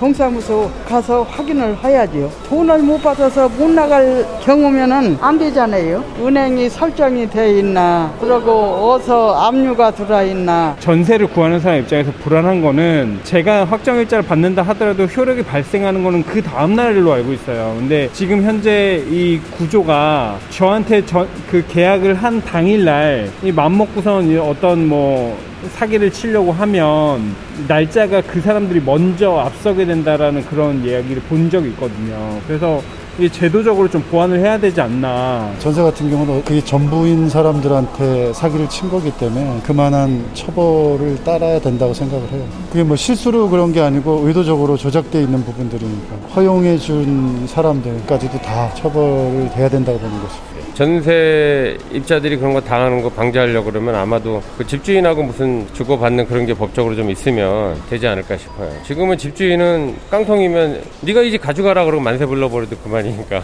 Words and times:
동사무소 0.00 0.70
가서 0.88 1.22
확인을 1.24 1.76
해야지요. 1.84 2.30
돈을 2.48 2.78
못 2.78 3.02
받아서 3.02 3.48
못 3.50 3.70
나갈 3.70 4.24
경우면은 4.42 5.18
안 5.20 5.38
되잖아요. 5.38 6.02
은행이 6.18 6.70
설정이 6.70 7.28
돼 7.28 7.58
있나, 7.58 8.10
그리고 8.18 8.90
어서 8.92 9.34
압류가 9.34 9.90
들어 9.90 10.24
있나. 10.24 10.74
전세를 10.80 11.26
구하는 11.28 11.60
사람 11.60 11.80
입장에서 11.80 12.10
불안한 12.24 12.62
거는 12.62 13.20
제가 13.24 13.66
확정일자를 13.66 14.24
받는다 14.24 14.62
하더라도 14.62 15.04
효력이 15.04 15.42
발생하는 15.42 16.02
거는 16.02 16.22
그 16.24 16.42
다음 16.42 16.74
날로 16.74 17.12
알고 17.12 17.34
있어요. 17.34 17.76
근데 17.78 18.08
지금 18.14 18.42
현재 18.42 19.04
이 19.10 19.38
구조가 19.58 20.38
저한테 20.48 21.04
전, 21.04 21.28
그 21.50 21.62
계약을 21.68 22.14
한 22.14 22.40
당일 22.42 22.84
날 22.86 23.28
이 23.42 23.52
맘먹고선 23.52 24.38
어떤 24.38 24.86
뭐 24.88 25.36
사기를 25.68 26.10
치려고 26.10 26.52
하면 26.52 27.34
날짜가 27.68 28.22
그 28.22 28.40
사람들이 28.40 28.80
먼저 28.80 29.38
앞서게 29.38 29.84
된다라는 29.84 30.44
그런 30.46 30.84
이야기를 30.84 31.22
본 31.22 31.50
적이 31.50 31.68
있거든요. 31.70 32.40
그래서 32.46 32.82
이게 33.20 33.28
제도적으로 33.30 33.86
좀 33.86 34.00
보완을 34.10 34.40
해야 34.40 34.58
되지 34.58 34.80
않나. 34.80 35.52
전세 35.58 35.82
같은 35.82 36.08
경우는 36.08 36.42
그게 36.42 36.64
전부인 36.64 37.28
사람들한테 37.28 38.32
사기를 38.32 38.66
친 38.70 38.88
거기 38.88 39.10
때문에 39.10 39.60
그만한 39.62 40.24
처벌을 40.32 41.22
따라야 41.22 41.60
된다고 41.60 41.92
생각을 41.92 42.26
해요. 42.30 42.42
그게 42.70 42.82
뭐 42.82 42.96
실수로 42.96 43.50
그런 43.50 43.74
게 43.74 43.82
아니고 43.82 44.22
의도적으로 44.24 44.78
조작돼 44.78 45.20
있는 45.20 45.44
부분들이니까 45.44 46.16
허용해 46.34 46.78
준 46.78 47.46
사람들까지도 47.46 48.40
다 48.40 48.72
처벌을 48.72 49.50
돼야 49.54 49.68
된다고 49.68 49.98
보는 49.98 50.22
것이죠. 50.22 50.50
전세 50.80 51.76
입자들이 51.92 52.38
그런 52.38 52.54
거 52.54 52.60
당하는 52.62 53.02
거 53.02 53.10
방지하려고 53.10 53.70
그러면 53.70 53.96
아마도 53.96 54.40
그 54.56 54.66
집주인하고 54.66 55.22
무슨 55.22 55.66
주고받는 55.74 56.26
그런 56.26 56.46
게 56.46 56.54
법적으로 56.54 56.96
좀 56.96 57.10
있으면 57.10 57.76
되지 57.90 58.06
않을까 58.06 58.38
싶어요. 58.38 58.70
지금은 58.86 59.18
집주인은 59.18 59.96
깡통이면 60.10 60.80
네가 61.02 61.20
이집 61.20 61.42
가져가라 61.42 61.84
그러고 61.84 62.02
만세 62.02 62.24
불러버려도 62.24 62.76
그만이 62.78 63.09
니까. 63.12 63.42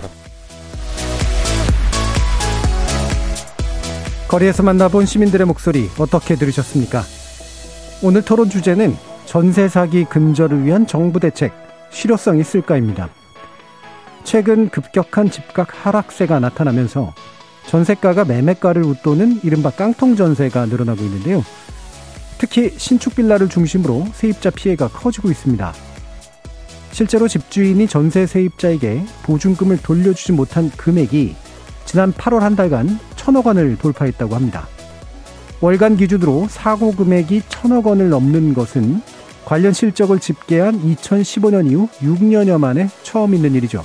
거리에서 4.29 4.63
만나본 4.63 5.07
시민들의 5.07 5.47
목소리 5.47 5.89
어떻게 5.99 6.35
들으셨습니까? 6.35 7.03
오늘 8.03 8.23
토론 8.23 8.51
주제는 8.51 8.97
전세 9.25 9.69
사기 9.69 10.05
근절을 10.05 10.65
위한 10.65 10.87
정부 10.87 11.21
대책 11.21 11.53
실효성 11.91 12.39
있을까입니다. 12.39 13.09
최근 14.25 14.69
급격한 14.69 15.31
집값 15.31 15.69
하락세가 15.71 16.41
나타나면서 16.41 17.15
전세가가 17.67 18.25
매매가를 18.25 18.83
웃도는 18.83 19.41
이른바 19.45 19.71
깡통 19.71 20.17
전세가 20.17 20.67
늘어나고 20.67 21.03
있는데요. 21.03 21.45
특히 22.39 22.75
신축 22.77 23.15
빌라를 23.15 23.49
중심으로 23.49 24.07
세입자 24.13 24.51
피해가 24.51 24.89
커지고 24.89 25.31
있습니다. 25.31 25.73
실제로 26.97 27.29
집주인이 27.29 27.89
전세 27.89 28.25
세입자에게 28.25 29.05
보증금을 29.25 29.77
돌려주지 29.83 30.33
못한 30.33 30.71
금액이 30.71 31.37
지난 31.85 32.11
8월 32.11 32.39
한 32.39 32.57
달간 32.57 32.99
천억 33.17 33.49
원을 33.49 33.77
돌파했다고 33.77 34.35
합니다. 34.35 34.67
월간 35.61 35.99
기준으로 35.99 36.47
사고 36.49 36.93
금액이 36.93 37.43
천억 37.51 37.89
원을 37.89 38.09
넘는 38.09 38.55
것은 38.55 39.03
관련 39.45 39.75
실적을 39.75 40.21
집계한 40.21 40.81
2015년 40.81 41.71
이후 41.71 41.87
6년여 42.01 42.59
만에 42.59 42.89
처음 43.03 43.35
있는 43.35 43.55
일이죠. 43.55 43.85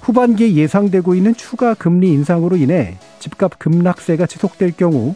후반기에 0.00 0.54
예상되고 0.54 1.14
있는 1.14 1.36
추가 1.36 1.74
금리 1.74 2.10
인상으로 2.10 2.56
인해 2.56 2.98
집값 3.20 3.60
급락세가 3.60 4.26
지속될 4.26 4.72
경우 4.76 5.14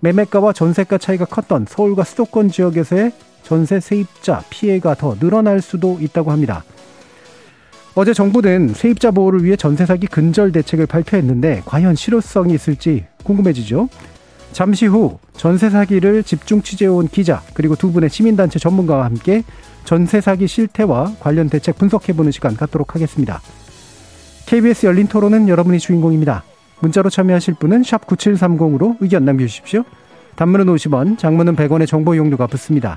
매매가와 0.00 0.54
전세가 0.54 0.98
차이가 0.98 1.24
컸던 1.24 1.66
서울과 1.68 2.02
수도권 2.02 2.48
지역에서의 2.48 3.12
전세 3.42 3.80
세입자 3.80 4.44
피해가 4.50 4.94
더 4.94 5.14
늘어날 5.18 5.60
수도 5.60 5.98
있다고 6.00 6.30
합니다. 6.30 6.64
어제 7.94 8.14
정부는 8.14 8.74
세입자 8.74 9.10
보호를 9.10 9.44
위해 9.44 9.56
전세 9.56 9.84
사기 9.84 10.06
근절 10.06 10.52
대책을 10.52 10.86
발표했는데 10.86 11.62
과연 11.64 11.96
실효성이 11.96 12.54
있을지 12.54 13.06
궁금해지죠. 13.24 13.88
잠시 14.52 14.86
후 14.86 15.18
전세 15.36 15.70
사기를 15.70 16.22
집중 16.22 16.62
취재해온 16.62 17.08
기자 17.08 17.42
그리고 17.54 17.76
두 17.76 17.92
분의 17.92 18.10
시민단체 18.10 18.58
전문가와 18.58 19.04
함께 19.04 19.42
전세 19.84 20.20
사기 20.20 20.46
실태와 20.46 21.14
관련 21.20 21.48
대책 21.48 21.78
분석해보는 21.78 22.32
시간 22.32 22.56
갖도록 22.56 22.94
하겠습니다. 22.94 23.40
KBS 24.46 24.86
열린 24.86 25.06
토론은 25.06 25.48
여러분이 25.48 25.78
주인공입니다. 25.78 26.44
문자로 26.80 27.10
참여하실 27.10 27.54
분은 27.54 27.82
9730으로 27.82 28.96
의견 29.00 29.24
남겨주십시오. 29.24 29.84
단문은 30.36 30.66
50원, 30.66 31.18
장문은 31.18 31.54
100원의 31.54 31.86
정보 31.86 32.14
이용료가 32.14 32.46
붙습니다. 32.46 32.96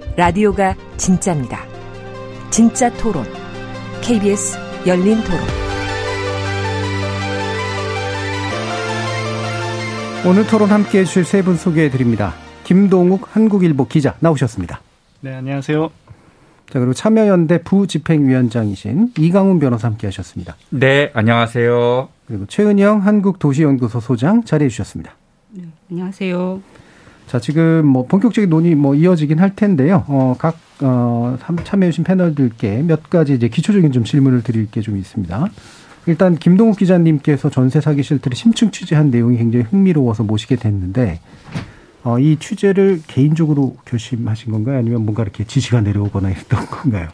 라디오가 0.15 0.75
진짜입니다. 0.97 1.59
진짜 2.49 2.91
토론, 2.97 3.23
KBS 4.01 4.57
열린 4.85 5.17
토론. 5.23 5.39
오늘 10.27 10.45
토론 10.45 10.69
함께 10.69 10.99
해주실 10.99 11.25
세 11.25 11.41
분 11.41 11.55
소개해 11.55 11.89
드립니다. 11.89 12.33
김동욱 12.63 13.35
한국일보 13.35 13.87
기자 13.87 14.15
나오셨습니다. 14.19 14.81
네, 15.21 15.33
안녕하세요. 15.33 15.89
자, 16.69 16.79
그리고 16.79 16.93
참여연대 16.93 17.63
부집행위원장이신 17.63 19.13
이강훈 19.17 19.59
변호사 19.59 19.87
함께 19.87 20.07
하셨습니다. 20.07 20.55
네, 20.69 21.09
안녕하세요. 21.13 22.07
그리고 22.27 22.45
최은영 22.47 22.99
한국도시연구소 23.05 23.99
소장 23.99 24.43
자리해 24.43 24.69
주셨습니다. 24.69 25.15
네, 25.49 25.63
안녕하세요. 25.89 26.61
자, 27.31 27.39
지금 27.39 27.85
뭐 27.87 28.05
본격적인 28.07 28.49
논의 28.49 28.75
뭐 28.75 28.93
이어지긴 28.93 29.39
할 29.39 29.55
텐데요. 29.55 30.03
어, 30.09 30.35
각, 30.37 30.57
어, 30.81 31.37
참여해주신 31.63 32.03
패널들께 32.03 32.83
몇 32.85 33.09
가지 33.09 33.33
이제 33.33 33.47
기초적인 33.47 33.93
좀 33.93 34.03
질문을 34.03 34.43
드릴 34.43 34.69
게 34.69 34.81
좀 34.81 34.97
있습니다. 34.97 35.47
일단 36.07 36.35
김동욱 36.35 36.77
기자님께서 36.77 37.49
전세 37.49 37.79
사기 37.79 38.03
실태를 38.03 38.35
심층 38.35 38.69
취재한 38.71 39.11
내용이 39.11 39.37
굉장히 39.37 39.63
흥미로워서 39.63 40.23
모시게 40.23 40.57
됐는데 40.57 41.21
어, 42.03 42.19
이 42.19 42.35
취재를 42.37 43.01
개인적으로 43.07 43.77
결심하신 43.85 44.51
건가요? 44.51 44.79
아니면 44.79 45.05
뭔가 45.05 45.23
이렇게 45.23 45.45
지시가 45.45 45.79
내려오거나 45.79 46.27
했던 46.27 46.65
건가요? 46.65 47.07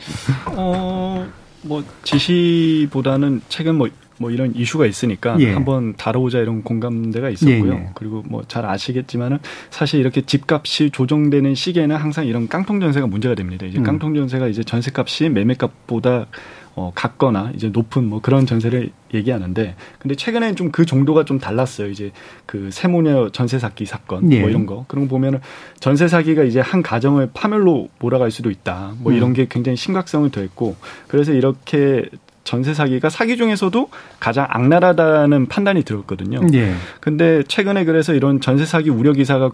어, 0.48 1.28
뭐 1.62 1.84
지시보다는 2.02 3.42
최근 3.50 3.76
뭐, 3.76 3.88
뭐 4.20 4.32
이런 4.32 4.56
이슈가 4.56 4.88
있으니까 4.88 5.38
예. 5.40 5.54
한번 5.54 5.96
다뤄보자 5.96 6.40
이런 6.40 6.64
공감대가 6.64 7.30
있었고요. 7.30 7.74
예, 7.74 7.78
예. 7.78 7.90
그리고 7.94 8.24
뭐 8.28 8.48
잘 8.48 8.66
아시겠지만은 8.66 9.40
사실 9.70 10.00
이렇게 10.00 10.22
집값이 10.22 10.90
조정되는 10.92 11.54
시기에는 11.54 11.96
항상 11.96 12.26
이런 12.26 12.48
깡통 12.48 12.80
전세가 12.80 13.08
문제가 13.08 13.36
됩니다. 13.36 13.66
이제 13.66 13.78
음. 13.80 13.84
깡통 13.84 14.16
전세가 14.16 14.48
이제 14.48 14.64
전세값이 14.64 15.30
매매값보다 15.30 16.28
어, 16.76 16.92
같거나 16.94 17.52
이제 17.56 17.70
높은 17.70 18.06
뭐 18.06 18.22
그런 18.22 18.46
전세를 18.46 18.92
얘기하는데 19.12 19.76
근데 19.98 20.16
최근에는 20.16 20.56
좀그 20.56 20.86
정도가 20.86 21.26
좀 21.26 21.40
달랐어요. 21.40 21.90
이제 21.90 22.12
그 22.46 22.70
세모녀 22.72 23.30
전세 23.32 23.58
사기 23.58 23.86
사건 23.86 24.32
예. 24.32 24.42
뭐 24.42 24.50
이런 24.50 24.66
거 24.66 24.86
그런 24.88 25.06
거 25.06 25.10
보면은 25.10 25.40
전세 25.80 26.08
사기가 26.08 26.44
이제 26.44 26.60
한 26.60 26.84
가정을 26.84 27.32
파멸로 27.34 27.90
몰아갈 28.00 28.30
수도 28.30 28.52
있다. 28.52 28.94
뭐 29.00 29.12
이런 29.12 29.32
음. 29.32 29.34
게 29.34 29.48
굉장히 29.50 29.76
심각성을 29.76 30.30
더했고 30.30 30.76
그래서 31.08 31.34
이렇게 31.34 32.10
전세 32.48 32.74
사기가 32.74 33.10
사기 33.10 33.36
중에서도 33.36 33.90
가장 34.22 34.48
악랄하다는 34.50 35.48
판단이 35.48 35.84
들었거든요. 35.84 36.40
예. 36.54 36.76
근데 37.02 37.44
최근에 37.44 37.84
그래서 37.84 38.14
이런 38.14 38.40
전세 38.40 38.66
사기 38.66 38.90
우려 38.90 39.12
기사가 39.12 39.52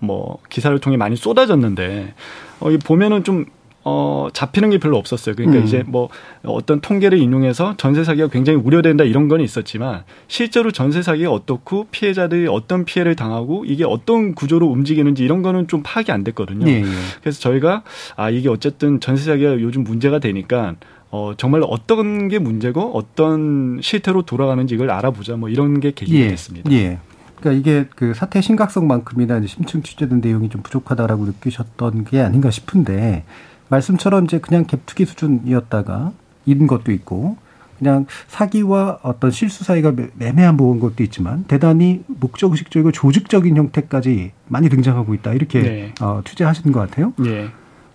뭐 0.00 0.38
기사를 0.50 0.78
통해 0.78 0.98
많이 0.98 1.16
쏟아졌는데 1.16 2.12
어, 2.60 2.70
이 2.70 2.76
보면은 2.76 3.24
좀 3.24 3.46
어, 3.84 4.28
잡히는 4.34 4.68
게 4.68 4.78
별로 4.78 4.98
없었어요. 4.98 5.34
그러니까 5.34 5.60
음. 5.60 5.64
이제 5.64 5.82
뭐 5.86 6.10
어떤 6.44 6.80
통계를 6.80 7.18
인용해서 7.18 7.74
전세 7.78 8.04
사기가 8.04 8.28
굉장히 8.28 8.58
우려된다 8.58 9.04
이런 9.04 9.28
건 9.28 9.40
있었지만 9.40 10.02
실제로 10.28 10.70
전세 10.72 11.00
사기가 11.00 11.30
어떻고 11.30 11.86
피해자들이 11.90 12.48
어떤 12.48 12.84
피해를 12.84 13.16
당하고 13.16 13.64
이게 13.64 13.84
어떤 13.84 14.34
구조로 14.34 14.66
움직이는지 14.66 15.24
이런 15.24 15.40
거는 15.40 15.68
좀 15.68 15.82
파악이 15.82 16.12
안 16.12 16.22
됐거든요. 16.22 16.68
예, 16.68 16.80
예. 16.80 16.84
그래서 17.22 17.40
저희가 17.40 17.82
아 18.16 18.28
이게 18.28 18.50
어쨌든 18.50 19.00
전세 19.00 19.24
사기가 19.24 19.52
요즘 19.62 19.84
문제가 19.84 20.18
되니까 20.18 20.74
어, 21.10 21.34
정말 21.36 21.62
어떤 21.64 22.28
게 22.28 22.38
문제고 22.38 22.96
어떤 22.96 23.80
실태로 23.82 24.22
돌아가는지 24.22 24.74
이걸 24.74 24.90
알아보자 24.90 25.36
뭐 25.36 25.48
이런 25.48 25.80
게 25.80 25.92
계기가 25.92 26.18
예, 26.18 26.28
됐습니다. 26.28 26.70
예. 26.72 26.98
그러니까 27.36 27.60
이게 27.60 27.88
그 27.94 28.14
사태 28.14 28.40
심각성만큼이나 28.40 29.38
이제 29.38 29.46
심층 29.46 29.82
취재된 29.82 30.20
내용이 30.20 30.48
좀 30.48 30.62
부족하다라고 30.62 31.26
느끼셨던 31.26 32.04
게 32.04 32.20
아닌가 32.20 32.50
싶은데 32.50 33.24
말씀처럼 33.68 34.24
이제 34.24 34.38
그냥 34.38 34.64
갭투기 34.64 35.06
수준이었다가 35.06 36.12
이런 36.44 36.66
것도 36.66 36.92
있고 36.92 37.36
그냥 37.78 38.06
사기와 38.26 39.00
어떤 39.02 39.30
실수 39.30 39.64
사이가 39.64 39.92
매매한 40.14 40.56
부분 40.56 40.80
것도 40.80 41.02
있지만 41.04 41.44
대단히 41.44 42.02
목적의식적이고 42.06 42.92
조직적인 42.92 43.56
형태까지 43.56 44.32
많이 44.48 44.68
등장하고 44.68 45.14
있다 45.14 45.34
이렇게 45.34 45.60
네. 45.60 45.94
어, 46.00 46.22
취재하신 46.24 46.72
것 46.72 46.80
같아요. 46.80 47.12
네. 47.18 47.50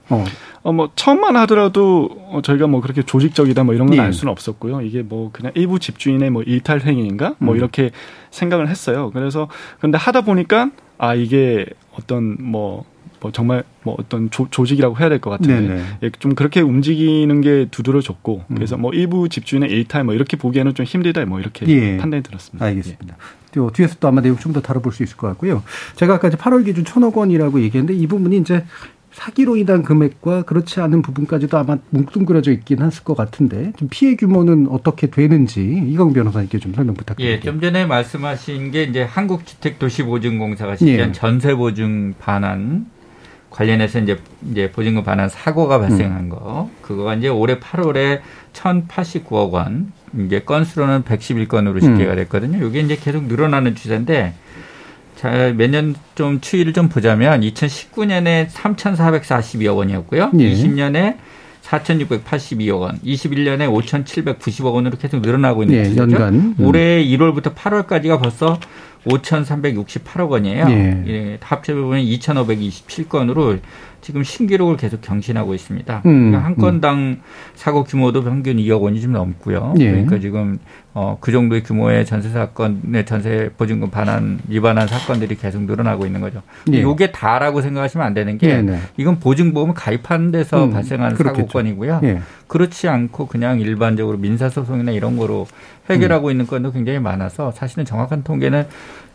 어. 0.10 0.24
어, 0.64 0.72
뭐, 0.72 0.92
처음만 0.96 1.36
하더라도, 1.38 2.10
어, 2.30 2.42
저희가 2.44 2.68
뭐 2.68 2.82
그렇게 2.82 3.02
조직적이다 3.02 3.64
뭐 3.64 3.74
이런 3.74 3.88
건알 3.88 4.08
예. 4.10 4.12
수는 4.12 4.32
없었고요. 4.32 4.82
이게 4.82 5.02
뭐 5.02 5.30
그냥 5.32 5.52
일부 5.56 5.80
집주인의 5.80 6.30
뭐 6.30 6.44
일탈 6.44 6.82
행위인가? 6.82 7.36
뭐 7.40 7.56
음. 7.56 7.58
이렇게 7.58 7.92
생각을 8.30 8.68
했어요. 8.70 9.10
그래서, 9.14 9.48
근데 9.80 9.98
하다 9.98 10.22
보니까, 10.22 10.70
아, 11.00 11.16
이게 11.16 11.66
어떤 11.94 12.38
뭐, 12.40 12.86
뭐 13.22 13.32
정말 13.32 13.64
뭐 13.84 13.96
어떤 14.00 14.30
조, 14.32 14.48
조직이라고 14.50 14.98
해야 15.00 15.08
될 15.08 15.20
것 15.20 15.30
같은데 15.30 15.84
예, 16.02 16.10
좀 16.18 16.34
그렇게 16.34 16.60
움직이는 16.60 17.42
게 17.42 17.68
두드러졌고 17.70 18.46
음. 18.48 18.56
그래서 18.56 18.78
뭐 18.78 18.92
일부 18.94 19.30
집주인의 19.30 19.70
일탈 19.70 20.04
뭐 20.04 20.16
이렇게 20.16 20.38
보기에는 20.38 20.74
좀 20.74 20.88
힘들다 20.88 21.24
뭐 21.26 21.40
이렇게 21.40 21.68
예. 21.68 21.98
판단이 21.98 22.24
들었습니다. 22.24 22.66
알겠습니다. 22.66 23.16
예. 23.56 23.62
뒤에서 23.74 23.96
또 24.00 24.08
아마 24.08 24.22
내용 24.22 24.38
좀 24.38 24.54
더 24.54 24.62
다뤄볼 24.62 24.92
수 24.92 25.04
있을 25.04 25.18
것 25.18 25.28
같고요. 25.28 25.62
제가 25.98 26.16
아까 26.16 26.30
이제 26.30 26.38
8월 26.38 26.66
기준 26.66 26.84
천억 26.84 27.16
원이라고 27.16 27.62
얘기했는데 27.62 27.94
이 27.94 28.08
부분이 28.08 28.38
이제 28.38 28.66
사기로 29.12 29.58
인한 29.58 29.84
금액과 29.84 30.44
그렇지 30.44 30.80
않은 30.80 31.02
부분까지도 31.02 31.58
아마 31.58 31.78
뭉뚱그려져 31.90 32.52
있긴 32.52 32.82
했을 32.82 33.04
것 33.04 33.16
같은데 33.16 33.74
좀 33.78 33.90
피해 33.90 34.16
규모는 34.16 34.68
어떻게 34.70 35.08
되는지 35.08 35.84
이광 35.88 36.14
변호사님께 36.14 36.60
좀 36.60 36.74
설명 36.74 36.96
부탁드립니다. 36.96 37.38
예, 37.38 37.40
좀 37.42 37.60
전에 37.60 37.86
말씀하신 37.86 38.72
게 38.72 38.84
이제 38.84 39.04
한국주택도시보증공사가 39.04 40.78
실시한 40.78 41.10
예. 41.10 41.12
전세보증 41.12 42.16
반환 42.20 42.86
관련해서 43.50 44.00
이제 44.00 44.18
이제 44.50 44.72
보증금 44.72 45.04
반환 45.04 45.28
사고가 45.28 45.78
발생한 45.80 46.24
음. 46.24 46.30
거 46.30 46.70
그거가 46.82 47.16
이제 47.16 47.28
올해 47.28 47.60
8월에 47.60 48.22
1,089억 48.54 49.52
원 49.52 49.92
이제 50.26 50.40
건수로는 50.40 51.04
111건으로 51.04 51.82
집계가 51.82 52.14
음. 52.14 52.16
됐거든요. 52.16 52.66
이게 52.66 52.80
이제 52.80 52.96
계속 52.96 53.26
늘어나는 53.26 53.76
추세인데 53.76 54.34
자, 55.22 55.54
몇년좀 55.56 56.42
추이를 56.42 56.74
좀 56.74 56.90
보자면 56.90 57.42
2019년에 57.42 58.48
3,442억 58.48 59.78
원이었고요. 59.78 60.32
예. 60.40 60.52
20년에 60.52 61.18
4,682억 61.62 62.80
원, 62.80 63.00
21년에 63.06 63.70
5,790억 63.70 64.74
원으로 64.74 64.98
계속 64.98 65.22
늘어나고 65.22 65.62
있는 65.62 65.78
예, 65.78 65.84
추세죠. 65.84 66.02
연간. 66.02 66.34
음. 66.34 66.56
올해 66.66 67.06
1월부터 67.06 67.54
8월까지가 67.54 68.20
벌써 68.20 68.60
5,368억 69.06 70.30
원이에요. 70.30 70.66
예. 70.70 71.04
예 71.08 71.38
합쳐 71.42 71.74
보면 71.74 72.02
2,527건으로 72.02 73.60
지금 74.02 74.24
신기록을 74.24 74.78
계속 74.78 75.02
경신하고 75.02 75.54
있습니다. 75.54 76.02
음, 76.06 76.32
그러니까 76.32 76.44
한 76.44 76.56
건당 76.56 76.98
음. 76.98 77.22
사고 77.54 77.84
규모도 77.84 78.24
평균 78.24 78.58
2억 78.58 78.82
원이 78.82 79.00
좀 79.00 79.14
넘고요. 79.14 79.76
예. 79.80 79.92
그러니까 79.92 80.20
지금 80.20 80.58
어, 80.94 81.18
그 81.22 81.32
정도의 81.32 81.64
규모의 81.64 82.06
전세 82.06 82.30
사건의 82.30 83.06
전세 83.06 83.52
보증금 83.58 83.92
반환 83.92 84.40
위반한 84.48 84.88
사건들이 84.88 85.36
계속 85.36 85.62
늘어나고 85.64 86.06
있는 86.08 86.20
거죠. 86.20 86.42
예. 86.74 86.80
이게 86.80 87.12
다라고 87.12 87.62
생각하시면 87.62 88.06
안 88.06 88.14
되는 88.16 88.38
게 88.40 88.50
예, 88.50 88.62
네. 88.62 88.80
이건 88.98 89.20
보증보험을 89.20 89.76
가입하는 89.76 90.32
데서 90.32 90.66
음, 90.66 90.72
발생한 90.72 91.14
그렇겠죠. 91.14 91.48
사고건이고요. 91.48 92.02
예. 92.04 92.22
그렇지 92.48 92.88
않고 92.88 93.28
그냥 93.28 93.60
일반적으로 93.60 94.18
민사소송이나 94.18 94.92
이런 94.92 95.16
거로 95.16 95.48
해결하고 95.92 96.28
음. 96.28 96.32
있는 96.32 96.48
건도 96.48 96.72
굉장히 96.72 97.00
많아서 97.00 97.52
사실은 97.52 97.86
정확한 97.86 98.24
통계는 98.24 98.66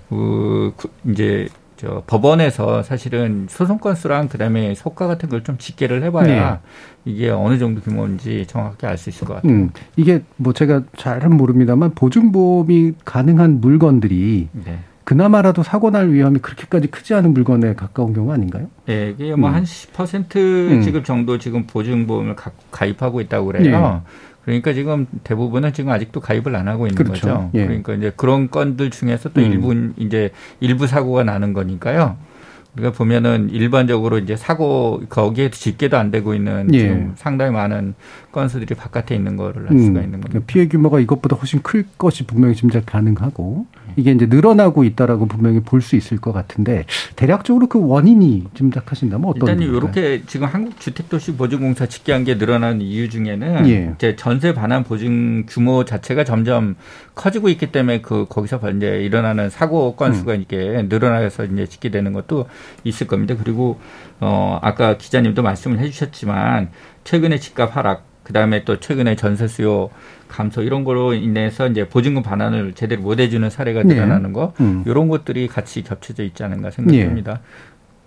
그, 0.08 0.73
그 0.76 0.88
이제 1.11 1.49
저 1.76 2.02
법원에서 2.06 2.82
사실은 2.82 3.46
소송 3.50 3.78
건수랑 3.78 4.28
그다음에 4.28 4.75
속가 4.75 5.06
같은 5.06 5.28
걸 5.28 5.43
좀 5.44 5.58
집계를 5.58 6.02
해봐야 6.05 6.61
네. 7.05 7.12
이게 7.12 7.28
어느 7.28 7.58
정도 7.58 7.81
규모인지 7.82 8.46
정확히 8.49 8.87
알수 8.87 9.11
있을 9.11 9.26
것 9.26 9.34
같아요. 9.34 9.52
음, 9.52 9.70
이게 9.96 10.23
뭐 10.37 10.52
제가 10.55 10.82
잘은 10.96 11.37
모릅니다만 11.37 11.93
보증보험이 11.94 12.94
가능한 13.05 13.61
물건들이 13.61 14.49
네. 14.52 14.78
그나마라도 15.05 15.62
사고 15.62 15.90
날 15.90 16.11
위험이 16.11 16.40
그렇게까지 16.40 16.88
크지 16.88 17.14
않은 17.14 17.32
물건에 17.32 17.75
가까운 17.75 18.12
경우 18.12 18.32
아닌가요? 18.32 18.67
네, 18.87 19.11
이게 19.11 19.37
뭐한 19.37 19.61
음. 19.61 19.64
10% 19.64 20.37
음. 20.37 20.81
지급 20.82 21.05
정도 21.05 21.38
지금 21.38 21.64
보증보험을 21.67 22.34
가 22.70 22.87
입하고 22.87 23.20
있다고 23.20 23.46
그래요. 23.46 23.62
네. 23.62 24.00
그러니까 24.46 24.72
지금 24.72 25.06
대부분은 25.25 25.72
지금 25.72 25.90
아직도 25.90 26.20
가입을 26.20 26.54
안 26.54 26.69
하고 26.69 26.87
있는 26.87 26.94
그렇죠. 26.94 27.26
거죠. 27.26 27.50
예. 27.54 27.66
그러니까 27.66 27.94
이제 27.94 28.12
그런 28.16 28.48
건들 28.48 28.90
중에서 28.90 29.31
또 29.31 29.40
음. 29.40 29.52
일부 29.52 29.93
이제 29.96 30.31
일부 30.60 30.87
사고가 30.87 31.25
나는 31.25 31.52
거니까요. 31.52 32.16
우리가 32.76 32.93
보면은 32.93 33.49
일반적으로 33.50 34.19
이제 34.19 34.37
사고 34.37 35.02
거기에 35.08 35.50
집계도 35.50 35.96
안 35.96 36.11
되고 36.11 36.34
있는 36.34 36.69
예. 36.75 36.78
지금 36.78 37.12
상당히 37.17 37.52
많은 37.52 37.94
건수들이 38.32 38.75
바깥에 38.75 39.14
있는 39.14 39.37
거를 39.37 39.62
알 39.70 39.78
수가 39.78 40.00
음, 40.00 40.05
있는 40.05 40.20
겁니다. 40.20 40.40
피해 40.46 40.69
규모가 40.69 41.00
이것보다 41.00 41.37
훨씬 41.37 41.62
클 41.62 41.84
것이 41.96 42.26
분명히 42.26 42.55
짐작 42.55 42.84
가능하고 42.84 43.67
이게 43.96 44.11
이제 44.12 44.26
늘어나고 44.26 44.84
있다라고 44.84 45.26
분명히 45.26 45.61
볼 45.61 45.81
수 45.87 45.94
있을 45.94 46.19
것 46.19 46.32
같은데 46.32 46.84
대략적으로 47.14 47.69
그 47.69 47.78
원인이 47.87 48.44
짐작하신다면 48.55 49.28
어떤? 49.28 49.49
일단 49.49 49.62
이렇게 49.62 50.23
지금 50.26 50.49
한국 50.49 50.81
주택도시 50.81 51.37
보증공사 51.37 51.87
집계한 51.87 52.25
게 52.25 52.34
늘어나는 52.34 52.81
이유 52.81 53.08
중에는 53.08 53.69
예. 53.69 53.93
이제 53.94 54.17
전세 54.17 54.52
반환 54.52 54.82
보증 54.82 55.46
규모 55.46 55.84
자체가 55.84 56.25
점점 56.25 56.75
커지고 57.16 57.48
있기 57.48 57.72
때문에 57.72 58.02
그 58.02 58.26
거기서 58.28 58.60
이제 58.76 59.00
일어나는 59.00 59.50
사고 59.50 59.96
건수가 59.96 60.34
음. 60.34 60.36
이렇게 60.36 60.82
늘어나서 60.82 61.46
이제 61.46 61.66
집계되는 61.66 62.12
것도 62.12 62.46
있을 62.84 63.06
겁니다. 63.08 63.34
그리고 63.42 63.80
어 64.20 64.60
아까 64.62 64.96
기자님도 64.98 65.42
말씀을 65.42 65.78
해주셨지만 65.80 66.70
최근에 67.04 67.38
집값 67.38 67.74
하락 67.76 68.04
그다음에 68.22 68.64
또 68.64 68.78
최근에 68.80 69.16
전세 69.16 69.48
수요 69.48 69.88
감소 70.28 70.62
이런 70.62 70.84
거로 70.84 71.14
인해서 71.14 71.66
이제 71.68 71.88
보증금 71.88 72.22
반환을 72.22 72.74
제대로 72.74 73.00
못 73.02 73.18
해주는 73.18 73.49
사례가 73.49 73.82
네. 73.85 73.94
늘어나는 73.94 74.32
거 74.32 74.52
음. 74.61 74.85
이런 74.87 75.08
것들이 75.08 75.49
같이 75.49 75.82
겹쳐져 75.82 76.23
있지 76.23 76.44
않은가 76.44 76.70
생각합니다. 76.70 77.32
네. 77.32 77.40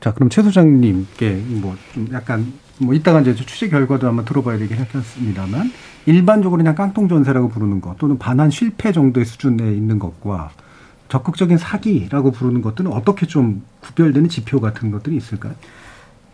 자 0.01 0.13
그럼 0.13 0.29
최 0.29 0.43
소장님께 0.43 1.31
뭐 1.61 1.75
좀 1.93 2.07
약간 2.13 2.53
뭐 2.79 2.93
이따가 2.93 3.21
이제 3.21 3.36
취재 3.36 3.69
결과도 3.69 4.07
한번 4.07 4.25
들어봐야 4.25 4.57
되긴 4.57 4.79
하겠습니다만 4.79 5.71
일반적으로 6.05 6.57
그냥 6.57 6.75
깡통 6.75 7.07
전세라고 7.07 7.50
부르는 7.50 7.81
것 7.81 7.98
또는 7.98 8.17
반환 8.17 8.50
실패 8.50 8.91
정도의 8.91 9.25
수준에 9.25 9.71
있는 9.74 10.00
것과 10.00 10.51
적극적인 11.09 11.57
사기라고 11.57 12.31
부르는 12.31 12.62
것들은 12.62 12.91
어떻게 12.91 13.25
좀 13.25 13.63
구별되는 13.81 14.29
지표 14.29 14.62
같은 14.62 14.91
것들이 14.91 15.17
있을까요? 15.17 15.53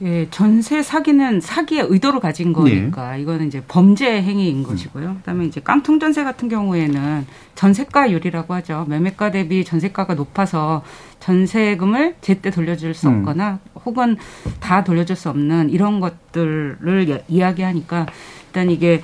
예, 0.02 0.28
전세 0.30 0.84
사기는 0.84 1.40
사기의 1.40 1.88
의도를 1.90 2.20
가진 2.20 2.52
거니까 2.52 3.14
네. 3.16 3.22
이거는 3.22 3.48
이제 3.48 3.64
범죄 3.66 4.22
행위인 4.22 4.64
것이고요. 4.64 5.16
그다음에 5.18 5.46
이제 5.46 5.62
깡통 5.64 6.00
전세 6.00 6.26
같은 6.26 6.50
경우에는 6.50 7.26
전세가율이라고 7.56 8.54
하죠. 8.56 8.86
매매가 8.90 9.32
대비 9.32 9.64
전세가가 9.64 10.16
높아서 10.16 10.84
전세금을 11.22 12.16
제때 12.20 12.52
돌려줄 12.52 12.94
수 12.94 13.08
음. 13.08 13.20
없거나 13.20 13.60
음. 13.64 13.80
혹은 13.86 14.18
다 14.60 14.84
돌려줄 14.84 15.16
수 15.16 15.30
없는 15.30 15.70
이런 15.70 16.02
것들을 16.02 17.24
이야기하니까 17.30 18.06
일단 18.48 18.70
이게 18.70 19.02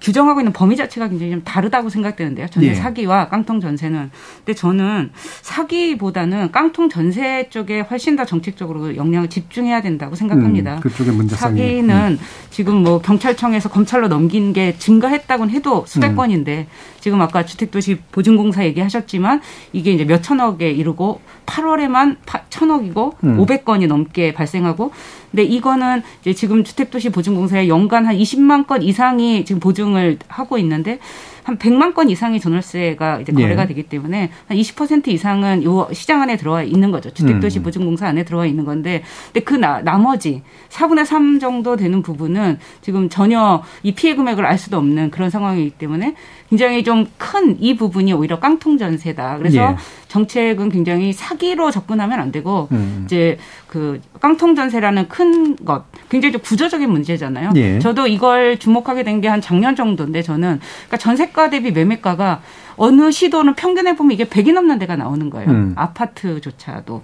규정하고 0.00 0.40
있는 0.40 0.52
범위 0.52 0.76
자체가 0.76 1.08
굉장히 1.08 1.32
좀 1.32 1.42
다르다고 1.44 1.88
생각되는데요. 1.88 2.48
전세 2.48 2.70
예. 2.70 2.74
사기와 2.74 3.28
깡통 3.28 3.60
전세는. 3.60 4.10
근데 4.38 4.54
저는 4.54 5.10
사기보다는 5.42 6.52
깡통 6.52 6.88
전세 6.88 7.48
쪽에 7.50 7.80
훨씬 7.80 8.16
더 8.16 8.24
정책적으로 8.24 8.96
영향을 8.96 9.28
집중해야 9.28 9.82
된다고 9.82 10.16
생각합니다. 10.16 10.76
음, 10.76 10.80
그쪽의 10.80 11.12
문제성이. 11.12 11.58
사기는 11.58 12.18
음. 12.18 12.18
지금 12.50 12.82
뭐 12.82 13.00
경찰청에서 13.00 13.68
검찰로 13.68 14.08
넘긴 14.08 14.52
게 14.52 14.76
증가했다고는 14.78 15.52
해도 15.52 15.84
수백 15.86 16.10
음. 16.10 16.16
건인데 16.16 16.66
지금 17.00 17.20
아까 17.20 17.44
주택도시 17.44 17.98
보증공사 18.10 18.64
얘기하셨지만 18.64 19.40
이게 19.72 19.92
이제 19.92 20.04
몇 20.04 20.22
천억에 20.22 20.70
이르고 20.70 21.20
8월에만 21.46 22.16
천억이고 22.48 23.14
음. 23.24 23.38
500건이 23.38 23.86
넘게 23.86 24.32
발생하고 24.32 24.92
근데 25.30 25.44
이거는 25.44 26.02
이제 26.20 26.32
지금 26.34 26.64
주택도시 26.64 27.10
보증공사에 27.10 27.68
연간 27.68 28.06
한 28.06 28.16
20만 28.16 28.66
건 28.66 28.82
이상이 28.82 29.44
지금 29.44 29.60
보증을 29.60 30.18
하고 30.28 30.58
있는데 30.58 30.98
한 31.44 31.58
100만 31.58 31.94
건 31.94 32.10
이상의 32.10 32.40
전월세가 32.40 33.20
이제 33.20 33.32
거래가 33.32 33.62
예. 33.62 33.66
되기 33.66 33.82
때문에 33.84 34.30
한 34.46 34.56
20% 34.56 35.08
이상은 35.08 35.64
요 35.64 35.88
시장 35.92 36.22
안에 36.22 36.36
들어와 36.36 36.62
있는 36.62 36.90
거죠. 36.90 37.10
주택도시 37.10 37.60
음. 37.60 37.62
보증공사 37.62 38.06
안에 38.06 38.24
들어와 38.24 38.46
있는 38.46 38.64
건데 38.64 39.02
근데 39.32 39.40
그 39.40 39.54
나, 39.54 39.80
나머지 39.80 40.42
4분의 40.68 41.04
3 41.04 41.38
정도 41.38 41.76
되는 41.76 42.02
부분은 42.02 42.58
지금 42.82 43.08
전혀 43.08 43.62
이 43.82 43.92
피해 43.92 44.14
금액을 44.14 44.44
알 44.44 44.58
수도 44.58 44.76
없는 44.76 45.10
그런 45.10 45.30
상황이기 45.30 45.70
때문에 45.70 46.14
굉장히 46.50 46.82
좀 46.84 47.06
큰 47.18 47.56
이 47.60 47.76
부분이 47.76 48.12
오히려 48.12 48.38
깡통 48.40 48.76
전세다. 48.76 49.38
그래서 49.38 49.56
예. 49.58 49.76
정책은 50.08 50.68
굉장히 50.68 51.12
사기로 51.12 51.70
접근하면 51.70 52.18
안 52.20 52.32
되고 52.32 52.68
음. 52.72 53.02
이제 53.06 53.38
그 53.66 54.00
깡통 54.20 54.54
전세라는 54.54 55.08
큰 55.08 55.56
것 55.64 55.84
굉장히 56.10 56.32
좀 56.32 56.42
구조적인 56.42 56.90
문제잖아요. 56.90 57.52
예. 57.54 57.78
저도 57.78 58.06
이걸 58.08 58.58
주목하게 58.58 59.04
된 59.04 59.20
게 59.20 59.28
한 59.28 59.40
작년 59.40 59.76
정도인데 59.76 60.22
저는 60.22 60.58
그러니까 60.60 60.96
전세가 60.98 61.50
대비 61.50 61.70
매매가가 61.70 62.42
어느 62.76 63.10
시도는 63.10 63.54
평균해 63.54 63.94
보면 63.96 64.12
이게 64.12 64.24
100이 64.24 64.52
넘는 64.52 64.78
데가 64.78 64.96
나오는 64.96 65.30
거예요. 65.30 65.48
음. 65.50 65.72
아파트조차도. 65.76 67.02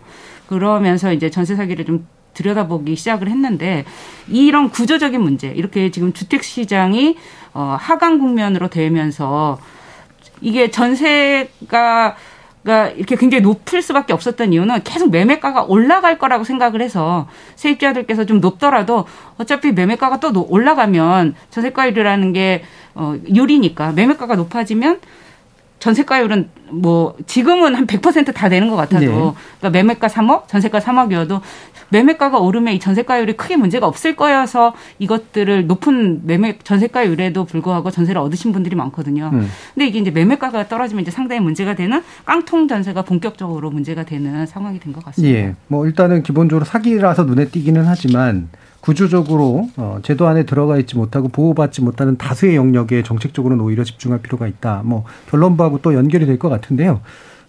그러면서 0.49 1.13
이제 1.13 1.31
전세 1.31 1.55
사기를 1.57 1.85
좀 1.85 2.07
들여다보기 2.37 2.95
시작을 2.95 3.29
했는데 3.29 3.85
이런 4.29 4.71
구조적인 4.71 5.21
문제 5.21 5.49
이렇게 5.49 5.91
지금 5.91 6.13
주택 6.13 6.45
시장이 6.45 7.17
어 7.55 7.77
하강 7.81 8.19
국면으로 8.19 8.69
되면서 8.69 9.59
이게 10.41 10.71
전세가 10.71 12.17
가 12.67 12.89
이렇게 12.89 13.15
굉장히 13.15 13.43
높을 13.43 13.81
수밖에 13.81 14.13
없었던 14.13 14.53
이유는 14.53 14.83
계속 14.83 15.13
매매가가 15.13 15.67
올라갈 15.69 16.19
거라고 16.19 16.43
생각을 16.43 16.83
해서 16.83 17.29
세입자들께서 17.55 18.27
좀 18.27 18.41
높더라도 18.41 19.07
어차피 19.39 19.71
매매가가 19.71 20.19
또 20.19 20.45
올라가면 20.49 21.37
전세가율이라는 21.51 22.33
게 22.33 22.65
어, 22.97 23.15
유리니까 23.33 23.93
매매가가 23.93 24.35
높아지면 24.35 24.99
전세가율은 25.79 26.49
뭐 26.71 27.15
지금은 27.27 27.75
한 27.75 27.87
100%다 27.87 28.49
되는 28.49 28.69
것 28.69 28.77
같아도 28.77 29.05
네. 29.05 29.11
그러니까 29.61 29.71
매매가 29.71 30.07
3억, 30.09 30.49
전세가 30.49 30.81
3억이어도 30.81 31.41
매매가가 31.91 32.39
오르면 32.39 32.75
이 32.75 32.79
전세가율이 32.81 33.35
크게 33.37 33.57
문제가 33.57 33.87
없을 33.87 34.17
거여서 34.17 34.75
이것들을 34.99 35.69
높은 35.69 36.23
매매 36.27 36.59
전세가율에도 36.59 37.45
불구하고 37.45 37.91
전세를 37.93 38.21
얻으신 38.21 38.53
분들이 38.53 38.75
많거든요. 38.75 39.31
음. 39.33 39.49
근데 39.75 39.87
이게 39.87 40.01
이제 40.01 40.11
매매가가 40.11 40.67
떨어지면 40.69 41.03
이제 41.03 41.13
상당히 41.13 41.41
문제가 41.41 41.75
되는 41.75 42.03
깡통 42.25 42.67
전세가 42.67 43.03
본격적으로 43.03 43.71
문제가 43.71 44.03
되는 44.05 44.47
상황이 44.47 44.81
된 44.81 44.93
것 44.93 45.05
같습니다. 45.05 45.39
예. 45.39 45.55
뭐 45.69 45.87
일단은 45.87 46.23
기본적으로 46.23 46.65
사기라서 46.65 47.25
눈에 47.25 47.49
띄기는 47.49 47.85
하지만 47.87 48.49
구조적으로 48.87 49.69
어, 49.77 49.99
제도 50.05 50.29
안에 50.29 50.45
들어가 50.45 50.79
있지 50.79 50.95
못하고 50.95 51.27
보호받지 51.27 51.83
못하는 51.83 52.17
다수의 52.17 52.55
영역에 52.55 53.03
정책적으로는 53.03 53.65
오히려 53.65 53.83
집중할 53.83 54.21
필요가 54.21 54.47
있다. 54.47 54.83
뭐 54.85 55.05
결론부하고 55.29 55.81
또 55.83 55.93
연결이 55.93 56.25
될 56.25 56.39
것 56.39 56.49
같은데요. 56.49 57.01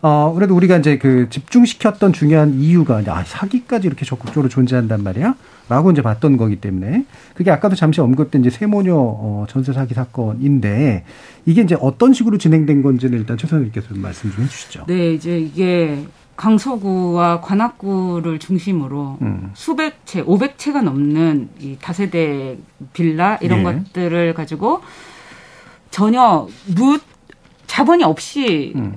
어, 0.01 0.32
그래도 0.34 0.56
우리가 0.56 0.77
이제 0.77 0.98
그 0.98 1.27
집중시켰던 1.29 2.13
중요한 2.13 2.56
이유가 2.56 3.03
아, 3.06 3.24
사기까지 3.24 3.86
이렇게 3.86 4.03
적극적으로 4.03 4.50
존재한단 4.50 5.03
말이야? 5.03 5.36
라고 5.70 5.91
이제 5.91 6.01
봤던 6.01 6.38
거기 6.38 6.56
때문에 6.56 7.06
그게 7.36 7.51
아까도 7.51 7.75
잠시 7.75 8.01
언급된 8.01 8.41
이제 8.41 8.50
세모녀 8.50 8.96
어, 8.96 9.46
전세 9.48 9.74
사기 9.74 9.94
사건인데 9.94 11.03
이게 11.46 11.62
이제 11.62 11.75
어떤 11.79 12.13
식으로 12.13 12.38
진행된 12.39 12.82
건지는 12.82 13.20
일단 13.20 13.38
최 13.38 13.46
선생님께서 13.48 13.89
좀 13.89 14.01
말씀 14.01 14.32
좀 14.32 14.44
해주시죠. 14.44 14.86
네, 14.88 15.13
이제 15.13 15.38
이게 15.38 16.03
강서구와 16.38 17.41
관악구를 17.41 18.39
중심으로 18.39 19.17
음. 19.24 19.51
수백 19.56 20.06
채, 20.06 20.22
오백 20.25 20.58
채가 20.58 20.82
넘는 20.84 21.50
이 21.60 21.77
다세대 21.82 22.58
빌라 22.94 23.38
이런 23.41 23.60
예. 23.60 23.63
것들을 23.63 24.34
가지고 24.36 24.82
전혀 25.89 26.48
무 26.67 27.00
자본이 27.65 28.03
없이 28.03 28.74
음. 28.75 28.96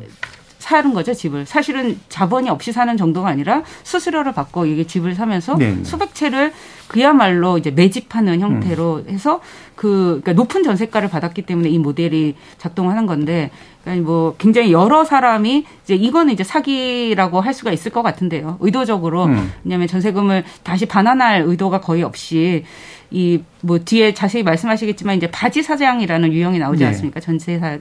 사는 0.58 0.92
거죠 0.92 1.14
집을 1.14 1.46
사실은 1.46 1.98
자본이 2.10 2.50
없이 2.50 2.70
사는 2.70 2.94
정도가 2.96 3.28
아니라 3.28 3.62
수수료를 3.82 4.32
받고 4.32 4.66
이게 4.66 4.86
집을 4.86 5.14
사면서 5.14 5.56
네. 5.56 5.82
수백 5.82 6.14
채를 6.14 6.52
그야말로 6.90 7.56
이제 7.56 7.70
매집하는 7.70 8.40
형태로 8.40 9.04
음. 9.06 9.12
해서 9.12 9.40
그 9.76 10.20
그러니까 10.22 10.32
높은 10.32 10.64
전세가를 10.64 11.08
받았기 11.08 11.42
때문에 11.42 11.68
이 11.68 11.78
모델이 11.78 12.34
작동하는 12.58 13.06
건데 13.06 13.52
그러니까 13.84 14.04
뭐 14.04 14.34
굉장히 14.38 14.72
여러 14.72 15.04
사람이 15.04 15.64
이제 15.84 15.94
이거는 15.94 16.32
이제 16.32 16.42
사기라고 16.42 17.40
할 17.40 17.54
수가 17.54 17.70
있을 17.70 17.92
것 17.92 18.02
같은데요 18.02 18.56
의도적으로 18.58 19.26
음. 19.26 19.52
왜냐하면 19.62 19.86
전세금을 19.86 20.42
다시 20.64 20.86
반환할 20.86 21.44
의도가 21.46 21.80
거의 21.80 22.02
없이 22.02 22.64
이 23.12 23.40
뭐 23.62 23.78
뒤에 23.78 24.14
자세히 24.14 24.42
말씀하시겠지만 24.42 25.16
이제 25.16 25.30
바지 25.30 25.62
사장이라는 25.62 26.32
유형이 26.32 26.58
나오지 26.58 26.80
네. 26.80 26.86
않습니까 26.88 27.20
전세 27.20 27.58
사 27.58 27.78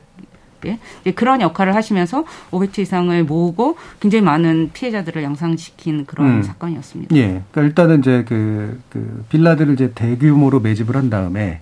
예? 0.66 0.80
그런 1.12 1.42
역할을 1.42 1.76
하시면서 1.76 2.26
500채 2.52 2.80
이상을 2.80 3.24
모으고 3.24 3.78
굉장히 4.00 4.24
많은 4.24 4.72
피해자들을 4.74 5.24
양상시킨 5.24 6.06
그런 6.06 6.28
음. 6.38 6.44
사건이었습니다. 6.44 7.16
예. 7.16 7.42
그러니까 7.52 7.62
일단은 7.62 8.00
이제 8.00 8.26
그, 8.28 8.80
그 8.90 9.26
빌라들을 9.30 9.74
이제 9.74 9.92
대규모로 9.94 10.60
매집을 10.60 10.96
한 10.96 11.10
다음에 11.10 11.62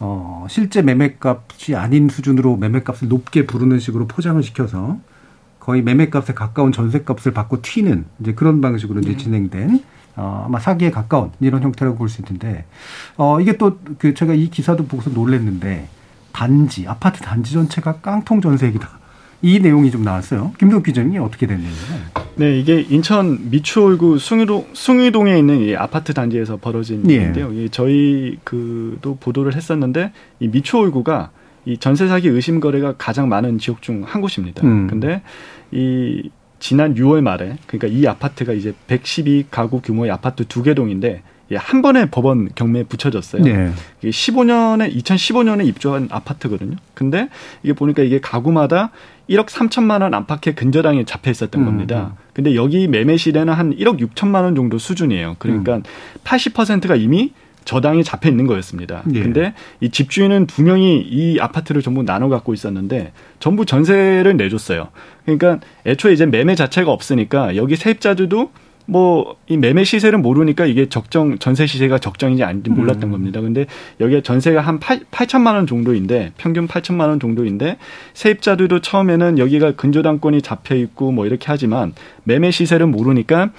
어, 0.00 0.46
실제 0.50 0.82
매매값이 0.82 1.76
아닌 1.76 2.08
수준으로 2.08 2.56
매매값을 2.56 3.08
높게 3.08 3.46
부르는 3.46 3.78
식으로 3.78 4.06
포장을 4.06 4.42
시켜서 4.42 4.98
거의 5.60 5.82
매매값에 5.82 6.34
가까운 6.34 6.72
전세값을 6.72 7.32
받고 7.32 7.62
튀는 7.62 8.04
이제 8.20 8.34
그런 8.34 8.60
방식으로 8.60 9.00
이제 9.00 9.12
네. 9.12 9.16
진행된 9.16 9.82
어, 10.16 10.44
아마 10.46 10.58
사기에 10.60 10.90
가까운 10.90 11.30
이런 11.40 11.62
형태라고 11.62 11.96
볼 11.96 12.08
수 12.08 12.20
있는데 12.22 12.64
어, 13.16 13.40
이게 13.40 13.56
또 13.56 13.78
그 13.98 14.14
제가 14.14 14.34
이 14.34 14.50
기사도 14.50 14.84
보고서 14.86 15.10
놀랬는데 15.10 15.88
단지 16.34 16.86
아파트 16.86 17.20
단지 17.20 17.52
전체가 17.54 18.00
깡통 18.00 18.40
전세기다. 18.42 18.90
이 19.42 19.60
내용이 19.60 19.90
좀 19.90 20.02
나왔어요. 20.02 20.52
김동 20.58 20.82
기자님이 20.82 21.18
어떻게 21.18 21.46
됐는지. 21.46 21.76
네, 22.36 22.58
이게 22.58 22.80
인천 22.80 23.50
미추홀구 23.50 24.18
숭이동 24.18 24.66
숭이동에 24.72 25.38
있는 25.38 25.60
이 25.60 25.76
아파트 25.76 26.12
단지에서 26.12 26.56
벌어진 26.56 27.08
예. 27.10 27.14
일인데요. 27.14 27.52
이 27.52 27.68
저희 27.70 28.38
그도 28.42 29.16
보도를 29.20 29.54
했었는데 29.54 30.12
이 30.40 30.48
미추홀구가 30.48 31.30
이 31.66 31.78
전세 31.78 32.08
사기 32.08 32.28
의심 32.28 32.58
거래가 32.60 32.94
가장 32.98 33.28
많은 33.28 33.58
지역 33.58 33.80
중 33.80 34.02
한 34.04 34.20
곳입니다. 34.20 34.66
음. 34.66 34.86
근데 34.88 35.22
이 35.70 36.30
지난 36.58 36.94
6월 36.94 37.20
말에 37.20 37.56
그러니까 37.66 37.88
이 37.88 38.06
아파트가 38.06 38.52
이제 38.54 38.74
112 38.88 39.46
가구 39.50 39.80
규모의 39.80 40.10
아파트 40.10 40.44
두 40.46 40.62
개 40.62 40.74
동인데 40.74 41.22
예, 41.50 41.56
한 41.56 41.82
번에 41.82 42.06
법원 42.10 42.48
경매에 42.54 42.84
붙여졌어요. 42.84 43.42
네. 43.42 43.70
이게 44.00 44.10
15년에 44.10 44.94
2015년에 44.96 45.66
입주한 45.66 46.08
아파트거든요. 46.10 46.76
근데 46.94 47.28
이게 47.62 47.72
보니까 47.72 48.02
이게 48.02 48.20
가구마다 48.20 48.90
1억 49.28 49.46
3천만 49.46 50.02
원 50.02 50.14
안팎의 50.14 50.54
근저당이 50.54 51.04
잡혀 51.04 51.30
있었던 51.30 51.62
음, 51.62 51.66
겁니다. 51.66 52.14
음. 52.14 52.24
근데 52.32 52.54
여기 52.54 52.88
매매 52.88 53.16
시대는 53.16 53.52
한 53.52 53.76
1억 53.76 53.98
6천만 54.00 54.42
원 54.42 54.54
정도 54.54 54.78
수준이에요. 54.78 55.36
그러니까 55.38 55.76
음. 55.76 55.82
80%가 56.24 56.96
이미 56.96 57.32
저당이 57.64 58.04
잡혀 58.04 58.28
있는 58.28 58.46
거였습니다. 58.46 59.02
예. 59.14 59.22
근데 59.22 59.54
이 59.80 59.88
집주인은 59.88 60.46
두 60.46 60.62
명이 60.62 61.00
이 61.00 61.40
아파트를 61.40 61.80
전부 61.80 62.02
나눠 62.02 62.28
갖고 62.28 62.52
있었는데 62.52 63.12
전부 63.40 63.64
전세를 63.64 64.36
내줬어요. 64.36 64.88
그러니까 65.24 65.60
애초에 65.86 66.12
이제 66.12 66.26
매매 66.26 66.54
자체가 66.54 66.90
없으니까 66.90 67.56
여기 67.56 67.76
세입자들도 67.76 68.50
뭐 68.86 69.34
이 69.46 69.58
매매 69.58 69.84
시세를 69.84 70.18
모르니까 70.18 70.64
이게 70.64 70.88
적정 70.88 71.38
전세 71.38 71.66
시세가 71.66 71.98
적정인지 71.98 72.42
아닌지 72.44 72.70
몰랐던 72.70 73.04
음. 73.04 73.12
겁니다. 73.12 73.40
근데 73.42 73.66
여기에 74.00 74.22
전세가 74.22 74.62
한 74.62 74.78
8, 74.78 75.00
8천만 75.10 75.54
원 75.54 75.66
정도인데 75.66 76.32
평균 76.38 76.66
8천만 76.66 77.08
원 77.08 77.20
정도인데 77.20 77.76
세입자들도 78.14 78.80
처음에는 78.80 79.38
여기가 79.38 79.72
근저당권이 79.72 80.40
잡혀 80.40 80.76
있고 80.76 81.12
뭐 81.12 81.26
이렇게 81.26 81.46
하지만 81.48 81.92
매매 82.24 82.50
시세를 82.50 82.86
모르니까 82.86 83.50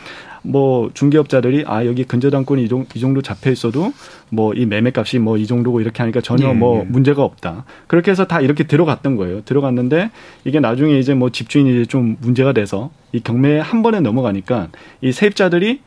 뭐 0.45 0.89
중개업자들이 0.93 1.63
아 1.67 1.85
여기 1.85 2.03
근저당권이 2.03 2.63
이 2.63 2.69
정도, 2.69 2.87
이 2.95 2.99
정도 2.99 3.21
잡혀 3.21 3.51
있어도 3.51 3.91
뭐 4.29 4.53
이 4.55 4.65
매매값이 4.65 5.19
뭐 5.19 5.37
이 5.37 5.47
정도고 5.47 5.81
이렇게 5.81 6.01
하니까 6.03 6.21
전혀 6.21 6.49
예, 6.49 6.53
뭐 6.53 6.81
예. 6.81 6.83
문제가 6.87 7.23
없다. 7.23 7.65
그렇게 7.87 8.11
해서 8.11 8.25
다 8.25 8.39
이렇게 8.41 8.63
들어갔던 8.65 9.15
거예요. 9.15 9.41
들어갔는데 9.43 10.11
이게 10.45 10.59
나중에 10.59 10.97
이제 10.97 11.13
뭐 11.13 11.29
집주인이 11.29 11.69
이제 11.71 11.85
좀 11.85 12.17
문제가 12.21 12.53
돼서 12.53 12.91
이 13.11 13.19
경매에 13.19 13.59
한 13.59 13.81
번에 13.81 13.99
넘어가니까 13.99 14.69
이 15.01 15.11
세입자들이 15.11 15.81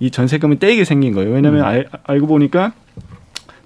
이 0.00 0.10
전세금을 0.10 0.58
떼이게 0.58 0.84
생긴 0.84 1.12
거예요. 1.14 1.30
왜냐하면 1.32 1.62
음. 1.62 1.66
알, 1.66 1.86
알고 2.04 2.26
보니까 2.26 2.72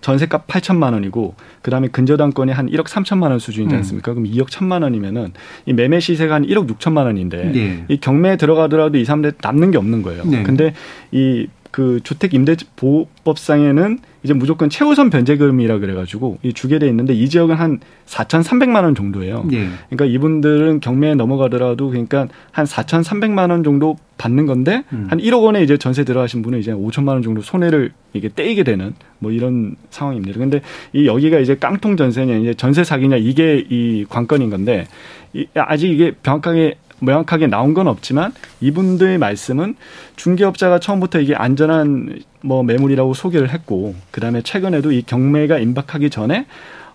전세값 0.01 0.47
8천만 0.47 0.93
원이고 0.93 1.35
그다음에 1.63 1.89
근저당권이 1.89 2.53
한 2.53 2.69
1억 2.69 2.85
3천만 2.87 3.31
원 3.31 3.39
수준이지 3.39 3.75
음. 3.75 3.79
않습니까? 3.79 4.13
음. 4.13 4.23
그럼 4.23 4.33
2억 4.33 4.49
1천만 4.49 4.83
원이면은 4.83 5.33
이 5.67 5.73
매매 5.73 6.01
시세가 6.01 6.35
한 6.35 6.47
1억 6.47 6.69
6천만 6.69 7.05
원인데 7.05 7.45
네. 7.53 7.85
이 7.89 7.99
경매에 7.99 8.37
들어가더라도 8.37 8.99
이 8.99 9.05
사람들 9.05 9.35
남는 9.43 9.71
게 9.71 9.79
없는 9.79 10.03
거예요. 10.03 10.25
네. 10.25 10.43
근데 10.43 10.75
이 11.11 11.47
그 11.77 12.01
주택 12.03 12.33
임대 12.33 12.57
보호법상에는 12.77 13.99
이제 14.23 14.33
무조건 14.33 14.71
최우선 14.71 15.11
변제금이라 15.11 15.79
그래가지고 15.79 16.39
이 16.43 16.55
주게 16.55 16.79
돼 16.79 16.89
있는데 16.89 17.13
이 17.13 17.29
지역은 17.29 17.55
한 17.55 17.81
4,300만 18.07 18.85
원 18.85 18.95
정도예요. 18.95 19.47
예. 19.53 19.69
그러니까 19.91 20.07
이분들은 20.07 20.81
경매에 20.81 21.17
넘어가더라도 21.17 21.91
그러니까 21.91 22.29
한 22.51 22.65
4,300만 22.65 23.51
원 23.51 23.63
정도 23.63 23.99
받는 24.17 24.47
건데 24.47 24.85
음. 24.95 25.09
한 25.11 25.19
1억 25.19 25.45
원에 25.45 25.63
이제 25.63 25.77
전세 25.77 26.03
들어가신 26.05 26.41
분은 26.41 26.61
이제 26.61 26.73
5천만 26.73 27.09
원 27.09 27.23
정도 27.23 27.43
손해를 27.43 27.93
이게 28.15 28.31
떼이게 28.35 28.65
되는 28.65 28.95
뭐 29.19 29.31
이런 29.31 29.77
상황입니다. 29.91 30.39
근데 30.39 30.63
이 30.95 31.07
여기가 31.07 31.41
이제 31.41 31.57
깡통 31.57 31.99
전세냐 31.99 32.39
이제 32.39 32.55
전세 32.55 32.85
사기냐 32.85 33.19
이게 33.19 33.63
이 33.69 34.07
관건인 34.09 34.49
건데 34.49 34.87
이 35.35 35.47
아직 35.55 35.91
이게 35.91 36.13
명확하게 36.25 36.77
명확하게 37.01 37.47
나온 37.47 37.75
건 37.75 37.89
없지만 37.89 38.33
이분들의 38.61 39.19
말씀은 39.19 39.77
중개업자가 40.17 40.79
처음부터 40.79 41.21
이게 41.21 41.35
안전한 41.35 42.21
뭐 42.43 42.63
매물이라고 42.63 43.15
소개를 43.15 43.51
했고 43.51 43.95
그다음에 44.11 44.43
최근에도 44.43 44.93
이 44.93 45.03
경매가 45.03 45.59
임박하기 45.59 46.11
전에 46.11 46.47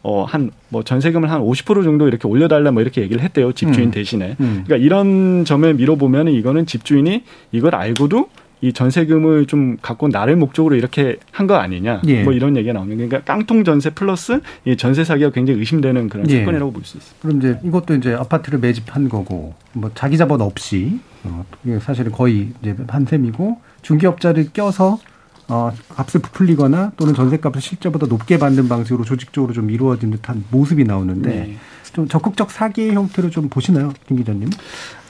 어, 0.03 0.23
한, 0.23 0.49
뭐, 0.69 0.83
전세금을 0.83 1.29
한 1.29 1.41
50% 1.41 1.83
정도 1.83 2.07
이렇게 2.07 2.27
올려달라 2.27 2.71
뭐 2.71 2.81
이렇게 2.81 3.01
얘기를 3.01 3.21
했대요. 3.21 3.51
집주인 3.51 3.89
음. 3.89 3.91
대신에. 3.91 4.35
음. 4.39 4.63
그러니까 4.65 4.77
이런 4.77 5.45
점을 5.45 5.71
미뤄보면 5.71 6.29
이거는 6.29 6.65
집주인이 6.65 7.23
이걸 7.51 7.75
알고도 7.75 8.27
이 8.61 8.73
전세금을 8.73 9.47
좀 9.47 9.77
갖고 9.81 10.07
나를 10.07 10.35
목적으로 10.35 10.75
이렇게 10.75 11.17
한 11.31 11.47
거 11.47 11.55
아니냐. 11.55 12.01
예. 12.07 12.23
뭐 12.23 12.31
이런 12.33 12.55
얘기가 12.55 12.73
나오는 12.73 12.95
그러니까 12.95 13.21
깡통 13.21 13.63
전세 13.63 13.89
플러스 13.89 14.39
이 14.65 14.77
전세 14.77 15.03
사기가 15.03 15.31
굉장히 15.31 15.59
의심되는 15.59 16.07
그런 16.09 16.29
예. 16.29 16.39
사건이라고 16.39 16.71
볼 16.71 16.83
수 16.85 16.97
있습니다. 16.97 17.21
그럼 17.21 17.37
이제 17.39 17.59
이것도 17.67 17.95
이제 17.95 18.13
아파트를 18.13 18.59
매집한 18.59 19.09
거고 19.09 19.55
뭐 19.73 19.89
자기 19.95 20.17
자본 20.17 20.41
없이 20.41 20.99
어, 21.23 21.43
사실은 21.81 22.11
거의 22.11 22.49
이제 22.61 22.75
한 22.87 23.05
셈이고 23.05 23.59
중개업자를 23.81 24.49
껴서 24.53 24.99
어, 25.47 25.71
값을 25.89 26.21
부풀리거나 26.21 26.93
또는 26.97 27.13
전세값을 27.13 27.59
실제보다 27.61 28.05
높게 28.07 28.37
받는 28.37 28.69
방식으로 28.69 29.03
조직적으로 29.03 29.53
좀 29.53 29.69
이루어진 29.69 30.11
듯한 30.11 30.45
모습이 30.51 30.83
나오는데 30.85 31.29
네. 31.29 31.57
좀 31.93 32.07
적극적 32.07 32.51
사기의 32.51 32.93
형태로 32.93 33.29
좀 33.31 33.49
보시나요, 33.49 33.91
김 34.07 34.15
기자님? 34.17 34.49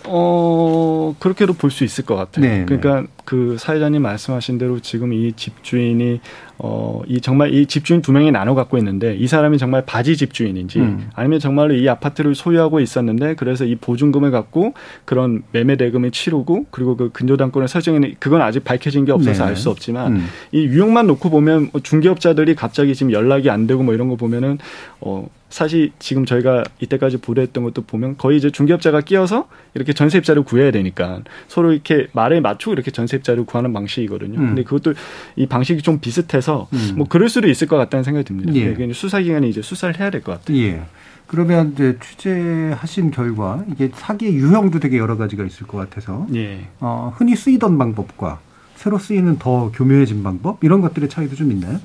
어, 0.05 1.15
그렇게도 1.20 1.53
볼 1.53 1.72
수 1.72 1.84
있을 1.84 2.05
것 2.05 2.15
같아요. 2.15 2.46
네, 2.46 2.60
네, 2.60 2.65
그러니까 2.65 3.05
그 3.25 3.58
사회자님 3.60 4.01
말씀하신 4.01 4.58
대로 4.58 4.79
지금 4.81 5.13
이 5.13 5.31
집주인이 5.34 6.20
어, 6.63 7.01
이 7.07 7.19
정말 7.21 7.51
이 7.53 7.65
집주인 7.65 8.03
두 8.03 8.11
명이 8.11 8.31
나눠 8.31 8.53
갖고 8.53 8.77
있는데 8.77 9.15
이 9.15 9.25
사람이 9.25 9.57
정말 9.57 9.83
바지 9.83 10.15
집주인인지 10.15 10.79
음. 10.79 11.09
아니면 11.15 11.39
정말로 11.39 11.73
이 11.73 11.89
아파트를 11.89 12.35
소유하고 12.35 12.79
있었는데 12.79 13.33
그래서 13.33 13.65
이 13.65 13.75
보증금을 13.75 14.29
갖고 14.29 14.75
그런 15.03 15.41
매매 15.51 15.75
대금을 15.75 16.11
치르고 16.11 16.67
그리고 16.69 16.95
그 16.95 17.09
근저당권을 17.11 17.67
설정해는 17.67 18.15
그건 18.19 18.43
아직 18.43 18.63
밝혀진 18.63 19.05
게 19.05 19.11
없어서 19.11 19.43
네. 19.43 19.49
알수 19.49 19.71
없지만 19.71 20.17
음. 20.17 20.27
이 20.51 20.59
유형만 20.59 21.07
놓고 21.07 21.31
보면 21.31 21.69
뭐 21.71 21.81
중개업자들이 21.81 22.53
갑자기 22.53 22.93
지금 22.93 23.11
연락이 23.11 23.49
안 23.49 23.65
되고 23.65 23.81
뭐 23.81 23.95
이런 23.95 24.07
거 24.07 24.15
보면은 24.15 24.59
어, 24.99 25.27
사실 25.51 25.91
지금 25.99 26.25
저희가 26.25 26.63
이때까지 26.79 27.17
보도했던 27.17 27.63
것도 27.65 27.83
보면 27.83 28.17
거의 28.17 28.37
이제 28.37 28.49
중개업자가 28.49 29.01
끼어서 29.01 29.47
이렇게 29.73 29.93
전세입자를 29.93 30.43
구해야 30.43 30.71
되니까 30.71 31.21
서로 31.47 31.73
이렇게 31.73 32.07
말에 32.13 32.39
맞추고 32.39 32.73
이렇게 32.73 32.89
전세입자를 32.89 33.45
구하는 33.45 33.73
방식이거든요. 33.73 34.39
음. 34.39 34.47
근데 34.47 34.63
그것도 34.63 34.93
이 35.35 35.45
방식이 35.45 35.81
좀 35.81 35.99
비슷해서 35.99 36.50
음. 36.74 36.93
뭐 36.98 37.08
그럴 37.10 37.29
수도 37.29 37.48
있을 37.50 37.67
것 37.67 37.77
같다는 37.77 38.03
생각이 38.03 38.25
듭니다. 38.25 38.53
예. 38.55 38.74
네, 38.74 38.93
수사기관이 38.93 39.50
이제 39.50 39.62
수사를 39.62 40.00
해야 40.00 40.10
될 40.10 40.22
것 40.22 40.39
같아요. 40.39 40.58
예. 40.58 40.81
그러면 41.27 41.72
이제 41.74 41.98
취재하신 42.03 43.12
결과 43.12 43.63
이게 43.72 43.89
사기의 43.93 44.34
유형도 44.36 44.79
되게 44.79 44.98
여러 44.98 45.15
가지가 45.17 45.43
있을 45.46 45.65
것 45.67 45.77
같아서 45.77 46.27
예. 46.36 46.67
어, 46.79 47.13
흔히 47.15 47.36
쓰이던 47.36 47.77
방법과 47.77 48.39
새로 48.81 48.97
쓰이는 48.97 49.38
더 49.38 49.71
교묘해진 49.71 50.23
방법 50.23 50.57
이런 50.63 50.81
것들의 50.81 51.07
차이도 51.07 51.35
좀 51.35 51.51
있나요? 51.51 51.79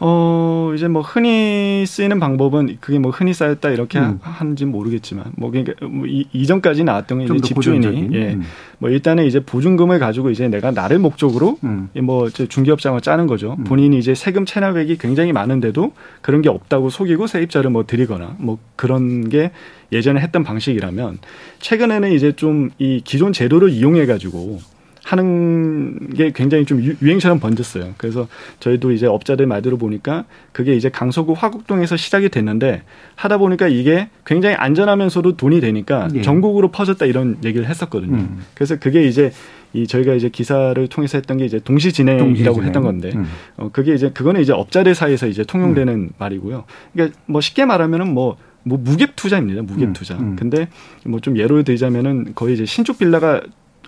어 0.00 0.70
이제 0.76 0.86
뭐 0.86 1.00
흔히 1.00 1.86
쓰이는 1.86 2.20
방법은 2.20 2.76
그게 2.82 2.98
뭐 2.98 3.10
흔히 3.10 3.32
쌓였다 3.32 3.70
이렇게 3.70 3.98
음. 3.98 4.18
하는지 4.20 4.66
모르겠지만 4.66 5.32
뭐 5.36 5.50
그러니까 5.50 5.86
뭐 5.86 6.06
이, 6.06 6.26
이전까지 6.34 6.84
나왔던 6.84 7.20
게 7.20 7.24
이제 7.24 7.40
집주인이 7.40 8.10
예. 8.12 8.34
음. 8.34 8.42
뭐 8.78 8.90
일단은 8.90 9.24
이제 9.24 9.40
보증금을 9.40 9.98
가지고 9.98 10.28
이제 10.28 10.46
내가 10.48 10.72
나를 10.72 10.98
목적으로 10.98 11.56
음. 11.64 11.88
뭐 12.02 12.28
중개업장을 12.28 13.00
짜는 13.00 13.26
거죠. 13.26 13.56
음. 13.58 13.64
본인이 13.64 13.98
이제 13.98 14.14
세금 14.14 14.44
체납액이 14.44 14.98
굉장히 14.98 15.32
많은데도 15.32 15.94
그런 16.20 16.42
게 16.42 16.50
없다고 16.50 16.90
속이고 16.90 17.26
세입자를 17.26 17.70
뭐 17.70 17.86
드리거나 17.86 18.36
뭐 18.36 18.58
그런 18.76 19.30
게 19.30 19.52
예전에 19.90 20.20
했던 20.20 20.44
방식이라면 20.44 21.18
최근에는 21.60 22.12
이제 22.12 22.32
좀 22.32 22.70
이 22.78 23.00
기존 23.04 23.32
제도를 23.32 23.70
이용해 23.70 24.06
가지고 24.06 24.58
하는 25.06 26.10
게 26.14 26.32
굉장히 26.34 26.64
좀 26.64 26.82
유행처럼 27.00 27.38
번졌어요. 27.38 27.94
그래서 27.96 28.26
저희도 28.58 28.90
이제 28.90 29.06
업자들 29.06 29.46
말대로 29.46 29.78
보니까 29.78 30.24
그게 30.50 30.74
이제 30.74 30.88
강서구 30.88 31.32
화곡동에서 31.32 31.96
시작이 31.96 32.28
됐는데 32.28 32.82
하다 33.14 33.38
보니까 33.38 33.68
이게 33.68 34.08
굉장히 34.24 34.56
안전하면서도 34.56 35.36
돈이 35.36 35.60
되니까 35.60 36.08
예. 36.16 36.22
전국으로 36.22 36.72
퍼졌다 36.72 37.06
이런 37.06 37.36
얘기를 37.44 37.68
했었거든요. 37.68 38.16
음. 38.16 38.40
그래서 38.54 38.80
그게 38.80 39.04
이제 39.04 39.30
이 39.72 39.86
저희가 39.86 40.14
이제 40.14 40.28
기사를 40.28 40.84
통해서 40.88 41.18
했던 41.18 41.36
게 41.36 41.44
이제 41.44 41.60
동시 41.60 41.92
진행이라고 41.92 42.26
동시진행. 42.34 42.64
했던 42.64 42.82
건데 42.82 43.12
음. 43.14 43.26
어 43.58 43.70
그게 43.72 43.94
이제 43.94 44.10
그거는 44.10 44.40
이제 44.40 44.52
업자들 44.52 44.96
사이에서 44.96 45.28
이제 45.28 45.44
통용되는 45.44 45.94
음. 45.94 46.10
말이고요. 46.18 46.64
그러니까 46.92 47.16
뭐 47.26 47.40
쉽게 47.40 47.64
말하면은 47.64 48.12
뭐뭐 48.12 48.36
무갭 48.66 49.10
투자입니다. 49.14 49.62
무갭 49.62 49.94
투자. 49.94 50.16
음. 50.16 50.30
음. 50.30 50.36
근데 50.36 50.66
뭐 51.04 51.20
좀 51.20 51.38
예를 51.38 51.62
들자면은 51.62 52.32
거의 52.34 52.54
이제 52.54 52.64
신축 52.64 52.98
빌라가 52.98 53.40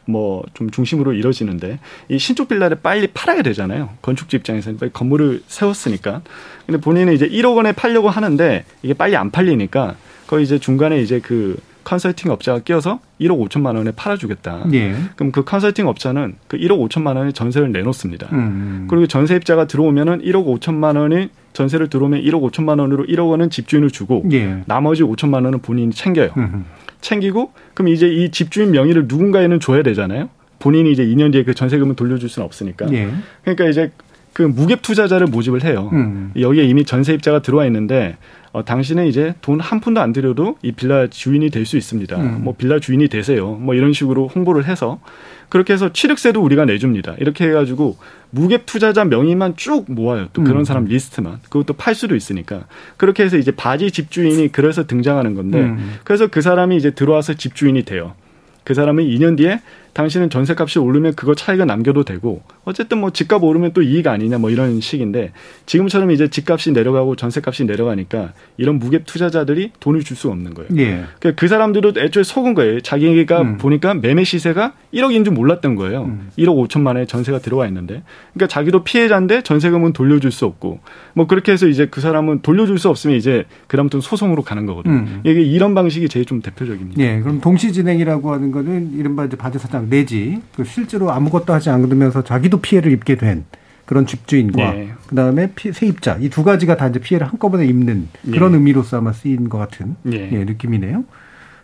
뭐 0.09 0.43
좀 0.55 0.71
중심으로 0.71 1.13
이뤄지는데 1.13 1.79
이 2.09 2.19
신축 2.19 2.49
빌라를 2.49 2.79
빨리 2.83 3.07
팔아야 3.09 3.43
되잖아요. 3.43 3.91
건축주 4.03 4.37
입장에서는 4.37 4.79
빨리 4.79 4.93
건물을 4.93 5.43
세웠으니까. 5.47 6.23
근데 6.67 6.81
본인은 6.81 7.13
이제 7.13 7.29
1억 7.29 7.57
원에 7.57 7.73
팔려고 7.73 8.09
하는데 8.11 8.65
이게 8.83 8.95
빨리 8.95 9.17
안 9.17 9.31
팔리니까 9.31 9.97
거의 10.27 10.45
이제 10.45 10.59
중간에 10.59 11.01
이제 11.01 11.21
그 11.21 11.57
컨설팅 11.85 12.31
업자가 12.31 12.59
끼어서 12.61 13.01
1억 13.21 13.49
5천만 13.49 13.77
원에 13.77 13.93
팔아주겠다. 13.93 14.67
예. 14.75 14.95
그럼 15.17 15.33
그 15.33 15.45
컨설팅 15.45 15.87
업자는 15.89 16.35
그 16.47 16.59
1억 16.59 16.87
5천만 16.89 17.17
원의 17.17 17.33
전세를 17.33 17.73
내놓습니다. 17.73 18.29
음. 18.33 18.87
그리고 18.91 19.07
전세입자가 19.07 19.67
들어오면은 19.67 20.21
1억 20.23 20.45
5천만 20.61 20.99
원이 20.99 21.31
전세를 21.55 21.89
들어오면 21.89 22.21
1억 22.23 22.43
5천만 22.51 22.79
원으로 22.81 23.05
1억 23.07 23.31
원은 23.31 23.49
집주인을 23.49 23.91
주고 23.91 24.25
예. 24.33 24.63
나머지 24.67 25.03
5천만 25.03 25.45
원은 25.45 25.61
본인이 25.61 25.93
챙겨요. 25.93 26.31
음. 26.37 26.67
챙기고 27.01 27.53
그럼 27.75 27.89
이제 27.89 28.09
이 28.09 28.31
집주인 28.31 28.71
명의를 28.71 29.05
누군가에는 29.09 29.61
줘야 29.61 29.83
되잖아요. 29.83 30.29
본인이 30.59 30.91
이제 30.91 31.05
2년 31.05 31.31
뒤에 31.33 31.45
그 31.45 31.55
전세금을 31.55 31.95
돌려줄 31.95 32.29
수는 32.29 32.45
없으니까. 32.45 32.93
예. 32.93 33.09
그러니까 33.43 33.67
이제 33.69 33.91
그 34.33 34.43
무갭 34.53 34.83
투자자를 34.83 35.27
모집을 35.29 35.65
해요. 35.65 35.91
음. 35.93 36.33
여기에 36.39 36.65
이미 36.65 36.85
전세입자가 36.85 37.43
들어와 37.43 37.67
있는데 37.67 38.17
어, 38.53 38.65
당신은 38.65 39.07
이제 39.07 39.35
돈 39.41 39.61
한 39.61 39.81
푼도 39.81 40.01
안 40.01 40.13
들여도 40.13 40.57
이 40.63 40.73
빌라 40.73 41.07
주인이 41.09 41.51
될 41.51 41.65
수 41.67 41.77
있습니다. 41.77 42.17
음. 42.17 42.41
뭐 42.45 42.55
빌라 42.57 42.79
주인이 42.81 43.07
되세요. 43.09 43.53
뭐 43.55 43.75
이런 43.75 43.93
식으로 43.93 44.29
홍보를 44.29 44.67
해서 44.67 45.01
그렇게 45.49 45.73
해서 45.73 45.93
취득세도 45.93 46.43
우리가 46.43 46.65
내줍니다. 46.65 47.15
이렇게 47.19 47.49
해가지고 47.49 47.97
무갭 48.35 48.67
투자자 48.67 49.05
명의만 49.05 49.57
쭉 49.57 49.85
모아요. 49.89 50.29
또 50.33 50.43
그런 50.43 50.61
음. 50.61 50.65
사람 50.65 50.85
리스트만. 50.85 51.39
그것도 51.45 51.75
팔 51.75 51.95
수도 51.95 52.15
있으니까. 52.15 52.67
그렇게 52.97 53.23
해서 53.23 53.39
이제 53.39 53.51
바지 53.51 53.91
집주인이 53.91 54.53
그래서 54.53 54.87
등장하는 54.87 55.35
건데 55.35 55.61
음. 55.61 55.97
그래서 56.05 56.27
그 56.27 56.43
사람이 56.43 56.77
이제 56.77 56.91
들어와서 56.91 57.35
집주인이 57.35 57.83
돼요. 57.85 58.15
그 58.65 58.75
사람은 58.75 59.05
2년 59.05 59.39
뒤에 59.39 59.63
당신은 59.99 60.31
전세값이 60.31 60.79
오르면 60.79 61.17
그거 61.17 61.35
차이가 61.35 61.65
남겨도 61.65 62.05
되고 62.05 62.43
어쨌든 62.65 62.99
뭐 62.99 63.11
집값 63.11 63.43
오르면 63.43 63.73
또 63.73 63.83
이익 63.83 64.07
아니냐 64.07 64.39
뭐 64.39 64.49
이런 64.49 64.81
식인데 64.81 65.33
지금처럼 65.67 66.13
이제 66.13 66.29
집값이 66.29 66.71
내려가고 66.71 67.17
전세값이 67.17 67.65
내려가니까 67.65 68.33
이런 68.59 68.79
무갭 68.79 69.07
투자자들이 69.07 69.73
돈을 69.81 70.05
줄 70.05 70.19
수 70.19 70.29
없는 70.31 70.53
거예요. 70.55 70.69
예. 70.79 71.05
그러니까 71.21 71.33
그 71.41 71.47
사람들도 71.47 71.93
애초에 71.97 72.25
속은 72.25 72.55
거예요. 72.55 72.81
자기가 72.81 73.41
음. 73.41 73.57
보니까 73.59 73.95
매매 73.95 74.25
시세가 74.25 74.73
1억인 74.93 75.25
줄 75.25 75.33
몰랐던 75.33 75.77
거예요. 75.77 76.07
음. 76.07 76.31
1억 76.37 76.69
5천만 76.69 76.89
원의 76.89 77.07
전세가 77.07 77.39
들어와 77.39 77.69
있는데 77.69 78.03
그러니까 78.35 78.49
자기도 78.49 78.83
피해자인데 78.83 79.43
전세금은 79.43 79.93
돌려줄 79.93 80.33
수 80.33 80.45
없고 80.45 80.81
뭐 81.15 81.27
그렇게 81.29 81.53
해서 81.53 81.69
이제 81.69 81.87
그 81.87 82.01
사람은 82.01 82.43
돌려줄 82.43 82.79
수 82.79 82.89
없으면 82.89 83.17
이제 83.17 83.45
그다음부터 83.69 84.01
소송으로 84.01 84.43
가는 84.43 84.67
거거든요. 84.67 84.95
음. 84.95 85.21
이게 85.25 85.41
이런 85.41 85.75
방식이 85.75 86.09
제일 86.09 86.25
좀 86.25 86.41
대표적입니다. 86.41 87.01
예. 87.01 87.21
그럼 87.21 87.41
동시 87.41 87.73
진행이라고 87.73 88.33
하는 88.33 88.51
거는 88.51 88.93
이른바 88.97 89.25
이제 89.25 89.37
바지 89.37 89.59
사장 89.59 89.88
내지 89.89 90.41
그 90.57 90.65
실제로 90.65 91.11
아무것도 91.11 91.53
하지 91.53 91.71
않으면서 91.71 92.23
자기도 92.25 92.61
피해를 92.61 92.93
입게 92.93 93.17
된 93.17 93.45
그런 93.87 94.07
집주인과 94.07 94.73
네. 94.73 94.93
그다음에 95.07 95.53
피, 95.55 95.73
세입자 95.73 96.19
이 96.21 96.29
두 96.29 96.45
가지가 96.45 96.77
다 96.77 96.89
이제 96.89 96.99
피해를 97.01 97.27
한꺼번에 97.27 97.67
입는 97.67 98.09
그런 98.31 98.53
네. 98.53 98.59
의미로서 98.59 98.99
아마 98.99 99.13
쓰인 99.13 99.49
것 99.49 99.59
같은 99.59 99.97
네. 100.03 100.31
예, 100.33 100.45
느낌이네요. 100.45 101.05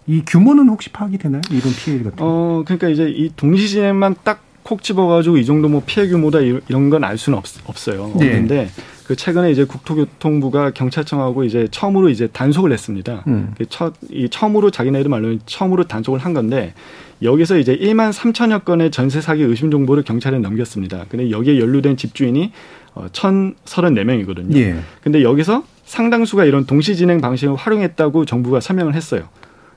이 0.07 0.23
규모는 0.27 0.69
혹시 0.69 0.91
파악이 0.91 1.19
되나요? 1.19 1.41
이런 1.51 1.73
피해 1.73 1.99
같은? 2.03 2.19
어, 2.21 2.63
그러니까 2.65 2.89
이제 2.89 3.09
이 3.09 3.31
동시진행만 3.37 4.17
딱 4.25 4.45
콕 4.65 4.83
집어가지고 4.83 5.37
이 5.37 5.45
정도 5.45 5.69
뭐 5.69 5.83
피해 5.85 6.09
규모다 6.09 6.41
이런 6.41 6.91
건 6.91 7.05
알 7.05 7.19
수는 7.19 7.39
없, 7.39 7.45
어요 7.89 8.13
네. 8.17 8.29
없는데 8.29 8.71
그 9.07 9.15
최근에 9.15 9.51
이제 9.53 9.65
국토교통부가 9.65 10.71
경찰청하고 10.71 11.45
이제 11.45 11.69
처음으로 11.71 12.09
이제 12.09 12.27
단속을 12.29 12.73
했습니다. 12.73 13.23
음. 13.27 13.53
그 13.59 13.67
첫, 13.69 13.93
이 14.11 14.27
처음으로 14.31 14.71
자기네들 14.71 15.11
말로는 15.11 15.41
처음으로 15.45 15.85
단속을 15.85 16.19
한 16.19 16.33
건데 16.33 16.73
여기서 17.23 17.59
이제 17.59 17.77
1만 17.77 18.13
3천여 18.13 18.65
건의 18.65 18.91
전세 18.91 19.21
사기 19.21 19.43
의심 19.43 19.71
정보를 19.71 20.03
경찰에 20.03 20.39
넘겼습니다. 20.39 21.07
근데 21.09 21.31
여기에 21.31 21.59
연루된 21.59 21.97
집주인이 21.97 22.53
어, 22.95 23.07
1,034명이거든요. 23.13 24.57
예. 24.57 24.77
근데 25.03 25.23
여기서 25.23 25.65
상당수가 25.85 26.45
이런 26.45 26.67
동시 26.67 26.97
진행 26.97 27.21
방식을 27.21 27.57
활용했다고 27.57 28.25
정부가 28.25 28.61
설명을 28.61 28.95
했어요. 28.95 29.29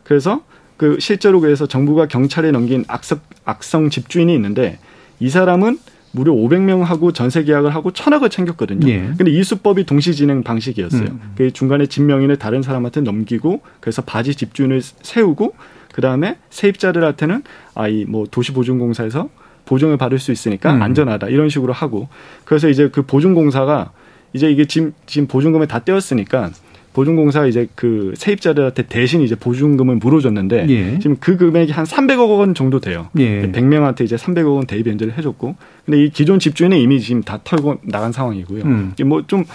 그래서 0.03 0.43
그 0.77 0.97
실제로 0.99 1.41
그래서 1.41 1.67
정부가 1.67 2.07
경찰에 2.07 2.51
넘긴 2.51 2.85
악성, 2.87 3.19
악성 3.43 3.89
집주인이 3.89 4.33
있는데 4.35 4.79
이 5.19 5.29
사람은 5.29 5.79
무려 6.11 6.33
500명하고 6.33 7.13
전세 7.13 7.43
계약을 7.43 7.75
하고 7.75 7.91
천억을 7.91 8.29
챙겼거든요. 8.29 8.87
예. 8.87 9.11
근데 9.17 9.31
이 9.31 9.43
수법이 9.43 9.85
동시 9.85 10.15
진행 10.15 10.43
방식이었어요. 10.43 11.03
음. 11.03 11.33
그 11.35 11.51
중간에 11.51 11.85
진명인을 11.87 12.37
다른 12.37 12.61
사람한테 12.61 13.01
넘기고 13.01 13.61
그래서 13.79 14.01
바지 14.01 14.33
집주인을 14.35 14.81
세우고 14.81 15.53
그 15.97 16.01
다음에 16.01 16.37
세입자들한테는 16.51 17.41
아 17.73 17.87
이 17.89 18.05
뭐 18.07 18.27
도시보증공사에서 18.29 19.29
보증을 19.65 19.97
받을 19.97 20.19
수 20.19 20.31
있으니까 20.31 20.75
음. 20.75 20.81
안전하다 20.83 21.27
이런 21.29 21.49
식으로 21.49 21.73
하고 21.73 22.07
그래서 22.45 22.69
이제 22.69 22.87
그 22.89 23.01
보증공사가 23.01 23.91
이제 24.33 24.49
이게 24.51 24.65
지금 24.65 24.93
지금 25.07 25.27
보증금을 25.27 25.65
다 25.67 25.79
떼었으니까 25.79 26.51
보증공사가 26.93 27.47
이제 27.47 27.67
그 27.75 28.13
세입자들한테 28.15 28.83
대신 28.87 29.21
이제 29.21 29.33
보증금을 29.35 29.95
물어줬는데 29.95 30.65
예. 30.69 30.99
지금 30.99 31.17
그 31.19 31.35
금액이 31.37 31.71
한 31.71 31.85
300억 31.85 32.37
원 32.37 32.53
정도 32.53 32.79
돼요. 32.79 33.07
예. 33.17 33.51
100명한테 33.51 34.01
이제 34.01 34.15
300억 34.15 34.55
원 34.55 34.67
대입 34.67 34.85
연재를 34.87 35.17
해줬고 35.17 35.55
근데 35.85 36.03
이 36.03 36.09
기존 36.11 36.37
집주인은 36.39 36.77
이미 36.77 36.99
지금 37.01 37.23
다 37.23 37.39
털고 37.43 37.77
나간 37.83 38.11
상황이고요. 38.11 38.63
음. 38.63 38.93
뭐좀 39.03 39.45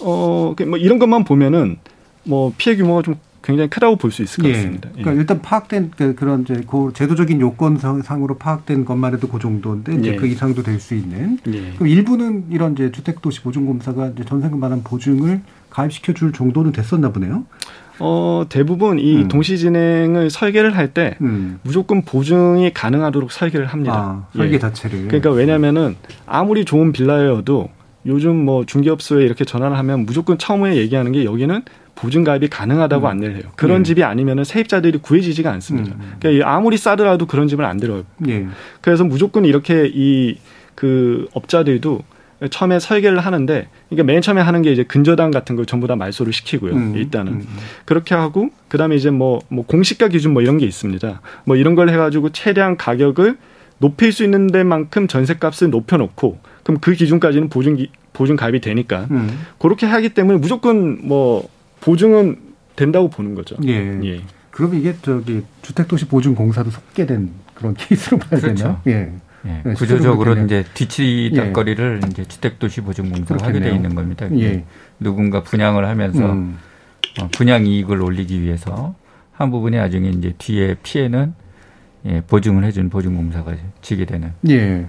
어, 0.00 0.54
뭐 0.66 0.78
이런 0.78 0.98
것만 0.98 1.24
보면은 1.24 1.78
뭐 2.24 2.52
피해 2.58 2.76
규모가 2.76 3.02
좀 3.02 3.16
굉장히 3.46 3.70
크다고 3.70 3.94
볼 3.96 4.10
수 4.10 4.22
있을 4.22 4.42
것 4.42 4.48
예. 4.48 4.54
같습니다. 4.54 4.88
그러니까 4.90 5.12
예. 5.12 5.16
일단 5.16 5.40
파악된 5.40 5.92
그 5.96 6.14
그런 6.16 6.42
이제 6.42 6.60
그 6.68 6.90
제도적인 6.92 7.40
요건상으로 7.40 8.36
파악된 8.38 8.84
것만 8.84 9.14
해도 9.14 9.28
그 9.28 9.38
정도인데 9.38 9.94
이제 9.94 10.12
예. 10.12 10.16
그 10.16 10.26
이상도 10.26 10.62
될 10.64 10.80
수 10.80 10.94
있는. 10.94 11.38
예. 11.48 11.72
그럼 11.74 11.88
일부는 11.88 12.46
이런 12.50 12.72
이제 12.72 12.90
주택도시 12.90 13.42
보증공사가 13.42 14.08
이제 14.08 14.24
전세금 14.24 14.58
반환 14.60 14.82
보증을 14.82 15.40
가입시켜 15.70 16.12
줄 16.12 16.32
정도는 16.32 16.72
됐었나 16.72 17.12
보네요. 17.12 17.44
어, 17.98 18.44
대부분 18.48 18.98
이 18.98 19.22
음. 19.22 19.28
동시 19.28 19.56
진행을 19.56 20.28
설계를 20.28 20.76
할때 20.76 21.16
음. 21.22 21.60
무조건 21.62 22.02
보증이 22.02 22.74
가능하도록 22.74 23.30
설계를 23.32 23.66
합니다. 23.66 23.94
아, 23.94 24.36
설계 24.36 24.54
예. 24.54 24.58
자체를. 24.58 25.06
그러니까 25.06 25.30
왜냐면은 25.30 25.96
아무리 26.26 26.64
좋은 26.64 26.92
빌라여도 26.92 27.70
요즘 28.06 28.36
뭐 28.44 28.66
중개업소에 28.66 29.24
이렇게 29.24 29.44
전화를 29.44 29.78
하면 29.78 30.04
무조건 30.04 30.36
처음에 30.38 30.76
얘기하는 30.76 31.12
게 31.12 31.24
여기는 31.24 31.62
보증 31.96 32.22
가입이 32.22 32.48
가능하다고 32.48 33.06
음. 33.06 33.10
안내를 33.10 33.36
해요. 33.36 33.44
그런 33.56 33.80
예. 33.80 33.82
집이 33.82 34.04
아니면은 34.04 34.44
세입자들이 34.44 34.98
구해지지가 34.98 35.50
않습니다. 35.50 35.96
음. 35.96 36.12
그러니까 36.20 36.48
아무리 36.48 36.76
싸더라도 36.76 37.26
그런 37.26 37.48
집을 37.48 37.64
안 37.64 37.78
들어요. 37.78 38.04
예. 38.28 38.46
그래서 38.80 39.02
무조건 39.02 39.44
이렇게 39.44 39.90
이 39.92 40.36
그 40.76 41.26
업자들도 41.32 42.04
처음에 42.50 42.78
설계를 42.78 43.18
하는데 43.18 43.66
그러니까 43.88 44.04
맨 44.04 44.20
처음에 44.20 44.42
하는 44.42 44.62
게 44.62 44.70
이제 44.70 44.84
근저당 44.84 45.32
같은 45.32 45.56
걸 45.56 45.66
전부 45.66 45.88
다 45.88 45.96
말소를 45.96 46.32
시키고요. 46.32 46.72
음, 46.74 46.92
일단은 46.94 47.32
음. 47.32 47.46
그렇게 47.86 48.14
하고 48.14 48.50
그다음에 48.68 48.94
이제 48.94 49.10
뭐뭐 49.10 49.40
뭐 49.48 49.64
공시가 49.66 50.06
기준 50.08 50.34
뭐 50.34 50.42
이런 50.42 50.58
게 50.58 50.66
있습니다. 50.66 51.20
뭐 51.44 51.56
이런 51.56 51.74
걸 51.74 51.88
해가지고 51.88 52.30
최대한 52.30 52.76
가격을 52.76 53.38
높일 53.78 54.12
수 54.12 54.22
있는 54.22 54.46
데만큼 54.48 55.08
전세값을 55.08 55.70
높여놓고 55.70 56.38
그럼 56.62 56.78
그 56.80 56.92
기준까지는 56.92 57.48
보증 57.48 57.78
보증 58.12 58.36
가입이 58.36 58.60
되니까 58.60 59.06
음. 59.10 59.46
그렇게 59.58 59.86
하기 59.86 60.10
때문에 60.10 60.38
무조건 60.38 60.98
뭐 61.08 61.48
보증은 61.80 62.40
된다고 62.74 63.08
보는 63.08 63.34
거죠. 63.34 63.56
예. 63.64 64.00
예. 64.04 64.22
그럼 64.50 64.74
이게 64.74 64.94
저기 65.02 65.42
주택도시 65.62 66.06
보증공사도 66.06 66.70
섞게 66.70 67.06
된 67.06 67.30
그런 67.54 67.74
케이스로 67.74 68.18
봐야 68.18 68.40
그렇죠. 68.40 68.54
되나요? 68.54 68.80
예. 68.86 69.12
예, 69.46 69.62
네, 69.64 69.74
구조적으로 69.74 70.36
이제 70.44 70.64
뒤치다거리를 70.74 72.00
예. 72.02 72.08
이제 72.08 72.24
주택도시보증공사가 72.24 73.46
하게 73.46 73.60
돼 73.60 73.74
있는 73.74 73.94
겁니다. 73.94 74.26
예. 74.38 74.64
누군가 74.98 75.42
분양을 75.42 75.86
하면서 75.86 76.32
음. 76.32 76.58
어, 77.20 77.28
분양 77.32 77.66
이익을 77.66 78.02
올리기 78.02 78.42
위해서 78.42 78.94
한 79.32 79.50
부분이 79.50 79.76
나중에 79.76 80.08
이제 80.08 80.34
뒤에 80.38 80.76
피해는 80.82 81.34
예, 82.06 82.22
보증을 82.22 82.64
해준 82.64 82.90
보증공사가 82.90 83.54
지게 83.82 84.04
되는. 84.04 84.32
예. 84.48 84.86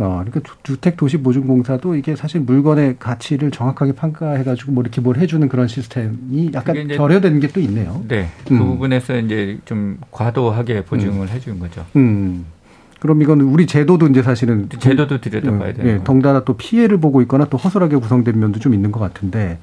어, 0.00 0.22
그러니까 0.24 0.54
주택도시보증공사도 0.62 1.96
이게 1.96 2.14
사실 2.14 2.40
물건의 2.40 2.96
가치를 3.00 3.50
정확하게 3.50 3.92
평가해가지고 3.92 4.72
뭐 4.72 4.82
이렇게 4.82 5.00
뭘 5.00 5.16
해주는 5.18 5.48
그런 5.48 5.66
시스템이 5.66 6.50
약간 6.54 6.86
결여되는 6.88 7.40
게 7.40 7.48
또 7.48 7.60
있네요. 7.60 8.04
네. 8.06 8.28
그 8.46 8.54
음. 8.54 8.58
부분에서 8.58 9.16
이제 9.18 9.58
좀 9.64 9.98
과도하게 10.10 10.84
보증을 10.84 11.26
음. 11.26 11.28
해주는 11.28 11.58
거죠. 11.58 11.84
음. 11.96 12.44
그럼 13.00 13.22
이건 13.22 13.40
우리 13.40 13.66
제도도 13.66 14.06
이제 14.08 14.22
사실은 14.22 14.68
제도도 14.68 15.20
들여다봐야 15.20 15.72
돼요. 15.72 15.86
예, 15.88 16.04
덩달아 16.04 16.44
또 16.44 16.56
피해를 16.56 16.98
보고 16.98 17.22
있거나 17.22 17.46
또 17.46 17.56
허술하게 17.56 17.96
구성된 17.96 18.38
면도 18.38 18.58
좀 18.60 18.74
있는 18.74 18.92
것 18.92 19.00
같은데 19.00 19.58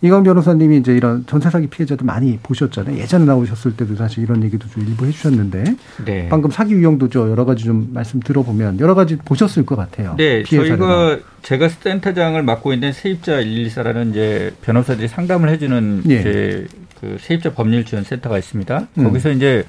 이강 0.00 0.22
변호사님이 0.22 0.78
이제 0.78 0.94
이런 0.94 1.26
전세 1.26 1.50
사기 1.50 1.66
피해자도 1.66 2.04
많이 2.04 2.38
보셨잖아요. 2.42 2.96
예전에 2.98 3.24
나오셨을 3.24 3.76
때도 3.76 3.96
사실 3.96 4.22
이런 4.22 4.44
얘기도 4.44 4.68
좀 4.68 4.84
일부 4.86 5.06
해주셨는데 5.06 5.64
네. 6.04 6.28
방금 6.28 6.50
사기 6.50 6.74
유형도 6.74 7.08
저 7.08 7.28
여러 7.28 7.44
가지 7.44 7.64
좀 7.64 7.88
말씀 7.92 8.20
들어보면 8.20 8.78
여러 8.78 8.94
가지 8.94 9.16
보셨을 9.16 9.66
것 9.66 9.76
같아요. 9.76 10.14
네, 10.16 10.44
저희가. 10.44 11.18
제가 11.42 11.68
센터장을 11.68 12.40
맡고 12.42 12.72
있는 12.72 12.92
세입자 12.92 13.42
114라는 13.42 14.10
이제 14.10 14.52
변호사들이 14.62 15.08
상담을 15.08 15.48
해주는 15.50 16.02
예. 16.10 16.14
이제 16.14 16.66
그 17.00 17.16
세입자 17.20 17.54
법률 17.54 17.84
지원 17.84 18.04
센터가 18.04 18.38
있습니다. 18.38 18.88
음. 18.98 19.04
거기서 19.04 19.30
이제 19.30 19.64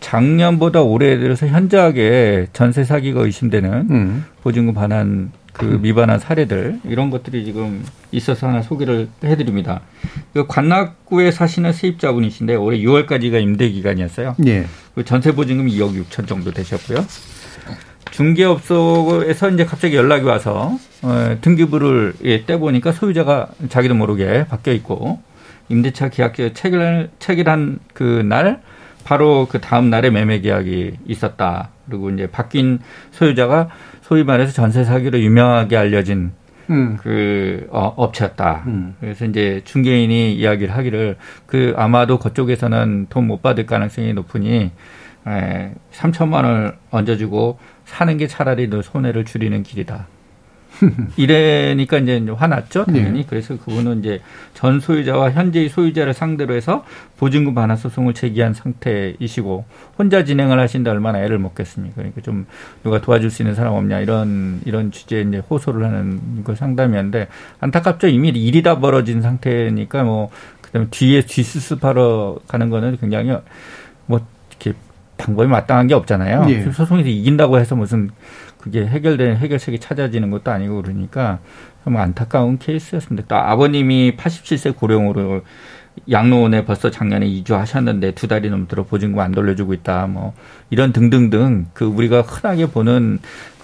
작년보다 0.00 0.82
올해 0.82 1.18
들어서 1.18 1.46
현저하게 1.46 2.48
전세 2.52 2.84
사기가 2.84 3.20
의심되는 3.20 3.86
음. 3.90 4.24
보증금 4.42 4.74
반환 4.74 5.30
그 5.52 5.66
음. 5.66 5.82
미반환 5.82 6.18
사례들 6.18 6.80
이런 6.84 7.10
것들이 7.10 7.44
지금 7.44 7.84
있어서 8.12 8.48
하나 8.48 8.62
소개를 8.62 9.08
해드립니다. 9.24 9.80
그 10.32 10.46
관악구에 10.46 11.30
사시는 11.30 11.72
세입자분이신데 11.72 12.54
올해 12.54 12.78
6월까지가 12.78 13.40
임대 13.42 13.68
기간이었어요. 13.68 14.36
예. 14.46 14.66
그 14.94 15.04
전세 15.04 15.34
보증금이 15.34 15.72
2억 15.78 16.02
6천 16.04 16.26
정도 16.26 16.52
되셨고요. 16.52 17.04
중개업소에서 18.10 19.50
이제 19.50 19.64
갑자기 19.64 19.96
연락이 19.96 20.24
와서 20.24 20.76
어, 21.02 21.36
등기부를 21.40 22.14
예, 22.24 22.44
떼 22.44 22.56
보니까 22.58 22.92
소유자가 22.92 23.48
자기도 23.68 23.94
모르게 23.94 24.46
바뀌어 24.48 24.72
있고 24.74 25.20
임대차 25.68 26.08
계약 26.10 26.34
체결 26.54 27.10
체결한 27.18 27.78
그 27.94 28.22
날 28.24 28.60
바로 29.04 29.48
그 29.50 29.60
다음 29.60 29.90
날에 29.90 30.10
매매 30.10 30.40
계약이 30.40 30.92
있었다. 31.06 31.70
그리고 31.88 32.10
이제 32.10 32.26
바뀐 32.28 32.78
소유자가 33.12 33.68
소위 34.10 34.24
말해서 34.24 34.50
전세 34.52 34.82
사기로 34.82 35.20
유명하게 35.20 35.76
알려진 35.76 36.32
음. 36.68 36.96
그 37.00 37.68
어, 37.70 37.94
업체였다. 37.96 38.64
음. 38.66 38.96
그래서 38.98 39.24
이제 39.24 39.60
중개인이 39.64 40.34
이야기를 40.34 40.74
하기를 40.76 41.16
그 41.46 41.74
아마도 41.76 42.18
그쪽에서는 42.18 43.06
돈 43.08 43.26
못 43.28 43.40
받을 43.40 43.66
가능성이 43.66 44.12
높으니 44.12 44.72
에, 45.28 45.70
3천만 45.92 46.44
원을 46.44 46.72
얹어주고 46.90 47.60
사는 47.84 48.16
게 48.16 48.26
차라리 48.26 48.68
너 48.68 48.82
손해를 48.82 49.24
줄이는 49.24 49.62
길이다. 49.62 50.08
이래니까 51.16 51.98
이제 51.98 52.24
화났죠, 52.34 52.84
당연히. 52.84 53.20
네. 53.20 53.26
그래서 53.28 53.56
그분은 53.56 54.00
이제 54.00 54.20
전 54.54 54.80
소유자와 54.80 55.30
현재의 55.32 55.68
소유자를 55.68 56.14
상대로 56.14 56.54
해서 56.54 56.84
보증금 57.18 57.54
반환 57.54 57.76
소송을 57.76 58.14
제기한 58.14 58.54
상태이시고 58.54 59.64
혼자 59.98 60.24
진행을 60.24 60.58
하신다 60.58 60.90
얼마나 60.90 61.22
애를 61.22 61.38
먹겠습니까? 61.38 61.96
그러니까 61.96 62.20
좀 62.22 62.46
누가 62.82 63.00
도와줄 63.00 63.30
수 63.30 63.42
있는 63.42 63.54
사람 63.54 63.74
없냐 63.74 64.00
이런 64.00 64.60
이런 64.64 64.90
주제에 64.90 65.22
이제 65.22 65.38
호소를 65.38 65.84
하는 65.84 66.42
그 66.44 66.54
상담이었는데 66.54 67.28
안타깝죠. 67.60 68.08
이미 68.08 68.28
일이 68.30 68.62
다 68.62 68.78
벌어진 68.78 69.22
상태니까 69.22 70.02
뭐 70.04 70.30
그다음에 70.62 70.86
뒤에 70.90 71.22
뒷수습하러 71.22 72.40
가는 72.46 72.70
거는 72.70 72.98
굉장히 73.00 73.36
뭐 74.06 74.20
이렇게 74.50 74.72
방법이 75.18 75.48
마땅한 75.48 75.86
게 75.88 75.94
없잖아요. 75.94 76.46
네. 76.46 76.70
소송에서 76.72 77.08
이긴다고 77.08 77.58
해서 77.58 77.76
무슨 77.76 78.10
그게 78.60 78.86
해결된 78.86 79.36
해결책이 79.36 79.78
찾아지는 79.78 80.30
것도 80.30 80.50
아니고 80.50 80.82
그러니까 80.82 81.38
좀 81.84 81.96
안타까운 81.96 82.58
케이스였습니다. 82.58 83.26
또 83.28 83.36
아버님이 83.36 84.16
87세 84.16 84.76
고령으로 84.76 85.42
양로원에 86.10 86.64
벌써 86.64 86.90
작년에 86.90 87.26
이주하셨는데 87.26 88.12
두 88.12 88.28
달이 88.28 88.50
넘도록 88.50 88.88
보증금 88.88 89.20
안 89.20 89.32
돌려주고 89.32 89.74
있다. 89.74 90.06
뭐 90.06 90.34
이런 90.70 90.92
등등등 90.92 91.66
그 91.72 91.84
우리가 91.84 92.22
흔하게 92.22 92.66
보는 92.66 93.18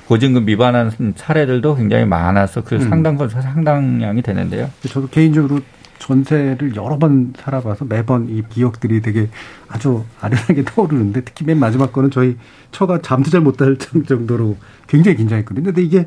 보증금 0.07 0.47
위반한 0.47 0.91
사례들도 1.17 1.77
굉장히 1.77 2.05
많아서 2.05 2.63
그 2.63 2.77
음. 2.77 2.81
상당 2.81 3.17
건 3.17 3.29
상당량이 3.29 4.23
되는데요. 4.23 4.71
저도 4.89 5.09
개인적으로 5.09 5.61
전세를 5.99 6.77
여러 6.77 6.99
번 6.99 7.33
살아봐서 7.39 7.85
매번 7.85 8.29
이 8.29 8.43
기억들이 8.49 9.01
되게 9.01 9.29
아주 9.69 10.05
아련하게 10.21 10.65
떠오르는데 10.69 11.23
특히 11.23 11.45
맨 11.45 11.59
마지막 11.59 11.93
거는 11.93 12.11
저희 12.11 12.37
처가 12.73 13.01
잠도 13.03 13.31
잘 13.31 13.41
못 13.41 13.57
잘 13.57 13.77
정도로 13.79 14.57
굉장히 14.87 15.17
긴장했거든요. 15.17 15.65
근데 15.67 15.83
이게 15.83 16.07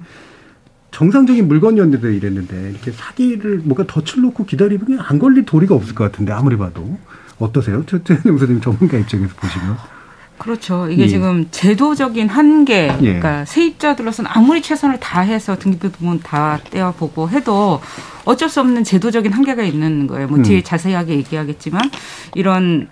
정상적인 0.92 1.48
물건이었는데 1.48 2.16
이랬는데 2.16 2.72
이렇게 2.72 2.92
사기를 2.92 3.62
뭔가 3.64 3.86
덫을 3.86 4.24
놓고 4.24 4.46
기다리면 4.46 5.00
안 5.00 5.20
걸릴 5.20 5.46
도리가 5.46 5.76
없을 5.76 5.94
것 5.96 6.04
같은데 6.06 6.34
아무리 6.34 6.58
봐도 6.58 6.98
어떠세요? 7.38 7.86
최현영 7.86 8.38
선생님 8.38 8.62
전문가 8.62 8.98
입장에서 8.98 9.34
보시면. 9.36 9.78
그렇죠. 10.40 10.90
이게 10.90 11.04
예. 11.04 11.08
지금 11.08 11.48
제도적인 11.52 12.30
한계, 12.30 12.88
예. 12.88 12.98
그러니까 12.98 13.46
세입자들로서는 13.46 14.32
아무리 14.34 14.62
최선을 14.62 15.00
다해서 15.00 15.60
등기부 15.60 15.92
부문 15.92 16.22
다 16.22 16.60
떼어보고 16.72 17.30
해도 17.30 17.82
어쩔 18.26 18.50
수 18.50 18.62
없는 18.62 18.84
제도적인 18.84 19.32
한계가 19.32 19.64
있는 19.64 20.08
거예요. 20.08 20.28
뭐 20.28 20.42
뒤에 20.42 20.58
음. 20.58 20.64
자세하게 20.64 21.16
얘기하겠지만 21.18 21.82
이런 22.36 22.90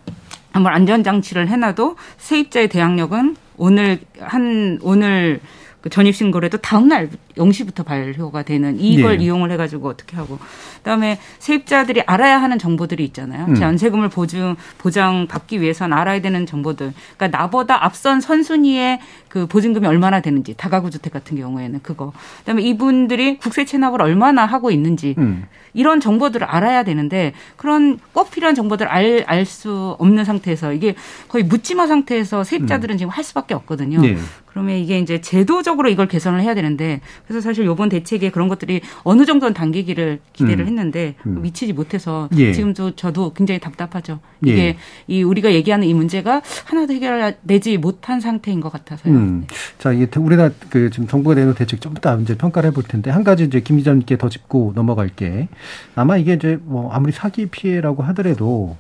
한번 0.51 0.73
안전장치를 0.73 1.47
해놔도 1.47 1.95
세입자의 2.17 2.69
대항력은 2.69 3.36
오늘 3.57 3.99
한 4.19 4.79
오늘 4.81 5.39
그 5.81 5.89
전입신고라도 5.89 6.57
다음 6.57 6.88
날 6.88 7.10
0시부터 7.38 7.86
발효가 7.86 8.43
되는 8.43 8.80
이걸 8.80 9.17
네. 9.17 9.26
이용을 9.26 9.52
해가지고 9.52 9.89
어떻게 9.89 10.15
하고 10.15 10.39
그다음에 10.78 11.19
세입자들이 11.39 12.02
알아야 12.06 12.41
하는 12.41 12.60
정보들이 12.60 13.04
있잖아요. 13.06 13.45
음. 13.47 13.62
연세금을 13.62 14.10
보증 14.10 14.56
보장 14.78 15.28
받기 15.28 15.62
위해서는 15.62 15.95
알아야 15.97 16.21
되는 16.21 16.45
정보들. 16.45 16.93
그러니까 17.17 17.38
나보다 17.38 17.84
앞선 17.84 18.21
선순위의 18.21 19.00
그 19.30 19.47
보증금이 19.47 19.86
얼마나 19.88 20.21
되는지 20.21 20.56
다가구 20.56 20.89
주택 20.91 21.13
같은 21.13 21.38
경우에는 21.38 21.82
그거. 21.84 22.13
그다음에 22.39 22.62
이분들이 22.63 23.38
국세 23.38 23.65
체납을 23.65 24.02
얼마나 24.02 24.45
하고 24.45 24.71
있는지 24.71 25.15
음. 25.17 25.45
이런 25.73 26.00
정보들을 26.00 26.45
알아야 26.47 26.84
되는데 26.84 27.34
그런 27.56 28.00
꼭 28.13 28.32
필요한 28.32 28.56
정보들을 28.56 28.91
알 28.91 29.08
알 29.28 29.45
수 29.45 29.95
없는 30.00 30.26
상태에서 30.26 30.73
이게 30.73 30.95
거의 31.28 31.43
묻지마 31.43 31.88
상태에서 31.88 32.43
세입자들은 32.43 32.95
음. 32.95 32.97
지금 32.97 33.10
할 33.10 33.23
수밖에 33.23 33.54
없거든요. 33.54 34.02
네. 34.02 34.17
그러면 34.45 34.76
이게 34.78 35.00
이제 35.00 35.21
제도적으로 35.21 35.89
이걸 35.89 36.08
개선을 36.08 36.41
해야 36.41 36.54
되는데 36.54 37.02
그래서 37.27 37.41
사실 37.41 37.65
요번 37.65 37.89
대책에 37.89 38.31
그런 38.31 38.47
것들이 38.47 38.81
어느 39.03 39.25
정도는 39.25 39.53
당기기를 39.53 40.19
기대를 40.33 40.63
음. 40.63 40.67
했는데 40.67 41.15
음. 41.25 41.41
미치지 41.41 41.73
못해서 41.73 42.29
예. 42.37 42.53
지금도 42.53 42.95
저도 42.95 43.33
굉장히 43.33 43.59
답답하죠. 43.59 44.19
이게 44.41 44.57
예. 44.57 44.77
이 45.07 45.23
우리가 45.23 45.53
얘기하는 45.53 45.87
이 45.87 45.93
문제가 45.93 46.41
하나도 46.65 46.93
해결되지 46.93 47.77
못한 47.77 48.19
상태인 48.19 48.61
것 48.61 48.71
같아서요. 48.71 49.13
음. 49.13 49.41
네. 49.41 49.55
자, 49.77 49.91
이게 49.91 50.07
우리나라 50.17 50.51
그 50.69 50.89
지금 50.89 51.07
정부가 51.07 51.35
내놓은 51.35 51.53
대책 51.55 51.81
좀 51.81 51.93
이따 51.97 52.15
이제 52.15 52.35
평가를 52.37 52.69
해볼 52.69 52.83
텐데 52.83 53.11
한 53.11 53.23
가지 53.23 53.43
이제 53.43 53.59
김 53.59 53.77
기자님께 53.77 54.17
더 54.17 54.29
짚고 54.29 54.73
넘어갈게. 54.75 55.49
아마 55.95 56.17
이게 56.17 56.33
이제 56.33 56.57
뭐 56.63 56.91
아무리 56.91 57.11
사기 57.11 57.47
피해라고 57.47 58.03
하더라도 58.03 58.77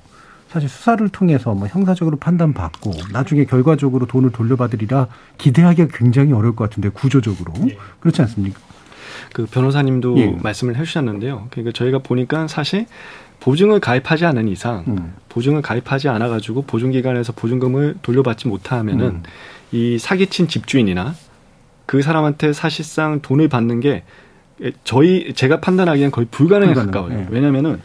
사실 0.49 0.69
수사를 0.69 1.07
통해서 1.09 1.53
뭐 1.53 1.67
형사적으로 1.67 2.17
판단받고 2.17 2.91
나중에 3.11 3.45
결과적으로 3.45 4.05
돈을 4.05 4.31
돌려받으리라 4.31 5.07
기대하기가 5.37 5.89
굉장히 5.93 6.31
어려울 6.33 6.55
것 6.55 6.69
같은데 6.69 6.89
구조적으로 6.89 7.53
예. 7.69 7.77
그렇지 7.99 8.21
않습니까? 8.21 8.59
그 9.33 9.45
변호사님도 9.45 10.17
예. 10.17 10.27
말씀을 10.41 10.77
해주셨는데요. 10.77 11.47
그러니까 11.51 11.73
저희가 11.73 11.99
보니까 11.99 12.47
사실 12.47 12.85
보증을 13.39 13.79
가입하지 13.79 14.25
않은 14.25 14.47
이상 14.47 14.85
음. 14.87 15.13
보증을 15.29 15.61
가입하지 15.61 16.09
않아 16.09 16.29
가지고 16.29 16.63
보증기관에서 16.63 17.33
보증금을 17.33 17.97
돌려받지 18.01 18.47
못하면은 18.47 19.05
음. 19.05 19.23
이 19.71 19.97
사기친 19.99 20.47
집주인이나 20.47 21.13
그 21.85 22.01
사람한테 22.01 22.53
사실상 22.53 23.21
돈을 23.21 23.47
받는 23.47 23.79
게 23.79 24.03
저희 24.83 25.33
제가 25.33 25.59
판단하기엔 25.59 26.11
거의 26.11 26.27
불가능에 26.31 26.73
가까워요. 26.73 27.15
네. 27.15 27.27
왜냐면은 27.29 27.79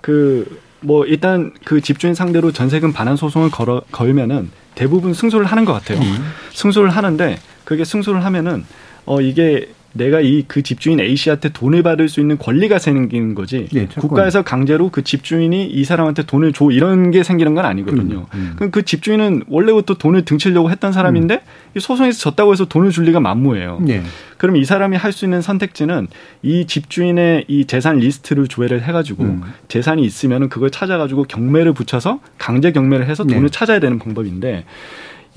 그 0.00 0.60
뭐 0.86 1.04
일단 1.04 1.50
그 1.64 1.80
집주인 1.80 2.14
상대로 2.14 2.52
전세금 2.52 2.92
반환 2.92 3.16
소송을 3.16 3.50
걸어 3.50 3.82
걸면은 3.90 4.52
대부분 4.76 5.14
승소를 5.14 5.44
하는 5.44 5.64
것 5.64 5.72
같아요. 5.72 5.98
음. 5.98 6.32
승소를 6.52 6.90
하는데 6.90 7.40
그게 7.64 7.84
승소를 7.84 8.24
하면은 8.24 8.64
어 9.04 9.20
이게 9.20 9.68
내가 9.96 10.20
이 10.20 10.44
그 10.46 10.62
집주인 10.62 11.00
A 11.00 11.16
씨한테 11.16 11.48
돈을 11.50 11.82
받을 11.82 12.08
수 12.08 12.20
있는 12.20 12.38
권리가 12.38 12.78
생기는 12.78 13.34
거지. 13.34 13.68
네, 13.72 13.86
국가에서 13.86 14.42
강제로 14.42 14.90
그 14.90 15.02
집주인이 15.02 15.66
이 15.66 15.84
사람한테 15.84 16.24
돈을 16.24 16.52
줘 16.52 16.70
이런 16.70 17.10
게 17.10 17.22
생기는 17.22 17.54
건 17.54 17.64
아니거든요. 17.64 18.26
음, 18.34 18.38
음. 18.38 18.52
그럼 18.56 18.70
그 18.70 18.84
집주인은 18.84 19.44
원래부터 19.48 19.94
돈을 19.94 20.24
등치려고 20.24 20.70
했던 20.70 20.92
사람인데 20.92 21.34
음. 21.34 21.40
이 21.76 21.80
소송에서 21.80 22.18
졌다고 22.18 22.52
해서 22.52 22.64
돈을 22.64 22.90
줄 22.90 23.04
리가 23.04 23.20
만무해요. 23.20 23.80
네. 23.82 24.02
그럼 24.38 24.56
이 24.56 24.64
사람이 24.64 24.96
할 24.96 25.12
수 25.16 25.24
있는 25.24 25.40
선택지는 25.40 26.08
이 26.42 26.66
집주인의 26.66 27.46
이 27.48 27.64
재산 27.64 27.96
리스트를 27.98 28.48
조회를 28.48 28.82
해가지고 28.82 29.24
음. 29.24 29.42
재산이 29.68 30.04
있으면은 30.04 30.50
그걸 30.50 30.70
찾아가지고 30.70 31.24
경매를 31.24 31.72
붙여서 31.72 32.20
강제 32.36 32.70
경매를 32.72 33.06
해서 33.06 33.24
돈을 33.24 33.42
네. 33.42 33.48
찾아야 33.48 33.80
되는 33.80 33.98
방법인데 33.98 34.64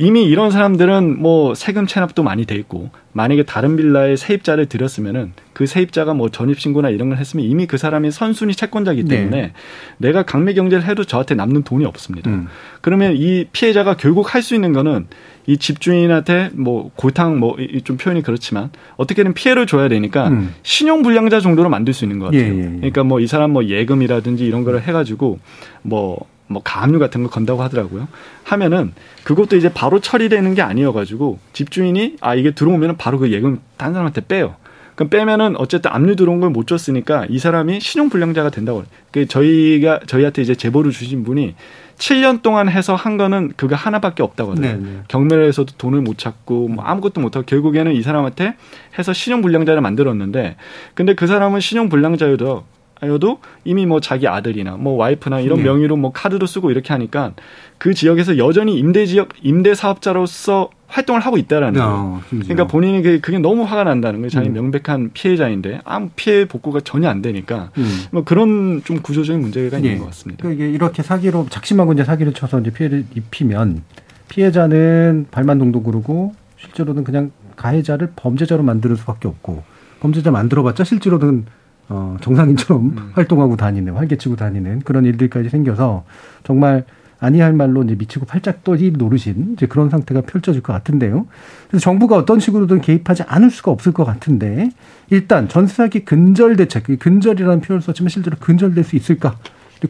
이미 0.01 0.23
이런 0.23 0.49
사람들은 0.49 1.19
뭐 1.21 1.53
세금 1.55 1.85
체납도 1.85 2.23
많이 2.23 2.45
돼 2.45 2.55
있고 2.55 2.89
만약에 3.11 3.43
다른 3.43 3.75
빌라에 3.75 4.15
세입자를 4.15 4.67
들였으면은 4.67 5.33
그 5.51 5.65
세입자가 5.65 6.13
뭐 6.13 6.29
전입신고나 6.29 6.89
이런 6.89 7.09
걸 7.09 7.17
했으면 7.17 7.45
이미 7.45 7.67
그 7.67 7.77
사람이 7.77 8.09
선순위 8.09 8.55
채권자이기 8.55 9.03
네. 9.03 9.17
때문에 9.17 9.41
네. 9.41 9.53
내가 9.97 10.23
강매 10.23 10.53
경제를 10.53 10.85
해도 10.85 11.03
저한테 11.03 11.35
남는 11.35 11.63
돈이 11.63 11.83
없습니다. 11.83 12.29
음. 12.31 12.47
그러면 12.79 13.17
이 13.17 13.45
피해자가 13.51 13.97
결국 13.97 14.33
할 14.33 14.39
수 14.41 14.55
있는 14.55 14.71
거는 14.71 15.07
이 15.47 15.57
집주인한테 15.57 16.51
뭐 16.53 16.91
골탕 16.95 17.37
뭐 17.37 17.57
좀 17.83 17.97
표현이 17.97 18.21
그렇지만 18.21 18.69
어떻게든 18.95 19.33
피해를 19.33 19.67
줘야 19.67 19.89
되니까 19.89 20.29
음. 20.29 20.53
신용 20.63 21.03
불량자 21.03 21.41
정도로 21.41 21.67
만들 21.69 21.93
수 21.93 22.05
있는 22.05 22.19
것 22.19 22.27
같아요. 22.27 22.41
예, 22.41 22.47
예, 22.47 22.63
예. 22.63 22.75
그러니까 22.77 23.03
뭐 23.03 23.19
이 23.19 23.27
사람 23.27 23.51
뭐 23.51 23.65
예금이라든지 23.65 24.45
이런 24.45 24.63
거를 24.63 24.81
해가지고 24.81 25.39
뭐 25.81 26.25
뭐 26.49 26.61
가압류 26.63 26.99
같은 26.99 27.23
거 27.23 27.29
건다고 27.29 27.61
하더라고요. 27.63 28.07
하면은 28.43 28.93
그것도 29.23 29.55
이제 29.55 29.71
바로 29.71 29.99
처리되는 29.99 30.55
게 30.55 30.61
아니어가지고 30.61 31.39
집주인이 31.53 32.17
아 32.21 32.35
이게 32.35 32.51
들어오면은 32.51 32.97
바로 32.97 33.19
그 33.19 33.31
예금 33.31 33.59
딴 33.77 33.93
사람한테 33.93 34.21
빼요. 34.27 34.55
그럼 34.95 35.09
빼면은 35.09 35.55
어쨌든 35.57 35.91
압류 35.91 36.17
들어온 36.17 36.41
걸 36.41 36.49
못 36.49 36.67
줬으니까 36.67 37.25
이 37.29 37.39
사람이 37.39 37.79
신용 37.79 38.09
불량자가 38.09 38.49
된다고. 38.49 38.83
그 39.11 39.27
저희가 39.27 40.01
저희한테 40.07 40.41
이제 40.41 40.55
제보를 40.55 40.91
주신 40.91 41.23
분이 41.23 41.55
7년 41.97 42.41
동안 42.41 42.67
해서 42.67 42.95
한 42.95 43.15
거는 43.17 43.53
그거 43.55 43.75
하나밖에 43.75 44.23
없다고 44.23 44.51
하더라고요. 44.51 44.81
네, 44.83 44.89
네. 44.91 44.99
경매에서도 45.07 45.73
돈을 45.77 46.01
못 46.01 46.17
찾고 46.17 46.69
뭐 46.69 46.83
아무것도 46.83 47.21
못 47.21 47.35
하고 47.35 47.45
결국에는 47.45 47.93
이 47.93 48.01
사람한테 48.01 48.55
해서 48.97 49.13
신용 49.13 49.41
불량자를 49.41 49.81
만들었는데 49.81 50.55
근데 50.95 51.13
그 51.13 51.27
사람은 51.27 51.59
신용 51.59 51.89
불량자여도 51.89 52.63
여도 53.03 53.39
이미 53.63 53.85
뭐 53.85 53.99
자기 53.99 54.27
아들이나 54.27 54.77
뭐 54.77 54.95
와이프나 54.95 55.39
이런 55.39 55.59
네. 55.59 55.63
명의로 55.65 55.95
뭐 55.95 56.11
카드도 56.11 56.45
쓰고 56.45 56.71
이렇게 56.71 56.91
하니까 56.93 57.33
그 57.77 57.93
지역에서 57.93 58.37
여전히 58.37 58.77
임대 58.77 59.05
지역 59.05 59.29
임대 59.41 59.73
사업자로서 59.73 60.69
활동을 60.87 61.21
하고 61.21 61.37
있다라는 61.37 61.79
거예요. 61.79 61.93
어, 61.93 62.21
그러니까 62.29 62.67
본인이 62.67 63.01
그게 63.21 63.37
너무 63.37 63.63
화가 63.63 63.83
난다는 63.83 64.19
거예요. 64.19 64.29
자기 64.29 64.49
음. 64.49 64.53
명백한 64.53 65.11
피해자인데 65.13 65.81
아무 65.85 66.09
피해 66.15 66.45
복구가 66.45 66.81
전혀 66.81 67.07
안 67.09 67.21
되니까 67.21 67.71
음. 67.77 68.05
뭐 68.11 68.23
그런 68.23 68.81
좀 68.83 69.01
구조적인 69.01 69.39
문제가 69.39 69.77
있는 69.77 69.93
네. 69.93 69.97
것 69.99 70.05
같습니다. 70.07 70.41
그러니까 70.41 70.65
이렇게 70.65 71.03
사기로 71.03 71.47
작심하고 71.49 71.93
이제 71.93 72.03
사기를 72.03 72.33
쳐서 72.33 72.59
이제 72.59 72.71
피해를 72.71 73.05
입히면 73.15 73.83
피해자는 74.29 75.27
발만 75.31 75.59
동동 75.59 75.83
구르고 75.83 76.33
실제로는 76.57 77.03
그냥 77.03 77.31
가해자를 77.55 78.11
범죄자로 78.15 78.63
만드는 78.63 78.95
수밖에 78.95 79.27
없고 79.27 79.63
범죄자 79.99 80.31
만들어봤자 80.31 80.83
실제로는 80.83 81.45
어, 81.89 82.17
정상인처럼 82.21 82.81
음. 82.81 83.11
활동하고 83.13 83.57
다니는, 83.57 83.93
활개치고 83.93 84.35
다니는 84.35 84.81
그런 84.81 85.05
일들까지 85.05 85.49
생겨서 85.49 86.05
정말 86.43 86.85
아니할 87.19 87.51
말로 87.53 87.83
이제 87.83 87.95
미치고 87.95 88.25
팔짝 88.25 88.63
떠지 88.63 88.91
노르신 88.91 89.53
이제 89.53 89.65
그런 89.65 89.89
상태가 89.89 90.21
펼쳐질 90.21 90.61
것 90.61 90.71
같은데요. 90.71 91.27
그래서 91.67 91.83
정부가 91.83 92.15
어떤 92.15 92.39
식으로든 92.39 92.79
개입하지 92.81 93.23
않을 93.23 93.49
수가 93.49 93.71
없을 93.71 93.91
것 93.91 94.05
같은데 94.05 94.69
일단 95.09 95.49
전세 95.49 95.73
사기 95.73 96.05
근절 96.05 96.55
대책, 96.55 96.85
근절이라는 96.99 97.61
표현을 97.61 97.81
썼지만 97.81 98.09
실제로 98.09 98.37
근절될 98.39 98.83
수 98.83 98.95
있을까 98.95 99.37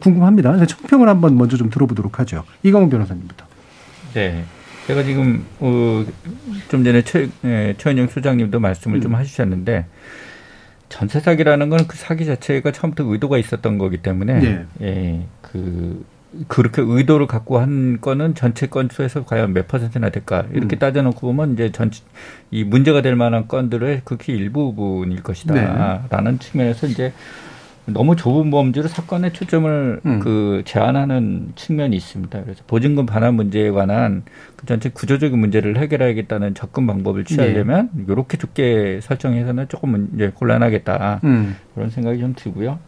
궁금합니다. 0.00 0.64
청평을 0.66 1.08
한번 1.08 1.36
먼저 1.36 1.56
좀 1.56 1.70
들어보도록 1.70 2.18
하죠. 2.20 2.44
이광훈 2.62 2.90
변호사님부터. 2.90 3.44
네. 4.14 4.44
제가 4.86 5.04
지금 5.04 5.44
어, 5.60 6.04
좀 6.68 6.82
전에 6.82 7.02
최, 7.02 7.28
예, 7.44 7.74
최은영 7.78 8.08
소장님도 8.08 8.58
말씀을 8.58 8.98
음. 8.98 9.00
좀 9.00 9.14
하셨는데 9.14 9.86
전세 10.90 11.20
사기라는 11.20 11.70
건 11.70 11.86
그 11.88 11.96
사기 11.96 12.26
자체가 12.26 12.72
처음부터 12.72 13.04
의도가 13.10 13.38
있었던 13.38 13.78
거기 13.78 13.96
때문에 13.96 14.40
네. 14.40 14.66
예, 14.82 15.26
그 15.40 16.04
그렇게 16.46 16.82
의도를 16.82 17.26
갖고 17.26 17.58
한 17.58 18.00
건은 18.00 18.34
전체 18.34 18.66
건수에서 18.68 19.24
과연 19.24 19.52
몇 19.52 19.66
퍼센트나 19.66 20.10
될까 20.10 20.44
이렇게 20.52 20.76
음. 20.76 20.78
따져놓고 20.78 21.20
보면 21.20 21.54
이제 21.54 21.72
전체 21.72 22.02
이 22.50 22.62
문제가 22.64 23.02
될 23.02 23.16
만한 23.16 23.48
건들의 23.48 24.02
극히 24.04 24.34
일부분일 24.34 25.22
것이다라는 25.22 26.32
네. 26.32 26.38
측면에서 26.38 26.86
이제 26.86 27.12
너무 27.92 28.16
좁은 28.16 28.50
범주로 28.50 28.88
사건의 28.88 29.32
초점을 29.32 30.00
음. 30.04 30.20
그 30.20 30.62
제한하는 30.64 31.52
측면이 31.54 31.96
있습니다. 31.96 32.42
그래서 32.42 32.62
보증금 32.66 33.06
반환 33.06 33.34
문제에 33.34 33.70
관한 33.70 34.22
그 34.56 34.66
전체 34.66 34.88
구조적인 34.88 35.38
문제를 35.38 35.78
해결하겠다는 35.78 36.54
접근 36.54 36.86
방법을 36.86 37.24
취하려면 37.24 37.90
네. 37.92 38.04
이렇게 38.08 38.36
좁게 38.36 39.00
설정해서는 39.02 39.68
조금 39.68 40.08
이제 40.14 40.30
곤란하겠다 40.34 41.20
음. 41.24 41.56
그런 41.74 41.90
생각이 41.90 42.18
좀 42.20 42.34
들고요. 42.36 42.78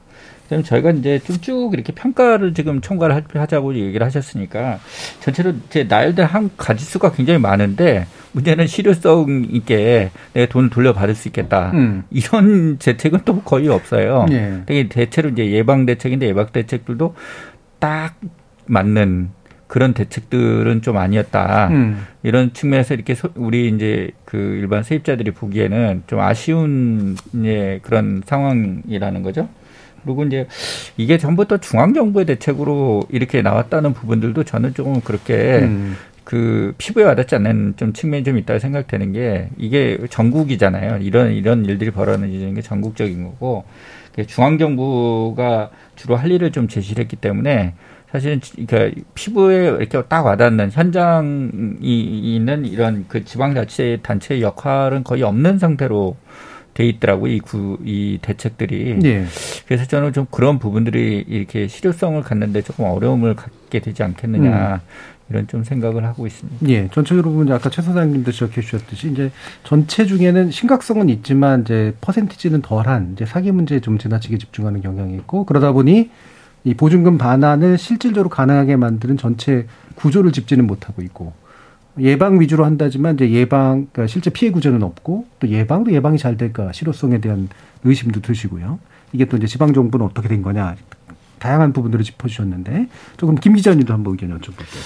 그다음에 0.52 0.62
저희가 0.62 0.90
이제 0.90 1.18
쭉쭉 1.18 1.72
이렇게 1.72 1.92
평가를 1.92 2.52
지금 2.52 2.80
총괄 2.80 3.24
하자고 3.32 3.74
얘기를 3.74 4.04
하셨으니까 4.06 4.78
전체로 5.20 5.54
제 5.70 5.84
나열된 5.84 6.26
한 6.26 6.50
가지수가 6.56 7.12
굉장히 7.12 7.40
많은데 7.40 8.06
문제는 8.32 8.66
실효성 8.66 9.48
있게 9.50 10.10
내가 10.34 10.52
돈을 10.52 10.70
돌려받을 10.70 11.14
수 11.14 11.28
있겠다. 11.28 11.70
음. 11.72 12.04
이런 12.10 12.78
대책은 12.78 13.20
또 13.24 13.40
거의 13.40 13.68
없어요. 13.68 14.26
예. 14.30 14.62
되게 14.66 14.88
대체로 14.88 15.30
이제 15.30 15.50
예방 15.50 15.86
대책인데 15.86 16.26
예방 16.26 16.46
대책들도 16.52 17.14
딱 17.78 18.14
맞는 18.66 19.30
그런 19.66 19.94
대책들은 19.94 20.82
좀 20.82 20.98
아니었다. 20.98 21.68
음. 21.68 22.06
이런 22.22 22.52
측면에서 22.52 22.92
이렇게 22.94 23.14
우리 23.36 23.68
이제 23.68 24.10
그 24.26 24.36
일반 24.36 24.82
세입자들이 24.82 25.30
보기에는 25.30 26.02
좀 26.06 26.20
아쉬운 26.20 27.16
이제 27.32 27.80
그런 27.82 28.22
상황이라는 28.26 29.22
거죠. 29.22 29.48
그리고 30.04 30.24
이제 30.24 30.46
이게 30.96 31.18
전부 31.18 31.46
터 31.46 31.58
중앙 31.58 31.94
정부의 31.94 32.26
대책으로 32.26 33.04
이렇게 33.10 33.42
나왔다는 33.42 33.92
부분들도 33.92 34.44
저는 34.44 34.74
조금 34.74 35.00
그렇게 35.00 35.60
음. 35.62 35.96
그 36.24 36.74
피부에 36.78 37.04
와닿지 37.04 37.34
않는 37.36 37.74
좀 37.76 37.92
측면이 37.92 38.24
좀 38.24 38.38
있다고 38.38 38.58
생각되는 38.58 39.12
게 39.12 39.48
이게 39.58 39.98
전국이잖아요. 40.08 40.98
이런 41.02 41.32
이런 41.32 41.64
일들이 41.64 41.90
벌어지는 41.90 42.54
게 42.54 42.62
전국적인 42.62 43.24
거고 43.24 43.64
중앙 44.26 44.58
정부가 44.58 45.70
주로 45.96 46.16
할 46.16 46.30
일을 46.30 46.52
좀 46.52 46.68
제시를 46.68 47.02
했기 47.02 47.16
때문에 47.16 47.74
사실은 48.10 48.40
그러니까 48.66 49.00
피부에 49.14 49.68
이렇게 49.68 50.02
딱 50.02 50.26
와닿는 50.26 50.70
현장이 50.70 51.80
있는 51.80 52.66
이런 52.66 53.06
그 53.08 53.24
지방자치 53.24 54.00
단체의 54.02 54.42
역할은 54.42 55.02
거의 55.02 55.22
없는 55.22 55.58
상태로 55.58 56.16
돼 56.74 56.86
있더라고 56.86 57.26
이구 57.26 57.78
이 57.84 58.18
대책들이. 58.22 58.98
네. 59.00 59.26
그래서 59.66 59.84
저는 59.86 60.12
좀 60.12 60.26
그런 60.30 60.58
부분들이 60.58 61.24
이렇게 61.28 61.68
실효성을 61.68 62.20
갖는데 62.22 62.62
조금 62.62 62.86
어려움을 62.86 63.34
갖게 63.34 63.80
되지 63.80 64.02
않겠느냐. 64.02 64.74
음. 64.76 65.12
이런 65.30 65.46
좀 65.46 65.64
생각을 65.64 66.04
하고 66.04 66.26
있습니다. 66.26 66.68
예, 66.68 66.88
전체적으로 66.92 67.32
보면 67.32 67.52
아까 67.54 67.70
최 67.70 67.80
소장님도 67.80 68.32
지적해 68.32 68.60
주셨듯이 68.60 69.10
이제 69.10 69.30
전체 69.64 70.04
중에는 70.04 70.50
심각성은 70.50 71.08
있지만 71.08 71.62
이제 71.62 71.94
퍼센티지는 72.02 72.60
덜한 72.60 73.12
이제 73.14 73.24
사기 73.24 73.50
문제에 73.50 73.80
좀 73.80 73.96
지나치게 73.96 74.36
집중하는 74.36 74.82
경향이 74.82 75.14
있고 75.14 75.44
그러다 75.46 75.72
보니 75.72 76.10
이 76.64 76.74
보증금 76.74 77.16
반환을 77.16 77.78
실질적으로 77.78 78.28
가능하게 78.28 78.76
만드는 78.76 79.16
전체 79.16 79.66
구조를 79.94 80.32
짚지는 80.32 80.66
못하고 80.66 81.00
있고 81.00 81.32
예방 82.00 82.40
위주로 82.40 82.64
한다지만 82.64 83.14
이제 83.14 83.30
예방 83.30 83.86
그러니까 83.92 84.06
실제 84.06 84.30
피해 84.30 84.50
구제는 84.50 84.82
없고 84.82 85.26
또 85.40 85.48
예방도 85.48 85.92
예방이 85.92 86.18
잘 86.18 86.36
될까 86.36 86.72
실효성에 86.72 87.20
대한 87.20 87.48
의심도 87.84 88.20
드시고요. 88.20 88.78
이게 89.12 89.26
또 89.26 89.36
이제 89.36 89.46
지방 89.46 89.74
정부는 89.74 90.06
어떻게 90.06 90.28
된 90.28 90.42
거냐 90.42 90.74
다양한 91.38 91.72
부분들을 91.72 92.04
짚어주셨는데 92.04 92.88
조금 93.16 93.34
김 93.34 93.54
기자님도 93.54 93.92
한번 93.92 94.12
의견 94.14 94.38
여쭤볼게요. 94.38 94.78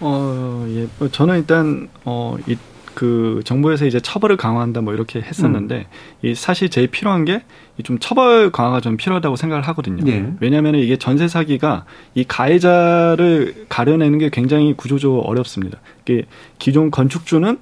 어, 0.00 0.66
예. 0.68 0.86
뭐 0.98 1.08
저는 1.08 1.38
일단 1.38 1.88
어, 2.04 2.36
이 2.46 2.56
그 2.94 3.40
정부에서 3.44 3.86
이제 3.86 4.00
처벌을 4.00 4.36
강화한다 4.36 4.80
뭐 4.80 4.94
이렇게 4.94 5.20
했었는데 5.20 5.86
음. 6.22 6.26
이 6.26 6.34
사실 6.34 6.70
제일 6.70 6.88
필요한 6.88 7.24
게 7.24 7.42
좀 7.82 7.98
처벌 7.98 8.52
강화가 8.52 8.80
좀 8.80 8.96
필요하다고 8.96 9.34
생각을 9.34 9.66
하거든요. 9.68 10.04
네. 10.04 10.32
왜냐하면 10.38 10.76
이게 10.76 10.96
전세 10.96 11.26
사기가 11.26 11.84
이 12.14 12.22
가해자를 12.22 13.66
가려내는 13.68 14.18
게 14.18 14.28
굉장히 14.30 14.74
구조적으로 14.74 15.22
어렵습니다. 15.22 15.78
이게 16.06 16.24
기존 16.58 16.90
건축주는 16.90 17.58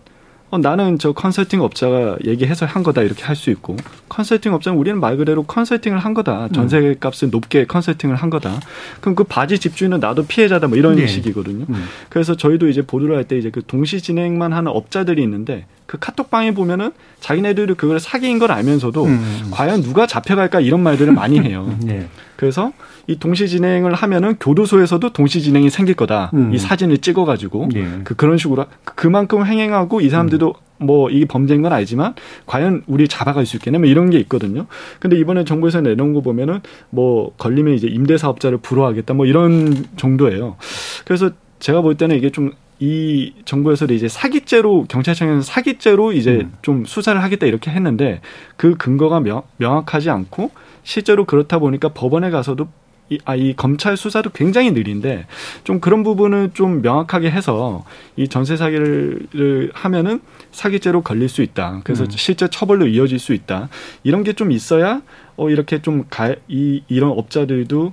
어, 0.51 0.59
나는 0.59 0.99
저 0.99 1.13
컨설팅 1.13 1.63
업자가 1.63 2.19
얘기해서 2.27 2.67
한 2.67 2.83
거다 2.83 3.01
이렇게 3.01 3.25
할 3.25 3.35
수 3.37 3.49
있고 3.51 3.75
컨설팅 4.11 4.53
업자는 4.53 4.79
우리는 4.79 5.01
말 5.01 5.17
그대로 5.17 5.45
컨설팅을 5.45 5.99
한 5.99 6.13
거다 6.13 6.49
전세 6.49 6.95
값을 7.01 7.31
높게 7.31 7.65
컨설팅을 7.65 8.17
한 8.17 8.29
거다 8.29 8.61
그럼 9.01 9.15
그 9.15 9.25
바지 9.25 9.59
집주인은 9.59 10.01
나도 10.01 10.27
피해자다 10.27 10.69
뭐 10.69 10.77
이런 10.77 10.97
네. 10.97 11.07
식이거든요 11.07 11.65
음. 11.71 11.85
그래서 12.11 12.37
저희도 12.37 12.69
이제 12.69 12.83
보도를 12.83 13.17
할 13.17 13.25
때 13.25 13.39
이제 13.39 13.49
그 13.49 13.63
동시 13.67 14.03
진행만 14.03 14.53
하는 14.53 14.71
업자들이 14.71 15.23
있는데 15.23 15.65
그 15.93 15.99
카톡방에 15.99 16.55
보면은 16.55 16.93
자기네들이 17.21 17.75
그걸 17.75 18.01
사기인 18.01 18.39
걸 18.39 18.51
알면서도 18.51 19.05
음. 19.05 19.49
과연 19.51 19.83
누가 19.83 20.07
잡혀갈까 20.07 20.61
이런 20.61 20.83
말들을 20.83 21.13
많이 21.13 21.39
해요. 21.39 21.77
네. 21.85 22.09
그래서 22.37 22.73
이 23.07 23.19
동시 23.19 23.47
진행을 23.47 23.93
하면은 23.93 24.37
교도소에서도 24.41 25.13
동시 25.13 25.43
진행이 25.43 25.69
생길 25.69 25.95
거다. 25.95 26.31
음. 26.33 26.55
이 26.55 26.59
사진을 26.59 26.97
찍어가지고 26.97 27.69
네. 27.75 28.01
그 28.05 28.15
그런 28.15 28.39
식으로 28.39 28.65
그만큼 28.87 29.45
횡행하고 29.45 30.01
이 30.01 30.09
사람들도 30.09 30.55
음. 30.81 30.87
뭐 30.87 31.11
이게 31.11 31.27
범죄인 31.27 31.61
건 31.61 31.75
알지만 31.75 32.15
과연 32.47 32.85
우리 32.87 33.07
잡아갈 33.07 33.45
수 33.45 33.59
있겠냐 33.59 33.79
뭐 33.79 33.87
이런 33.87 34.09
게 34.09 34.19
있거든요. 34.21 34.69
근데 34.99 35.19
이번에 35.19 35.45
정부에서 35.45 35.83
내놓은 35.83 36.15
거 36.15 36.23
보면은 36.23 36.61
뭐 36.89 37.35
걸리면 37.37 37.75
이제 37.75 37.87
임대 37.87 38.17
사업자를 38.17 38.57
불허하겠다 38.63 39.13
뭐 39.13 39.27
이런 39.27 39.85
정도예요. 39.99 40.57
그래서 41.05 41.33
제가 41.59 41.83
볼 41.83 41.97
때는 41.97 42.17
이게 42.17 42.31
좀 42.31 42.53
이 42.85 43.33
정부에서 43.45 43.85
이제 43.87 44.09
사기죄로 44.09 44.87
경찰청에서 44.89 45.43
사기죄로 45.43 46.11
이제 46.13 46.41
음. 46.43 46.53
좀 46.63 46.85
수사를 46.85 47.23
하겠다 47.23 47.47
이렇게 47.47 47.71
했는데 47.71 48.21
그 48.57 48.75
근거가 48.77 49.21
명, 49.21 49.43
명확하지 49.59 50.11
않고 50.11 50.51
실제로 50.83 51.25
그렇다 51.25 51.61
보니까 51.61 51.91
법원에 51.91 52.31
가서도 52.31 52.67
이, 53.09 53.19
아, 53.25 53.37
이 53.37 53.55
검찰 53.55 53.97
수사도 53.97 54.31
굉장히 54.31 54.73
느린데 54.73 55.27
좀 55.63 55.79
그런 55.79 56.03
부분을 56.03 56.51
좀 56.55 56.83
명확하게 56.83 57.31
해서 57.31 57.85
이 58.17 58.27
전세 58.27 58.57
사기를 58.57 59.71
하면은 59.75 60.21
사기죄로 60.51 61.03
걸릴 61.03 61.29
수 61.29 61.43
있다. 61.43 61.83
그래서 61.85 62.03
음. 62.05 62.09
실제 62.11 62.49
처벌로 62.49 62.89
이어질 62.89 63.21
수 63.21 63.33
있다. 63.33 63.69
이런 64.03 64.25
게 64.25 64.33
좀 64.33 64.51
있어야 64.51 65.03
어 65.37 65.51
이렇게 65.51 65.81
좀 65.83 66.05
가 66.11 66.35
이 66.49 66.83
이런 66.89 67.11
업자들도 67.13 67.93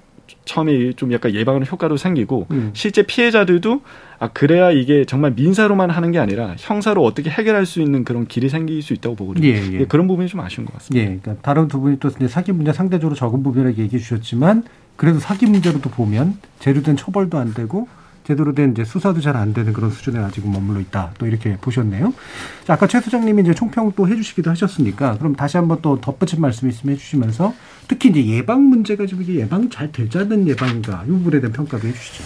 처음에 0.49 0.93
좀 0.93 1.13
약간 1.13 1.33
예방하는 1.33 1.67
효과도 1.67 1.95
생기고 1.95 2.47
음. 2.49 2.71
실제 2.73 3.03
피해자들도 3.03 3.81
아 4.17 4.29
그래야 4.29 4.71
이게 4.71 5.05
정말 5.05 5.31
민사로만 5.31 5.91
하는 5.91 6.11
게 6.11 6.17
아니라 6.17 6.55
형사로 6.57 7.05
어떻게 7.05 7.29
해결할 7.29 7.67
수 7.67 7.81
있는 7.81 8.03
그런 8.03 8.25
길이 8.25 8.49
생길 8.49 8.81
수 8.81 8.93
있다고 8.93 9.15
보거든요. 9.15 9.47
예, 9.47 9.61
예. 9.73 9.85
그런 9.85 10.07
부분이 10.07 10.27
좀 10.27 10.39
아쉬운 10.39 10.65
것 10.65 10.73
같습니다. 10.73 11.01
예, 11.01 11.19
그러니까 11.19 11.35
다른 11.43 11.67
두 11.67 11.79
분이 11.79 11.99
또 11.99 12.09
사기 12.27 12.51
문제 12.51 12.73
상대적으로 12.73 13.15
적은 13.15 13.43
부분을 13.43 13.77
얘기해 13.77 13.99
주셨지만 13.99 14.63
그래도 14.95 15.19
사기 15.19 15.45
문제로도 15.45 15.91
보면 15.91 16.37
제대로 16.59 16.83
된 16.83 16.97
처벌도 16.97 17.37
안 17.37 17.53
되고 17.53 17.87
제대로 18.29 18.53
된 18.53 18.71
이제 18.73 18.85
수사도 18.85 19.19
잘 19.21 19.35
안 19.35 19.53
되는 19.53 19.73
그런 19.73 19.89
수준에 19.89 20.19
아직 20.19 20.47
머물러 20.47 20.79
있다. 20.81 21.13
또 21.17 21.25
이렇게 21.25 21.57
보셨네요. 21.57 22.13
자, 22.65 22.73
아까 22.73 22.85
최 22.87 22.99
소장님이 22.99 23.41
이제 23.41 23.53
총평 23.55 23.93
또 23.95 24.07
해주시기도 24.07 24.51
하셨으니까 24.51 25.17
그럼 25.17 25.35
다시 25.35 25.57
한번 25.57 25.79
또 25.81 25.99
덧붙인 25.99 26.41
말씀 26.41 26.69
있으면 26.69 26.95
해주시면서 26.95 27.53
특히 27.87 28.09
이제 28.09 28.25
예방 28.25 28.63
문제가 28.63 29.05
좀 29.07 29.21
이게 29.21 29.35
예방이 29.35 29.69
잘 29.69 29.91
되지 29.91 30.17
않는 30.19 30.47
예방인가 30.47 31.03
이 31.07 31.09
부분에 31.09 31.39
대한 31.39 31.53
평가도 31.53 31.87
해주시죠. 31.87 32.23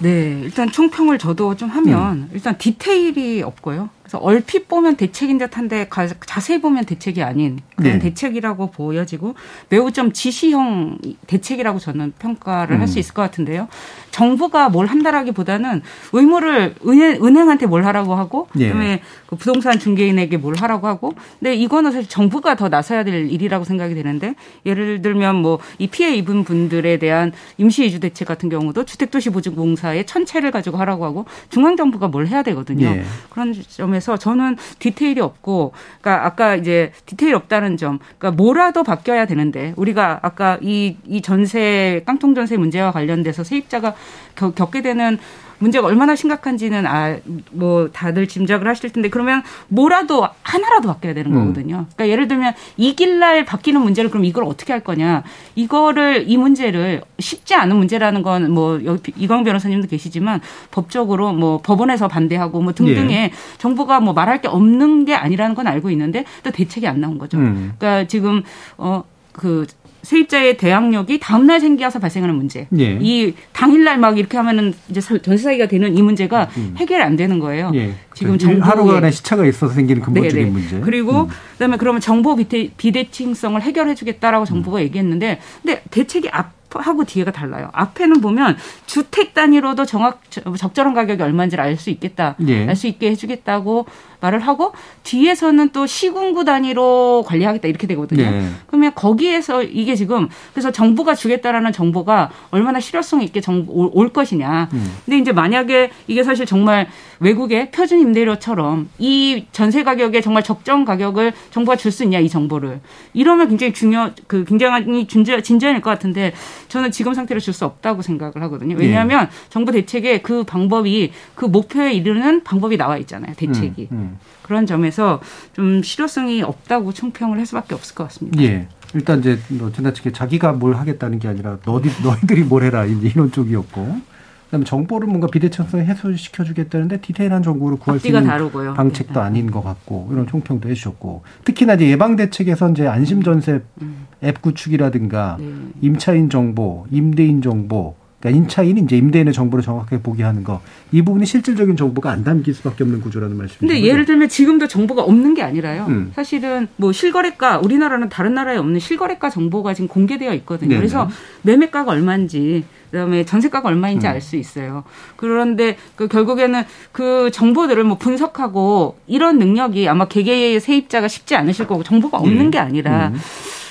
네, 0.00 0.40
일단 0.42 0.70
총평을 0.70 1.18
저도 1.18 1.56
좀 1.56 1.68
하면 1.68 2.12
음. 2.12 2.30
일단 2.32 2.56
디테일이 2.58 3.42
없고요. 3.42 3.90
그래서 4.02 4.18
얼핏 4.18 4.66
보면 4.66 4.96
대책인 4.96 5.38
듯한데 5.38 5.88
자세히 6.26 6.60
보면 6.60 6.84
대책이 6.84 7.22
아닌 7.22 7.60
그런 7.76 7.92
네. 7.92 7.98
대책이라고 8.00 8.72
보여지고 8.72 9.36
매우 9.68 9.92
좀 9.92 10.12
지시형 10.12 10.98
대책이라고 11.28 11.78
저는 11.78 12.14
평가를 12.18 12.76
음. 12.76 12.80
할수 12.80 12.98
있을 12.98 13.14
것 13.14 13.22
같은데요. 13.22 13.68
정부가 14.10 14.68
뭘 14.68 14.86
한다라기보다는 14.86 15.82
의무를 16.12 16.74
은행, 16.84 17.24
은행 17.24 17.48
한테 17.48 17.66
뭘 17.66 17.84
하라고 17.84 18.16
하고 18.16 18.48
예. 18.58 18.66
그다음에 18.66 19.02
그 19.28 19.36
부동산 19.36 19.78
중개인에게 19.78 20.38
뭘 20.38 20.56
하라고 20.56 20.88
하고 20.88 21.14
근데 21.38 21.54
이거는 21.54 21.92
사실 21.92 22.08
정부가 22.08 22.56
더 22.56 22.68
나서야 22.68 23.04
될 23.04 23.30
일이라고 23.30 23.64
생각이 23.64 23.94
되는데 23.94 24.34
예를 24.66 25.02
들면 25.02 25.36
뭐 25.36 25.60
이 25.78 25.86
피해 25.86 26.14
입은 26.16 26.44
분들에 26.44 26.98
대한 26.98 27.32
임시 27.58 27.86
이주 27.86 28.00
대책 28.00 28.28
같은 28.28 28.48
경우도 28.48 28.84
주택도시보증공 28.84 29.76
사의 29.90 30.06
천체를 30.06 30.50
가지고 30.52 30.78
하라고 30.78 31.04
하고 31.04 31.24
중앙 31.48 31.76
정부가 31.76 32.08
뭘 32.08 32.26
해야 32.28 32.42
되거든요. 32.44 32.86
예. 32.86 33.02
그런 33.28 33.52
점에서 33.68 34.16
저는 34.16 34.56
디테일이 34.78 35.20
없고 35.20 35.72
그러니까 36.00 36.26
아까 36.26 36.54
이제 36.56 36.92
디테일 37.06 37.34
없다는 37.34 37.76
점 37.76 37.98
그러니까 38.18 38.42
뭐라도 38.42 38.82
바뀌어야 38.84 39.26
되는데 39.26 39.74
우리가 39.76 40.20
아까 40.22 40.58
이 40.62 40.96
이 41.06 41.20
전세 41.22 42.02
깡통 42.06 42.34
전세 42.34 42.56
문제와 42.56 42.92
관련돼서 42.92 43.42
세입자가 43.42 43.94
겪게 44.34 44.82
되는 44.82 45.18
문제가 45.60 45.86
얼마나 45.86 46.16
심각한지는 46.16 46.86
아 46.86 47.18
뭐 47.52 47.88
다들 47.92 48.26
짐작을 48.26 48.66
하실 48.68 48.90
텐데 48.90 49.08
그러면 49.08 49.42
뭐라도 49.68 50.26
하나라도 50.42 50.88
바뀌어야 50.88 51.14
되는 51.14 51.32
음. 51.32 51.38
거거든요. 51.40 51.86
그러니까 51.94 52.08
예를 52.08 52.28
들면 52.28 52.54
이길날 52.76 53.44
바뀌는 53.44 53.80
문제를 53.80 54.10
그럼 54.10 54.24
이걸 54.24 54.44
어떻게 54.44 54.72
할 54.72 54.82
거냐? 54.82 55.22
이거를 55.54 56.24
이 56.28 56.36
문제를 56.36 57.02
쉽지 57.18 57.54
않은 57.54 57.76
문제라는 57.76 58.22
건 58.22 58.50
뭐 58.50 58.80
여기 58.84 59.12
이광 59.16 59.44
변호사님도 59.44 59.88
계시지만 59.88 60.40
법적으로 60.70 61.32
뭐 61.32 61.60
법원에서 61.62 62.08
반대하고 62.08 62.62
뭐 62.62 62.72
등등의 62.72 63.16
예. 63.16 63.30
정부가 63.58 64.00
뭐 64.00 64.12
말할 64.14 64.40
게 64.40 64.48
없는 64.48 65.04
게 65.04 65.14
아니라는 65.14 65.54
건 65.54 65.66
알고 65.66 65.90
있는데 65.90 66.24
또 66.42 66.50
대책이 66.50 66.86
안 66.88 67.00
나온 67.00 67.18
거죠. 67.18 67.36
음. 67.38 67.72
그러니까 67.78 68.08
지금 68.08 68.42
어그 68.76 69.66
세입자의 70.02 70.56
대항력이 70.56 71.20
다음날 71.20 71.60
생겨서 71.60 71.98
발생하는 71.98 72.34
문제. 72.34 72.66
예. 72.78 72.98
이 73.00 73.34
당일날 73.52 73.98
막 73.98 74.18
이렇게 74.18 74.36
하면은 74.36 74.74
이제 74.88 75.00
전세 75.00 75.44
사기가 75.44 75.66
되는 75.66 75.96
이 75.96 76.02
문제가 76.02 76.48
음. 76.56 76.74
해결이 76.78 77.02
안 77.02 77.16
되는 77.16 77.38
거예요. 77.38 77.72
예. 77.74 77.94
지금 78.14 78.38
정보 78.38 78.64
하루간의 78.64 79.12
시차가 79.12 79.46
있어서 79.46 79.74
생기는 79.74 80.02
근본적인 80.02 80.38
네네. 80.38 80.50
문제. 80.50 80.80
그리고 80.80 81.22
음. 81.22 81.28
그다음에 81.52 81.76
그러면 81.76 82.00
정보 82.00 82.36
비대, 82.36 82.70
비대칭성을 82.76 83.60
해결해 83.60 83.94
주겠다라고 83.94 84.44
정부가 84.44 84.78
음. 84.78 84.82
얘기했는데 84.82 85.40
근데 85.62 85.82
대책이 85.90 86.28
앞 86.30 86.60
하고 86.72 87.02
뒤에가 87.04 87.32
달라요. 87.32 87.68
앞에는 87.72 88.20
보면 88.20 88.56
주택 88.86 89.34
단위로도 89.34 89.86
정확 89.86 90.20
적절한 90.30 90.94
가격이 90.94 91.20
얼마인지를 91.20 91.64
알 91.64 91.76
수 91.76 91.90
있겠다, 91.90 92.36
예. 92.46 92.68
알수 92.68 92.86
있게 92.86 93.10
해주겠다고 93.10 93.86
말을 94.20 94.40
하고 94.40 94.72
뒤에서는 95.04 95.70
또 95.70 95.86
시군구 95.86 96.44
단위로 96.44 97.24
관리하겠다 97.26 97.68
이렇게 97.68 97.86
되거든요. 97.86 98.30
네. 98.30 98.48
그러면 98.66 98.92
거기에서 98.94 99.62
이게 99.62 99.94
지금 99.94 100.28
그래서 100.52 100.70
정부가 100.70 101.14
주겠다라는 101.14 101.72
정보가 101.72 102.30
얼마나 102.50 102.80
실효성 102.80 103.22
있게 103.22 103.40
정보 103.40 103.72
올, 103.72 103.90
올 103.92 104.12
것이냐. 104.12 104.68
음. 104.72 104.92
근데 105.04 105.18
이제 105.18 105.32
만약에 105.32 105.90
이게 106.06 106.22
사실 106.22 106.46
정말 106.46 106.88
외국의 107.20 107.70
표준 107.70 108.00
임대료처럼 108.00 108.88
이 108.98 109.46
전세 109.52 109.82
가격에 109.82 110.20
정말 110.20 110.42
적정 110.42 110.84
가격을 110.84 111.32
정부가 111.50 111.76
줄 111.76 111.90
수 111.90 112.04
있냐 112.04 112.20
이 112.20 112.28
정보를 112.28 112.80
이러면 113.14 113.48
굉장히 113.48 113.72
중요 113.72 114.12
그 114.28 114.44
굉장히 114.44 115.08
진전 115.08 115.42
진전일 115.42 115.80
것 115.80 115.90
같은데 115.90 116.32
저는 116.68 116.92
지금 116.92 117.14
상태로 117.14 117.40
줄 117.40 117.52
수 117.52 117.64
없다고 117.64 118.00
생각을 118.02 118.40
하거든요. 118.42 118.76
왜냐하면 118.78 119.24
네. 119.24 119.30
정부 119.48 119.72
대책에 119.72 120.20
그 120.20 120.44
방법이 120.44 121.10
그 121.34 121.46
목표에 121.46 121.92
이르는 121.92 122.44
방법이 122.44 122.76
나와 122.76 122.96
있잖아요. 122.98 123.34
대책이. 123.34 123.88
음, 123.90 123.96
음. 123.96 124.09
그런 124.42 124.66
점에서 124.66 125.20
좀 125.52 125.82
실효성이 125.82 126.42
없다고 126.42 126.92
총평을 126.92 127.38
할 127.38 127.46
수밖에 127.46 127.74
없을 127.74 127.94
것 127.94 128.04
같습니다. 128.04 128.42
예. 128.42 128.68
일단 128.94 129.20
이제 129.20 129.38
뭐 129.48 129.70
지나치게 129.70 130.12
자기가 130.12 130.52
뭘 130.52 130.74
하겠다는 130.74 131.18
게 131.18 131.28
아니라 131.28 131.58
너희 131.64 131.84
너희들이 132.02 132.42
뭘 132.44 132.64
해라 132.64 132.84
이런 132.84 133.30
쪽이었고. 133.30 134.10
그다음에 134.46 134.64
정보를 134.64 135.06
뭔가 135.06 135.28
비대칭성 135.28 135.78
해소시켜 135.80 136.42
주겠다는데 136.42 137.00
디테일한 137.00 137.40
정보를 137.44 137.78
구할 137.78 138.00
수 138.00 138.08
있는 138.08 138.24
다르고요. 138.24 138.74
방책도 138.74 139.14
네. 139.14 139.20
아닌 139.20 139.48
것 139.48 139.62
같고 139.62 140.08
이런 140.10 140.26
총평도 140.26 140.68
해주셨고 140.68 141.22
특히나 141.44 141.74
이제 141.74 141.88
예방 141.88 142.16
대책에서 142.16 142.70
이제 142.70 142.88
안심 142.88 143.22
전세 143.22 143.60
음. 143.80 144.06
앱 144.24 144.42
구축이라든가 144.42 145.36
네. 145.38 145.52
임차인 145.82 146.30
정보, 146.30 146.84
임대인 146.90 147.42
정보 147.42 147.94
그러니까 148.20 148.38
임차인이 148.38 148.82
이제 148.82 148.96
임대인의 148.96 149.32
정보를 149.32 149.64
정확하게 149.64 150.02
보게 150.02 150.22
하는 150.22 150.44
거. 150.44 150.60
이 150.92 151.02
부분이 151.02 151.24
실질적인 151.24 151.76
정보가 151.76 152.10
안 152.10 152.22
담길 152.22 152.54
수밖에 152.54 152.84
없는 152.84 153.00
구조라는 153.00 153.36
말씀이죠. 153.36 153.60
근데 153.60 153.82
예를 153.82 154.04
들면 154.04 154.28
지금도 154.28 154.68
정보가 154.68 155.02
없는 155.02 155.32
게 155.34 155.42
아니라요. 155.42 155.86
음. 155.88 156.12
사실은 156.14 156.68
뭐 156.76 156.92
실거래가 156.92 157.58
우리나라는 157.58 158.10
다른 158.10 158.34
나라에 158.34 158.58
없는 158.58 158.78
실거래가 158.78 159.30
정보가 159.30 159.72
지금 159.72 159.88
공개되어 159.88 160.34
있거든요. 160.34 160.68
네네. 160.68 160.80
그래서 160.80 161.08
매매가가 161.42 161.90
얼마인지 161.90 162.64
그다음에 162.90 163.24
전세가가 163.24 163.68
얼마인지 163.68 164.06
음. 164.06 164.10
알수 164.10 164.36
있어요. 164.36 164.84
그런데 165.16 165.78
그 165.96 166.06
결국에는 166.06 166.64
그 166.92 167.30
정보들을 167.32 167.82
뭐 167.84 167.96
분석하고 167.96 168.98
이런 169.06 169.38
능력이 169.38 169.88
아마 169.88 170.06
개개의 170.06 170.60
세입자가 170.60 171.08
쉽지 171.08 171.36
않으실 171.36 171.66
거고 171.66 171.82
정보가 171.82 172.18
없는 172.18 172.44
네. 172.44 172.50
게 172.50 172.58
아니라 172.58 173.12
음. 173.14 173.20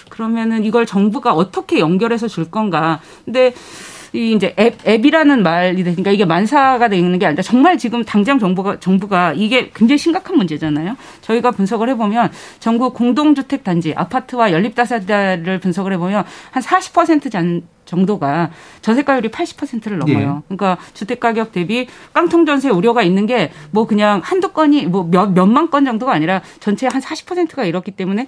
그러면은 0.09 0.65
이걸 0.65 0.87
정부가 0.87 1.33
어떻게 1.33 1.79
연결해서 1.79 2.27
줄 2.27 2.49
건가. 2.49 2.99
근데 3.25 3.53
이 4.13 4.33
이제 4.33 4.55
앱, 4.59 4.87
앱이라는 4.87 5.43
말이 5.43 5.83
되니까 5.83 6.11
이게 6.11 6.25
만사가 6.25 6.87
되는 6.89 7.19
게 7.19 7.25
아니라 7.25 7.43
정말 7.43 7.77
지금 7.77 8.03
당장 8.03 8.39
정부가 8.39 8.79
정부가 8.79 9.33
이게 9.33 9.69
굉장히 9.73 9.97
심각한 9.97 10.37
문제잖아요. 10.37 10.95
저희가 11.21 11.51
분석을 11.51 11.89
해보면 11.89 12.31
전국 12.59 12.93
공동주택 12.93 13.63
단지 13.63 13.93
아파트와 13.95 14.51
연립다세대를 14.51 15.59
분석을 15.59 15.93
해보면 15.93 16.25
한 16.51 16.63
40% 16.63 17.31
잔, 17.31 17.61
정도가 17.85 18.51
전세가율이 18.81 19.29
80%를 19.29 19.97
넘어요. 19.97 20.43
네. 20.47 20.55
그러니까 20.55 20.77
주택 20.93 21.19
가격 21.19 21.51
대비 21.51 21.87
깡통 22.13 22.45
전세 22.45 22.69
우려가 22.69 23.01
있는 23.03 23.25
게 23.25 23.51
뭐 23.71 23.87
그냥 23.87 24.21
한두 24.23 24.49
건이 24.49 24.85
뭐 24.85 25.03
몇 25.09 25.31
몇만 25.31 25.69
건 25.69 25.85
정도가 25.85 26.13
아니라 26.13 26.41
전체 26.59 26.87
한 26.87 27.01
40%가 27.01 27.63
이렇기 27.65 27.91
때문에 27.91 28.27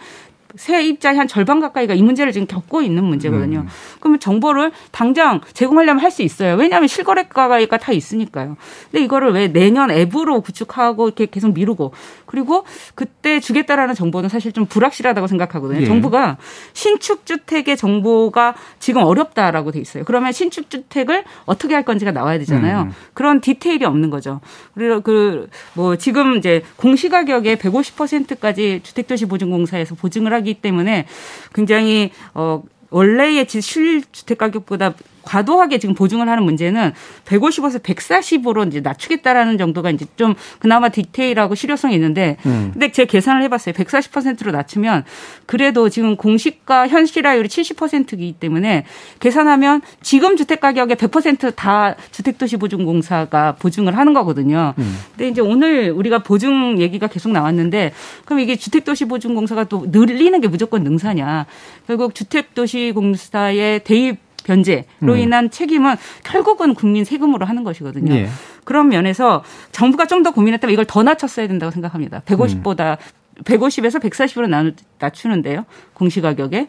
세 0.56 0.84
입자의 0.84 1.18
한 1.18 1.28
절반 1.28 1.60
가까이가 1.60 1.94
이 1.94 2.02
문제를 2.02 2.32
지금 2.32 2.48
겪고 2.48 2.82
있는 2.82 3.04
문제거든요. 3.04 3.60
음. 3.60 3.68
그러면 4.00 4.20
정보를 4.20 4.72
당장 4.92 5.42
제공하려면 5.54 6.04
할 6.04 6.12
수 6.12 6.24
있어요. 6.24 6.56
왜냐하면 6.56 6.90
실거래가가 6.90 7.66
다 7.78 7.94
있으니까요. 7.94 8.58
근데 8.92 9.04
이거를 9.06 9.32
왜 9.32 9.48
내년 9.48 9.90
앱으로 9.90 10.42
구축하고 10.42 11.08
이렇게 11.08 11.26
계속 11.26 11.54
미루고 11.54 11.94
그리고 12.26 12.66
그때 12.96 13.40
주겠다라는 13.40 13.96
정보는 13.96 14.28
사실 14.28 14.52
좀 14.52 14.66
불확실하다고 14.66 15.28
생각하거든요. 15.28 15.82
예. 15.82 15.86
정부가 15.86 16.38
신축 16.74 17.26
주택의 17.26 17.78
정보가 17.78 18.56
지금 18.80 19.04
어렵다라고 19.04 19.72
돼 19.72 19.80
있어요. 19.80 20.04
그러면 20.04 20.34
신축 20.34 20.70
주택을 20.70 21.24
어떻게 21.46 21.74
할 21.76 21.86
건지가 21.86 22.12
나와야 22.12 22.38
되잖아요. 22.40 22.82
음. 22.82 22.92
그런 23.14 23.40
디테일이 23.40 23.86
없는 23.86 24.10
거죠. 24.10 24.42
그리고 24.74 25.00
그 25.00 25.48
뭐 25.74 25.96
지금 25.96 26.38
이제 26.38 26.64
공시가격의 26.78 27.58
150%까지 27.58 28.82
주택도시보증공사에서 28.84 29.96
보증을 29.96 30.34
하기 30.34 30.41
때문에 30.56 31.06
굉장히 31.54 32.12
어 32.34 32.64
원래의 32.90 33.48
실 33.62 34.04
주택 34.12 34.38
가격보다 34.38 34.94
과도하게 35.24 35.80
지금 35.80 35.96
보증을 35.96 36.28
하는 36.30 36.44
문제는 36.44 36.94
150에서 37.26 37.82
140으로 37.82 38.68
이제 38.68 38.80
낮추겠다라는 38.80 39.58
정도가 39.58 39.92
이제 39.92 40.06
좀 40.16 40.36
그나마 40.60 40.90
디테일하고 40.90 41.56
실효성이 41.56 41.96
있는데 41.96 42.38
음. 42.46 42.72
근데 42.74 42.92
제가 42.92 43.10
계산을 43.10 43.44
해봤어요. 43.44 43.74
140%로 43.74 44.52
낮추면 44.52 45.04
그래도 45.46 45.90
지금 45.90 46.16
공시가 46.16 46.88
현실화율이 46.88 47.48
70%이기 47.48 48.34
때문에 48.34 48.86
계산하면 49.20 49.82
지금 50.02 50.38
주택 50.38 50.60
가격의 50.60 50.98
100%다 50.98 51.96
주택도시보증공사가 52.12 53.56
보증을 53.56 53.98
하는 53.98 54.14
거거든요. 54.14 54.74
음. 54.78 54.98
근데 55.12 55.28
이제 55.30 55.42
오늘 55.42 55.92
우리가 55.92 56.20
보증 56.20 56.80
얘기가 56.80 57.08
계속 57.08 57.32
나왔는데 57.32 57.94
그럼 58.26 58.40
이게 58.40 58.56
주택도시보증공사가 58.56 59.66
또 59.66 59.86
늘리는 59.90 60.40
게 60.42 60.48
무조건 60.48 60.84
능사냐? 60.84 61.46
결국 61.88 62.16
주택도시공사의 62.16 63.84
대입 63.84 64.31
변제로 64.44 64.84
음. 65.04 65.18
인한 65.18 65.50
책임은 65.50 65.96
결국은 66.24 66.74
국민 66.74 67.04
세금으로 67.04 67.46
하는 67.46 67.64
것이거든요. 67.64 68.14
예. 68.14 68.28
그런 68.64 68.90
면에서 68.90 69.44
정부가 69.72 70.06
좀 70.06 70.22
더 70.22 70.32
고민했다면 70.32 70.72
이걸 70.72 70.86
더 70.86 71.02
낮췄어야 71.02 71.48
된다고 71.48 71.72
생각합니다. 71.72 72.22
150보다 72.28 72.98
음. 73.00 73.44
150에서 73.44 74.00
140으로 74.00 74.76
낮추는데요. 75.00 75.66
공시가격에. 75.94 76.68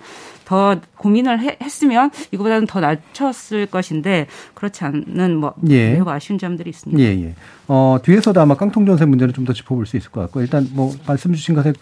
더 0.53 0.77
고민을 0.99 1.41
해, 1.41 1.57
했으면 1.63 2.11
이거보다는 2.31 2.67
더 2.67 2.79
낮췄을 2.81 3.65
것인데 3.65 4.27
그렇지 4.53 4.85
않는 4.85 5.37
뭐 5.37 5.55
예. 5.71 5.95
매우 5.95 6.07
아쉬운 6.11 6.39
점들이 6.39 6.69
있습니다. 6.69 7.03
예, 7.03 7.07
예. 7.25 7.35
어, 7.69 7.97
뒤에서도 8.03 8.39
아마 8.39 8.55
깡통 8.55 8.85
전세 8.85 9.07
문제를 9.07 9.33
좀 9.33 9.47
더 9.47 9.55
짚어볼 9.55 9.87
수 9.87 9.97
있을 9.97 10.11
것 10.11 10.21
같고 10.21 10.43
일단 10.43 10.69
뭐 10.75 10.95
말씀 11.07 11.33
주신 11.33 11.55
것에 11.55 11.73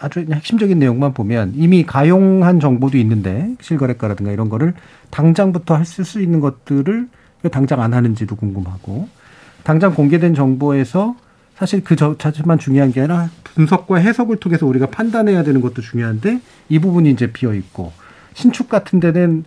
아주 0.00 0.26
핵심적인 0.30 0.76
내용만 0.80 1.14
보면 1.14 1.52
이미 1.54 1.86
가용한 1.86 2.58
정보도 2.58 2.98
있는데 2.98 3.54
실거래가라든가 3.60 4.32
이런 4.32 4.48
거를 4.48 4.74
당장부터 5.10 5.76
할 5.76 5.84
수 5.86 6.20
있는 6.20 6.40
것들을 6.40 7.08
당장 7.52 7.80
안 7.80 7.94
하는지도 7.94 8.34
궁금하고 8.34 9.08
당장 9.62 9.94
공개된 9.94 10.34
정보에서 10.34 11.14
사실 11.54 11.84
그 11.84 11.94
자체만 11.94 12.58
중요한 12.58 12.90
게 12.90 13.00
아니라 13.00 13.30
분석과 13.44 13.98
해석을 13.98 14.38
통해서 14.38 14.66
우리가 14.66 14.86
판단해야 14.86 15.44
되는 15.44 15.60
것도 15.60 15.80
중요한데 15.80 16.40
이 16.68 16.78
부분이 16.80 17.08
이제 17.12 17.32
비어 17.32 17.54
있고 17.54 17.92
신축 18.36 18.68
같은 18.68 19.00
데는 19.00 19.44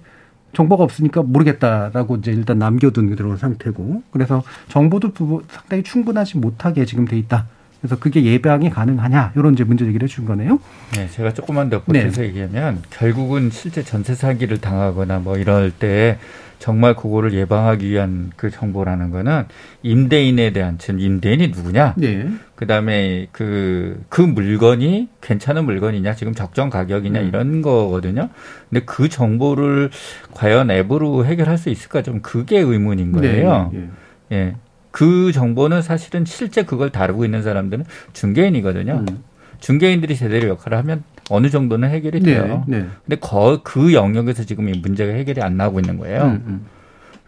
정보가 0.54 0.84
없으니까 0.84 1.22
모르겠다라고 1.22 2.18
이제 2.18 2.32
일단 2.32 2.58
남겨둔 2.58 3.16
그런 3.16 3.38
상태고 3.38 4.02
그래서 4.10 4.42
정보도 4.68 5.14
상당히 5.48 5.84
충분하지 5.84 6.40
못하게 6.40 6.86
지금 6.86 7.06
돼 7.06 7.16
있다. 7.20 7.46
그래서 7.80 7.98
그게 8.00 8.24
예방이 8.24 8.72
가능하냐 8.72 9.34
이런 9.36 9.54
이제 9.54 9.64
문제 9.64 9.86
제기를 9.86 10.08
해준 10.08 10.26
거네요. 10.26 10.60
네, 10.96 11.08
제가 11.08 11.36
조금만 11.36 11.70
더 11.70 11.84
보태서 11.84 12.22
네. 12.22 12.28
얘기하면 12.30 12.82
결국은 12.90 13.52
실제 13.52 13.84
전세 13.84 14.16
사기를 14.16 14.60
당하거나 14.60 15.20
뭐 15.20 15.38
이럴 15.38 15.72
때 15.72 16.18
정말 16.60 16.94
그거를 16.94 17.34
예방하기 17.34 17.90
위한 17.90 18.32
그 18.36 18.52
정보라는 18.52 19.12
거는 19.12 19.46
임대인에 19.82 20.52
대한 20.52 20.78
즉 20.78 21.02
임대인이 21.02 21.48
누구냐. 21.48 21.96
네. 21.98 22.30
그다음에 22.56 23.28
그, 23.32 24.04
그 24.10 24.22
물건이 24.22 25.08
괜찮은 25.22 25.64
물건이냐, 25.64 26.16
지금 26.16 26.36
적정 26.36 26.70
가격이냐, 26.70 27.22
음. 27.22 27.28
이런 27.28 27.62
거거든요. 27.62 28.30
근데 28.70 28.84
그 28.86 29.08
정보를 29.08 29.90
과연 30.34 30.70
앱으로 30.70 31.26
해결할 31.26 31.58
수 31.58 31.70
있을까 31.70 32.02
좀 32.02 32.22
그게 32.22 32.60
의문인 32.60 33.14
네, 33.14 33.20
거예요. 33.20 33.70
네, 33.74 33.80
네. 33.80 34.38
예. 34.38 34.56
그 34.92 35.32
정보는 35.32 35.82
사실은 35.82 36.26
실제 36.26 36.64
그걸 36.64 36.90
다루고 36.90 37.24
있는 37.24 37.42
사람들은 37.42 37.86
중개인이거든요. 38.12 39.06
음. 39.08 39.24
중개인들이 39.60 40.16
제대로 40.16 40.50
역할을 40.50 40.78
하면 40.80 41.04
어느 41.30 41.50
정도는 41.50 41.90
해결이 41.90 42.22
돼요. 42.22 42.64
네, 42.68 42.80
네. 42.80 42.88
근데 43.06 43.16
거, 43.20 43.62
그 43.64 43.94
영역에서 43.94 44.44
지금 44.44 44.70
이 44.70 44.78
문제가 44.80 45.14
해결이 45.14 45.42
안 45.42 45.58
나오고 45.58 45.80
있는 45.80 45.98
거예요. 45.98 46.24
음, 46.24 46.44
음. 46.46 46.66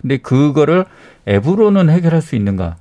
근데 0.01 0.17
그거를 0.17 0.85
앱으로는 1.27 1.89
해결할 1.89 2.21
수 2.21 2.35
있는가? 2.35 2.77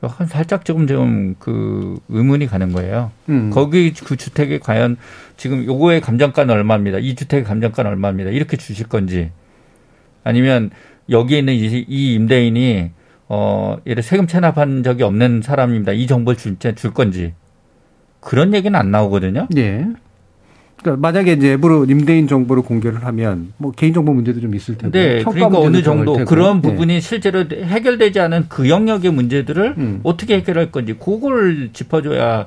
한 0.00 0.26
살짝 0.28 0.64
조금 0.64 0.86
좀 0.86 1.34
그 1.40 1.98
의문이 2.08 2.46
가는 2.46 2.72
거예요. 2.72 3.10
음. 3.28 3.50
거기 3.50 3.92
그 3.92 4.16
주택이 4.16 4.60
과연 4.60 4.96
지금 5.36 5.64
요거의 5.64 6.00
감정가는 6.00 6.54
얼마입니다. 6.54 6.98
이 6.98 7.14
주택의 7.14 7.44
감정가는 7.44 7.90
얼마입니다. 7.90 8.30
이렇게 8.30 8.56
주실 8.56 8.88
건지 8.88 9.30
아니면 10.24 10.70
여기에 11.10 11.38
있는 11.40 11.54
이, 11.54 11.84
이 11.88 12.14
임대인이 12.14 12.90
어, 13.28 13.76
예를 13.86 14.02
세금 14.02 14.26
체납한 14.26 14.82
적이 14.82 15.02
없는 15.02 15.42
사람입니다. 15.42 15.92
이 15.92 16.06
정보를 16.06 16.38
줄, 16.38 16.56
줄 16.58 16.94
건지. 16.94 17.34
그런 18.20 18.54
얘기는 18.54 18.78
안 18.78 18.90
나오거든요. 18.90 19.48
예. 19.56 19.86
그러니까 20.80 21.00
만약에 21.00 21.32
이제 21.32 21.52
앱으로 21.52 21.84
임대인 21.84 22.28
정보를 22.28 22.62
공개를 22.62 23.04
하면 23.04 23.52
뭐 23.56 23.72
개인정보 23.72 24.12
문제도 24.12 24.40
좀 24.40 24.54
있을 24.54 24.78
텐데. 24.78 25.16
네. 25.16 25.24
그러니까 25.24 25.58
어느 25.58 25.82
정도 25.82 26.24
그런 26.24 26.62
네. 26.62 26.68
부분이 26.68 26.94
네. 26.94 27.00
실제로 27.00 27.40
해결되지 27.40 28.20
않은 28.20 28.46
그 28.48 28.68
영역의 28.68 29.12
문제들을 29.12 29.74
음. 29.76 30.00
어떻게 30.04 30.36
해결할 30.36 30.70
건지 30.70 30.94
그걸 30.94 31.70
짚어줘야 31.72 32.46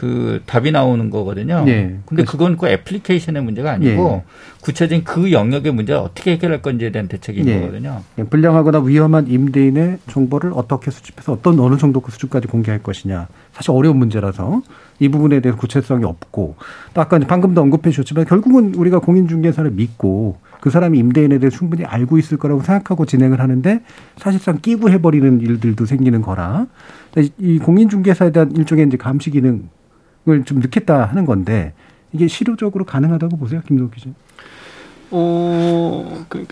그 0.00 0.40
답이 0.46 0.72
나오는 0.72 1.10
거거든요. 1.10 1.62
네. 1.66 1.98
근데 2.06 2.24
그건 2.24 2.56
그 2.56 2.66
애플리케이션의 2.66 3.42
문제가 3.42 3.72
아니고 3.72 4.08
네. 4.08 4.24
구체적인 4.62 5.04
그 5.04 5.30
영역의 5.30 5.74
문제를 5.74 6.00
어떻게 6.00 6.32
해결할 6.32 6.62
건지에 6.62 6.90
대한 6.90 7.06
대책인 7.06 7.44
네. 7.44 7.60
거거든요. 7.60 8.00
예, 8.16 8.22
불량하거나 8.22 8.80
위험한 8.80 9.26
임대인의 9.28 9.98
정보를 10.08 10.52
어떻게 10.54 10.90
수집해서 10.90 11.32
어떤 11.32 11.60
어느 11.60 11.76
정도 11.76 12.00
그 12.00 12.12
수준까지 12.12 12.48
공개할 12.48 12.82
것이냐. 12.82 13.28
사실 13.52 13.72
어려운 13.72 13.98
문제라서 13.98 14.62
이 15.00 15.10
부분에 15.10 15.40
대해서 15.40 15.58
구체성이 15.58 16.04
없고 16.04 16.56
또 16.94 17.00
아까 17.02 17.18
방금도 17.18 17.60
언급해 17.60 17.90
주셨지만 17.90 18.24
결국은 18.24 18.74
우리가 18.76 19.00
공인중개사를 19.00 19.70
믿고 19.70 20.38
그 20.62 20.70
사람이 20.70 20.98
임대인에 20.98 21.38
대해 21.40 21.50
충분히 21.50 21.84
알고 21.84 22.16
있을 22.16 22.38
거라고 22.38 22.62
생각하고 22.62 23.04
진행을 23.04 23.38
하는데 23.38 23.82
사실상 24.16 24.60
끼부해버리는 24.62 25.42
일들도 25.42 25.84
생기는 25.84 26.22
거라 26.22 26.68
이 27.38 27.58
공인중개사에 27.58 28.32
대한 28.32 28.52
일종의 28.56 28.86
이제 28.86 28.96
감시 28.96 29.30
기능 29.30 29.50
을 29.50 29.79
좀 30.44 30.60
넣겠다 30.60 31.04
하는 31.06 31.24
건데 31.24 31.72
이게 32.12 32.28
실효적으로 32.28 32.84
가능하다고 32.84 33.36
보세요, 33.36 33.62
김동욱 33.66 33.94
기자? 33.94 34.10
어, 35.12 36.24
그, 36.28 36.46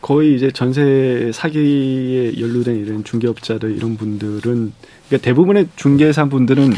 거의 0.00 0.34
이제 0.34 0.50
전세 0.50 1.30
사기에 1.32 2.40
연루된 2.40 2.76
이런 2.76 3.04
중개업자들 3.04 3.76
이런 3.76 3.96
분들은 3.96 4.72
그러니까 5.08 5.24
대부분의 5.24 5.68
중개사 5.76 6.24
분들은 6.24 6.72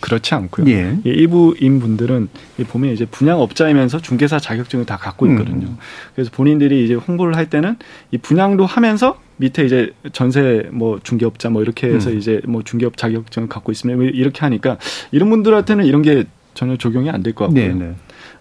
그렇지 0.00 0.34
않고요. 0.34 0.68
예. 0.68 0.98
일부인 1.04 1.78
분들은 1.78 2.28
보면 2.68 2.92
이제 2.92 3.06
분양업자이면서 3.06 4.00
중개사 4.00 4.40
자격증을 4.40 4.86
다 4.86 4.96
갖고 4.96 5.26
있거든요. 5.28 5.68
음. 5.68 5.76
그래서 6.14 6.30
본인들이 6.32 6.84
이제 6.84 6.94
홍보를 6.94 7.36
할 7.36 7.48
때는 7.48 7.76
이 8.10 8.18
분양도 8.18 8.66
하면서 8.66 9.20
밑에 9.38 9.64
이제 9.64 9.92
전세 10.12 10.68
뭐 10.72 10.98
중개업자 11.02 11.50
뭐 11.50 11.62
이렇게 11.62 11.88
해서 11.88 12.10
음. 12.10 12.18
이제 12.18 12.40
뭐 12.46 12.62
중개업 12.62 12.96
자격증을 12.96 13.48
갖고 13.48 13.72
있으면 13.72 14.00
이렇게 14.02 14.40
하니까 14.40 14.78
이런 15.12 15.28
분들한테는 15.30 15.84
이런 15.84 16.02
게 16.02 16.24
전혀 16.54 16.76
적용이 16.76 17.10
안 17.10 17.22
될 17.22 17.34
것 17.34 17.46
같고요. 17.46 17.66
네네. 17.66 17.84
네. 17.84 17.94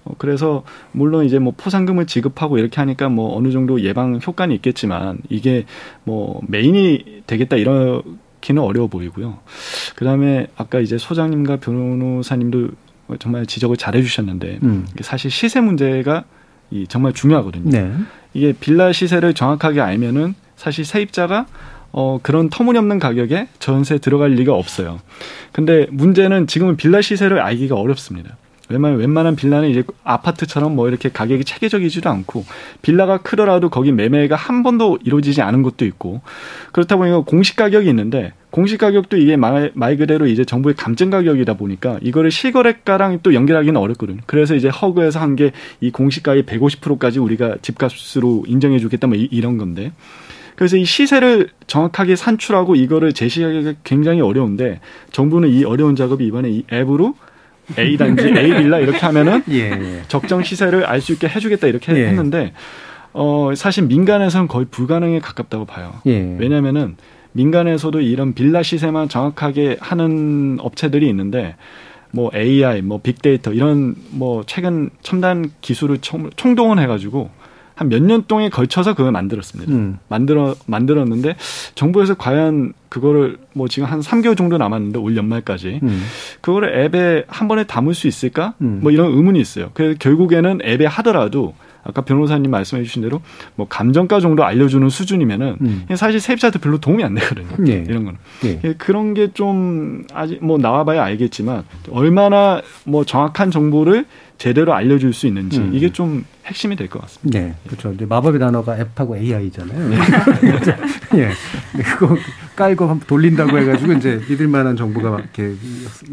어, 0.05 0.13
그래서 0.17 0.63
물론 0.93 1.25
이제 1.25 1.37
뭐 1.39 1.53
포상금을 1.57 2.05
지급하고 2.05 2.57
이렇게 2.57 2.77
하니까 2.79 3.09
뭐 3.09 3.35
어느 3.35 3.51
정도 3.51 3.81
예방 3.81 4.19
효과는 4.25 4.55
있겠지만 4.55 5.17
이게 5.29 5.65
뭐 6.05 6.41
메인이 6.47 7.23
되겠다 7.27 7.57
이렇게는 7.57 8.61
어려워 8.61 8.87
보이고요. 8.87 9.39
그다음에 9.95 10.47
아까 10.55 10.79
이제 10.79 10.97
소장님과 10.97 11.57
변호사님도 11.57 12.69
정말 13.19 13.45
지적을 13.45 13.77
잘해 13.77 14.01
주셨는데 14.01 14.59
음. 14.63 14.87
사실 15.01 15.29
시세 15.29 15.59
문제가 15.59 16.23
이 16.71 16.85
정말 16.87 17.13
중요하거든요. 17.13 17.69
네. 17.69 17.91
이게 18.33 18.53
빌라 18.53 18.91
시세를 18.91 19.33
정확하게 19.33 19.81
알면은 19.81 20.35
사실 20.55 20.85
세입자가 20.85 21.45
어, 21.91 22.19
그런 22.21 22.49
터무니없는 22.49 22.99
가격에 22.99 23.47
전세 23.59 23.97
들어갈 23.97 24.31
리가 24.31 24.53
없어요. 24.53 24.99
근데 25.53 25.87
문제는 25.91 26.47
지금은 26.47 26.75
빌라 26.75 27.01
시세를 27.01 27.39
알기가 27.39 27.75
어렵습니다. 27.75 28.35
웬만한, 28.67 28.97
웬만한 28.99 29.35
빌라는 29.35 29.69
이제 29.69 29.83
아파트처럼 30.03 30.75
뭐 30.75 30.87
이렇게 30.89 31.09
가격이 31.09 31.45
체계적이지도 31.45 32.09
않고 32.09 32.43
빌라가 32.81 33.19
크더라도 33.19 33.69
거기 33.69 33.91
매매가 33.91 34.35
한 34.35 34.63
번도 34.63 34.97
이루어지지 35.03 35.43
않은 35.43 35.61
것도 35.61 35.85
있고 35.85 36.21
그렇다 36.71 36.97
보니까 36.97 37.19
공시 37.19 37.55
가격이 37.55 37.87
있는데 37.89 38.33
공시 38.49 38.77
가격도 38.77 39.17
이게 39.17 39.37
말, 39.37 39.71
말 39.75 39.97
그대로 39.97 40.25
이제 40.25 40.43
정부의 40.43 40.73
감증 40.75 41.11
가격이다 41.11 41.53
보니까 41.53 41.99
이거를 42.01 42.31
실거래가랑 42.31 43.19
또 43.21 43.35
연결하기는 43.35 43.79
어렵거든요. 43.79 44.21
그래서 44.25 44.55
이제 44.55 44.67
허그에서 44.67 45.19
한 45.19 45.35
게 45.35 45.51
이 45.79 45.91
공시가의 45.91 46.43
150%까지 46.43 47.19
우리가 47.19 47.57
집값으로 47.61 48.45
인정해 48.47 48.79
주겠다 48.79 49.05
뭐 49.07 49.15
이런 49.15 49.57
건데 49.57 49.91
그래서 50.55 50.77
이 50.77 50.85
시세를 50.85 51.49
정확하게 51.67 52.15
산출하고 52.15 52.75
이거를 52.75 53.13
제시하기가 53.13 53.73
굉장히 53.83 54.21
어려운데 54.21 54.79
정부는 55.11 55.49
이 55.49 55.63
어려운 55.63 55.95
작업이 55.95 56.25
이번에 56.25 56.49
이 56.49 56.63
앱으로 56.71 57.15
A 57.77 57.97
단지 57.97 58.27
A 58.27 58.49
빌라 58.55 58.79
이렇게 58.79 58.99
하면은 58.99 59.43
예, 59.51 59.71
예. 59.71 60.01
적정 60.07 60.43
시세를 60.43 60.85
알 60.85 61.01
수 61.01 61.13
있게 61.13 61.27
해주겠다 61.27 61.67
이렇게 61.67 61.93
예. 61.95 62.07
했는데 62.07 62.53
어 63.13 63.51
사실 63.55 63.83
민간에서는 63.85 64.47
거의 64.47 64.65
불가능에 64.69 65.19
가깝다고 65.19 65.65
봐요. 65.65 65.93
예. 66.05 66.35
왜냐하면은 66.37 66.95
민간에서도 67.33 67.99
이런 68.01 68.33
빌라 68.33 68.63
시세만 68.63 69.09
정확하게 69.09 69.77
하는 69.81 70.57
업체들이 70.61 71.07
있는데 71.09 71.55
뭐 72.11 72.31
AI, 72.33 72.81
뭐 72.81 73.01
빅데이터 73.01 73.51
이런 73.51 73.95
뭐 74.11 74.43
최근 74.47 74.89
첨단 75.01 75.51
기술을 75.59 75.97
총, 75.99 76.29
총동원해가지고 76.37 77.29
한 77.75 77.89
몇 77.89 78.01
년 78.01 78.23
동에 78.27 78.49
걸쳐서 78.49 78.93
그걸 78.93 79.11
만들었습니다. 79.11 79.71
음. 79.71 79.99
만들어 80.07 80.55
만들었는데 80.65 81.35
정부에서 81.75 82.15
과연 82.15 82.73
그거를 82.89 83.37
뭐 83.53 83.67
지금 83.67 83.87
한 83.89 83.99
3개월 83.99 84.37
정도 84.37 84.57
남았는데 84.57 84.97
올 84.99 85.17
연말까지 85.17 85.81
음. 85.83 86.03
그거를 86.41 86.85
앱에 86.85 87.25
한 87.27 87.47
번에 87.47 87.65
담을 87.65 87.93
수 87.93 88.07
있을까? 88.07 88.53
음. 88.61 88.79
뭐 88.81 88.91
이런 88.91 89.11
의문이 89.11 89.39
있어요. 89.41 89.71
그래서 89.73 89.97
결국에는 89.99 90.59
앱에 90.63 90.85
하더라도 90.85 91.53
아까 91.87 92.01
변호사님 92.01 92.49
말씀해 92.49 92.81
주신 92.83 93.03
대로 93.03 93.21
뭐 93.55 93.67
감정가 93.67 94.19
정도 94.19 94.43
알려주는 94.43 94.89
수준이면은 94.89 95.57
음. 95.61 95.85
사실 95.95 96.19
세입자한테 96.19 96.57
별로 96.59 96.79
도움이 96.79 97.03
안 97.03 97.13
되거든요. 97.13 97.47
네. 97.59 97.83
이런 97.87 98.05
거는 98.05 98.19
네. 98.41 98.73
그런 98.79 99.13
게 99.13 99.27
좀 99.33 100.03
아직 100.13 100.43
뭐 100.43 100.57
나와봐야 100.57 101.03
알겠지만 101.03 101.63
얼마나 101.91 102.61
뭐 102.85 103.03
정확한 103.05 103.51
정보를 103.51 104.05
제대로 104.37 104.73
알려줄 104.73 105.13
수 105.13 105.27
있는지 105.27 105.59
음. 105.59 105.71
이게 105.73 105.91
좀 105.91 106.25
핵심이 106.45 106.75
될 106.75 106.87
것 106.89 107.01
같습니다. 107.01 107.39
네, 107.39 107.55
그렇죠. 107.67 107.91
이제 107.93 108.05
마법의 108.05 108.39
단어가 108.39 108.77
앱하고 108.77 109.15
AI잖아요. 109.17 109.89
네. 109.89 109.97
예, 111.15 111.31
그거 111.83 112.17
깔고 112.55 112.99
돌린다고 113.07 113.57
해가지고 113.57 113.93
이제 113.93 114.21
믿을만한 114.29 114.75
정보가 114.75 115.19
이렇게 115.19 115.55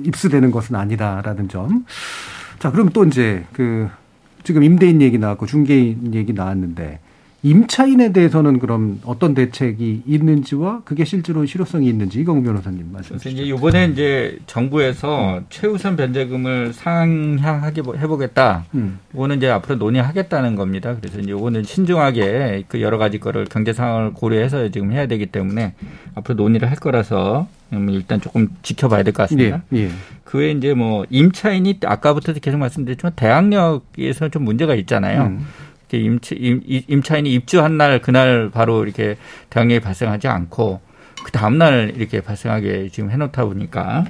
입수되는 0.05 0.51
것은 0.51 0.77
아니다라는 0.77 1.49
점. 1.49 1.85
자, 2.59 2.71
그럼 2.71 2.91
또 2.91 3.05
이제 3.05 3.45
그 3.53 3.89
지금 4.45 4.63
임대인 4.63 5.03
얘기 5.03 5.19
나왔고 5.19 5.47
중개인 5.47 6.15
얘기 6.15 6.33
나왔는데 6.33 7.01
임차인에 7.45 8.13
대해서는 8.13 8.61
그럼 8.61 9.01
어떤 9.05 9.35
대책이 9.35 10.03
있는지와 10.07 10.83
그게 10.85 11.05
실제로 11.05 11.45
실효성이 11.45 11.89
있는지 11.89 12.21
이광 12.21 12.45
변호사님 12.45 12.91
말씀 12.93 13.19
주시죠. 13.19 13.43
이제 13.43 13.51
이번에 13.53 13.87
이제 13.87 14.39
정부에서 14.47 15.39
음. 15.39 15.47
최우선 15.51 15.97
변제금을 15.97 16.73
상향하게 16.73 17.83
해보겠다. 17.99 18.65
음. 18.75 19.01
이거는 19.13 19.39
이제 19.39 19.51
앞으로 19.51 19.75
논의하겠다는 19.77 20.55
겁니다. 20.55 20.95
그래서 21.01 21.19
이제 21.19 21.33
이거는 21.33 21.65
신중하게 21.65 22.65
그 22.69 22.81
여러 22.81 22.97
가지 22.97 23.19
거를 23.19 23.47
경제 23.47 23.73
상황을 23.73 24.13
고려해서 24.13 24.69
지금 24.71 24.93
해야 24.93 25.07
되기 25.07 25.27
때문에 25.27 25.75
앞으로 26.15 26.37
논의를 26.37 26.71
할 26.71 26.77
거라서 26.77 27.49
일단 27.73 28.21
조금 28.21 28.51
지켜봐야 28.63 29.03
될 29.03 29.13
것 29.15 29.25
같습니다. 29.25 29.63
예, 29.73 29.79
예. 29.85 29.91
그 30.25 30.39
외에 30.39 30.53
이제 30.53 30.75
뭐 30.75 31.05
임차인이 31.11 31.81
아까부터 31.85 32.35
계속 32.35 32.59
말씀드렸지만 32.59 33.13
대학력에서 33.17 34.29
좀 34.29 34.45
문제가 34.45 34.75
있잖아요. 34.77 35.23
음. 35.25 35.47
임차, 35.99 36.35
임, 36.39 36.61
임차인이 36.65 37.33
입주한 37.33 37.77
날 37.77 38.01
그날 38.01 38.51
바로 38.51 38.85
이렇게 38.85 39.17
대학력이 39.51 39.81
발생하지 39.81 40.29
않고 40.29 40.81
그 41.25 41.33
다음 41.33 41.59
날 41.59 41.93
이렇게 41.97 42.21
발생하게 42.21 42.89
지금 42.91 43.11
해놓다 43.11 43.45
보니까 43.45 44.05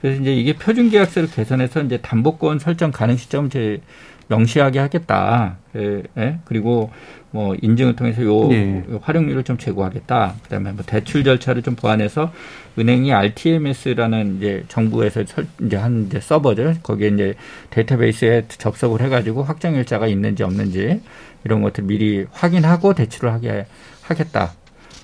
그래서 0.00 0.20
이제 0.20 0.34
이게 0.34 0.52
표준 0.54 0.90
계약서를 0.90 1.30
개선해서 1.30 1.82
이제 1.82 1.98
담보권 1.98 2.58
설정 2.58 2.90
가능 2.90 3.16
시점 3.16 3.48
제 3.48 3.80
명시하게 4.28 4.78
하겠다. 4.78 5.58
예, 5.76 6.02
예? 6.18 6.38
그리고 6.44 6.90
뭐 7.32 7.56
인증을 7.60 7.96
통해서 7.96 8.22
요 8.22 8.48
네. 8.48 8.84
활용률을 9.00 9.42
좀 9.42 9.58
제고하겠다. 9.58 10.34
그다음에 10.42 10.72
뭐 10.72 10.84
대출 10.86 11.24
절차를 11.24 11.62
좀 11.62 11.74
보완해서 11.74 12.30
은행이 12.78 13.12
RTMS라는 13.12 14.36
이제 14.36 14.64
정부에서 14.68 15.24
설, 15.26 15.46
이제 15.62 15.76
한 15.76 16.06
이제 16.06 16.20
서버죠. 16.20 16.74
거기에 16.82 17.08
이제 17.08 17.34
데이터베이스에 17.70 18.44
접속을 18.48 19.00
해가지고 19.00 19.42
확정 19.42 19.74
일자가 19.74 20.06
있는지 20.06 20.42
없는지 20.42 21.00
이런 21.44 21.62
것들 21.62 21.84
미리 21.84 22.26
확인하고 22.30 22.94
대출을 22.94 23.32
하게 23.32 23.66
하겠다. 24.02 24.52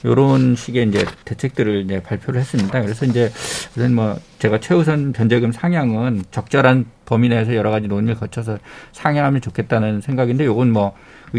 요런 0.04 0.54
식의 0.56 0.88
이제 0.88 1.04
대책들을 1.24 1.82
이제 1.82 2.02
발표를 2.02 2.40
했습니다. 2.40 2.80
그래서 2.82 3.04
이제 3.04 3.30
우선 3.76 3.94
뭐 3.94 4.16
제가 4.38 4.60
최우선 4.60 5.12
변제금 5.12 5.52
상향은 5.52 6.24
적절한 6.30 6.86
범위 7.04 7.28
내에서 7.28 7.54
여러 7.54 7.70
가지 7.70 7.88
논의를 7.88 8.14
거쳐서 8.14 8.58
상향하면 8.92 9.40
좋겠다는 9.40 10.00
생각인데 10.00 10.44
요건 10.44 10.72
뭐 10.72 10.94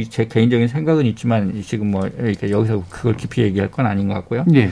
제 0.10 0.28
개인적인 0.28 0.68
생각은 0.68 1.06
있지만 1.08 1.62
지금 1.64 1.92
뭐 1.92 2.08
이렇게 2.08 2.50
여기서 2.50 2.84
그걸 2.90 3.16
깊이 3.18 3.42
얘기할 3.42 3.72
건 3.72 3.86
아닌 3.86 4.08
것 4.08 4.14
같고요. 4.16 4.46
네. 4.48 4.70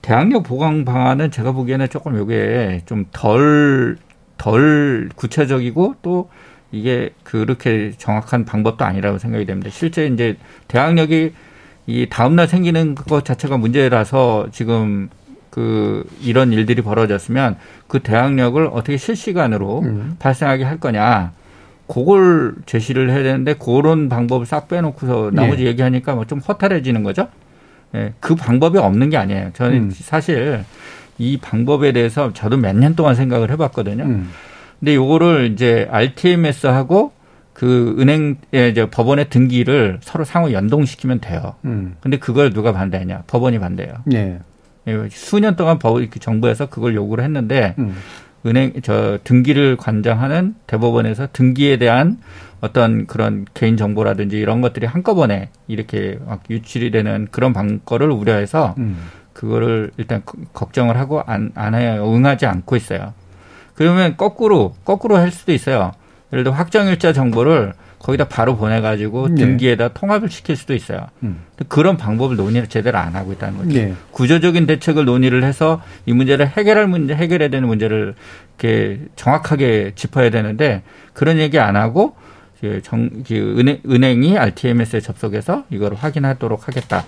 대항력 0.00 0.42
보강 0.42 0.84
방안은 0.84 1.30
제가 1.30 1.52
보기에는 1.52 1.88
조금 1.88 2.16
요게 2.16 2.82
좀 2.86 3.06
덜 3.12 3.96
덜 4.36 5.08
구체적이고 5.14 5.96
또 6.02 6.28
이게 6.72 7.10
그렇게 7.22 7.92
정확한 7.96 8.44
방법도 8.44 8.84
아니라고 8.84 9.18
생각이 9.18 9.44
됩니다. 9.46 9.70
실제 9.70 10.06
이제 10.06 10.36
대항력이 10.66 11.32
이 11.86 12.06
다음날 12.08 12.46
생기는 12.48 12.94
것 12.94 13.24
자체가 13.24 13.56
문제라서 13.56 14.46
지금 14.52 15.08
그 15.50 16.06
이런 16.22 16.52
일들이 16.52 16.80
벌어졌으면 16.82 17.56
그 17.88 18.00
대항력을 18.00 18.64
어떻게 18.72 18.96
실시간으로 18.96 19.80
음. 19.80 20.16
발생하게 20.18 20.64
할 20.64 20.78
거냐. 20.78 21.32
그걸 21.88 22.54
제시를 22.64 23.10
해야 23.10 23.22
되는데 23.22 23.54
그런 23.54 24.08
방법을 24.08 24.46
싹 24.46 24.68
빼놓고서 24.68 25.30
나머지 25.34 25.64
네. 25.64 25.70
얘기하니까 25.70 26.14
뭐 26.14 26.24
좀 26.24 26.38
허탈해지는 26.38 27.02
거죠. 27.02 27.28
예, 27.94 28.14
그 28.20 28.34
방법이 28.34 28.78
없는 28.78 29.10
게 29.10 29.18
아니에요. 29.18 29.50
저는 29.52 29.76
음. 29.76 29.90
사실 29.92 30.64
이 31.18 31.36
방법에 31.36 31.92
대해서 31.92 32.32
저도 32.32 32.56
몇 32.56 32.74
년 32.74 32.94
동안 32.96 33.14
생각을 33.14 33.50
해봤거든요. 33.50 34.04
음. 34.04 34.30
근데 34.80 34.94
요거를 34.94 35.50
이제 35.52 35.86
RTMS하고 35.90 37.12
그 37.62 37.94
은행 38.00 38.38
이제 38.50 38.90
법원의 38.90 39.30
등기를 39.30 40.00
서로 40.02 40.24
상호 40.24 40.50
연동시키면 40.50 41.20
돼요. 41.20 41.54
음. 41.64 41.94
근데 42.00 42.18
그걸 42.18 42.52
누가 42.52 42.72
반대하냐? 42.72 43.22
법원이 43.28 43.60
반대해요. 43.60 43.98
네. 44.04 44.40
수년 45.12 45.54
동안 45.54 45.78
법 45.78 46.00
정부에서 46.18 46.66
그걸 46.66 46.96
요구를 46.96 47.22
했는데 47.22 47.76
음. 47.78 47.94
은행 48.44 48.72
저 48.82 49.20
등기를 49.22 49.76
관장하는 49.76 50.56
대법원에서 50.66 51.28
등기에 51.32 51.76
대한 51.76 52.18
어떤 52.60 53.06
그런 53.06 53.46
개인 53.54 53.76
정보라든지 53.76 54.38
이런 54.38 54.60
것들이 54.60 54.86
한꺼번에 54.86 55.50
이렇게 55.68 56.18
막 56.26 56.42
유출이 56.50 56.90
되는 56.90 57.28
그런 57.30 57.52
방거를 57.52 58.10
우려해서 58.10 58.74
음. 58.78 58.96
그거를 59.34 59.92
일단 59.98 60.22
걱정을 60.52 60.96
하고 60.98 61.22
안, 61.24 61.52
안 61.54 61.76
해요. 61.76 62.12
응하지 62.12 62.44
않고 62.44 62.74
있어요. 62.74 63.14
그러면 63.74 64.16
거꾸로, 64.16 64.74
거꾸로 64.84 65.16
할 65.16 65.30
수도 65.30 65.52
있어요. 65.52 65.92
예를 66.32 66.44
들어 66.44 66.54
확정일자 66.54 67.12
정보를 67.12 67.74
거기다 67.98 68.26
바로 68.26 68.56
보내가지고 68.56 69.28
네. 69.28 69.34
등기에다 69.36 69.88
통합을 69.88 70.28
시킬 70.28 70.56
수도 70.56 70.74
있어요. 70.74 71.06
음. 71.22 71.42
그런 71.68 71.96
방법을 71.96 72.36
논의를 72.36 72.68
제대로 72.68 72.98
안 72.98 73.14
하고 73.14 73.32
있다는 73.32 73.58
거죠. 73.58 73.70
네. 73.70 73.94
구조적인 74.10 74.66
대책을 74.66 75.04
논의를 75.04 75.44
해서 75.44 75.80
이 76.04 76.12
문제를 76.12 76.48
해결할 76.48 76.88
문제, 76.88 77.14
해결해야 77.14 77.48
되는 77.48 77.68
문제를 77.68 78.14
이렇게 78.58 79.00
정확하게 79.14 79.92
짚어야 79.94 80.30
되는데 80.30 80.82
그런 81.12 81.38
얘기 81.38 81.60
안 81.60 81.76
하고 81.76 82.16
정, 82.82 83.10
은행, 83.30 83.80
은행이 83.88 84.38
RTMS에 84.38 85.00
접속해서 85.00 85.64
이걸 85.70 85.94
확인하도록 85.94 86.66
하겠다. 86.66 87.04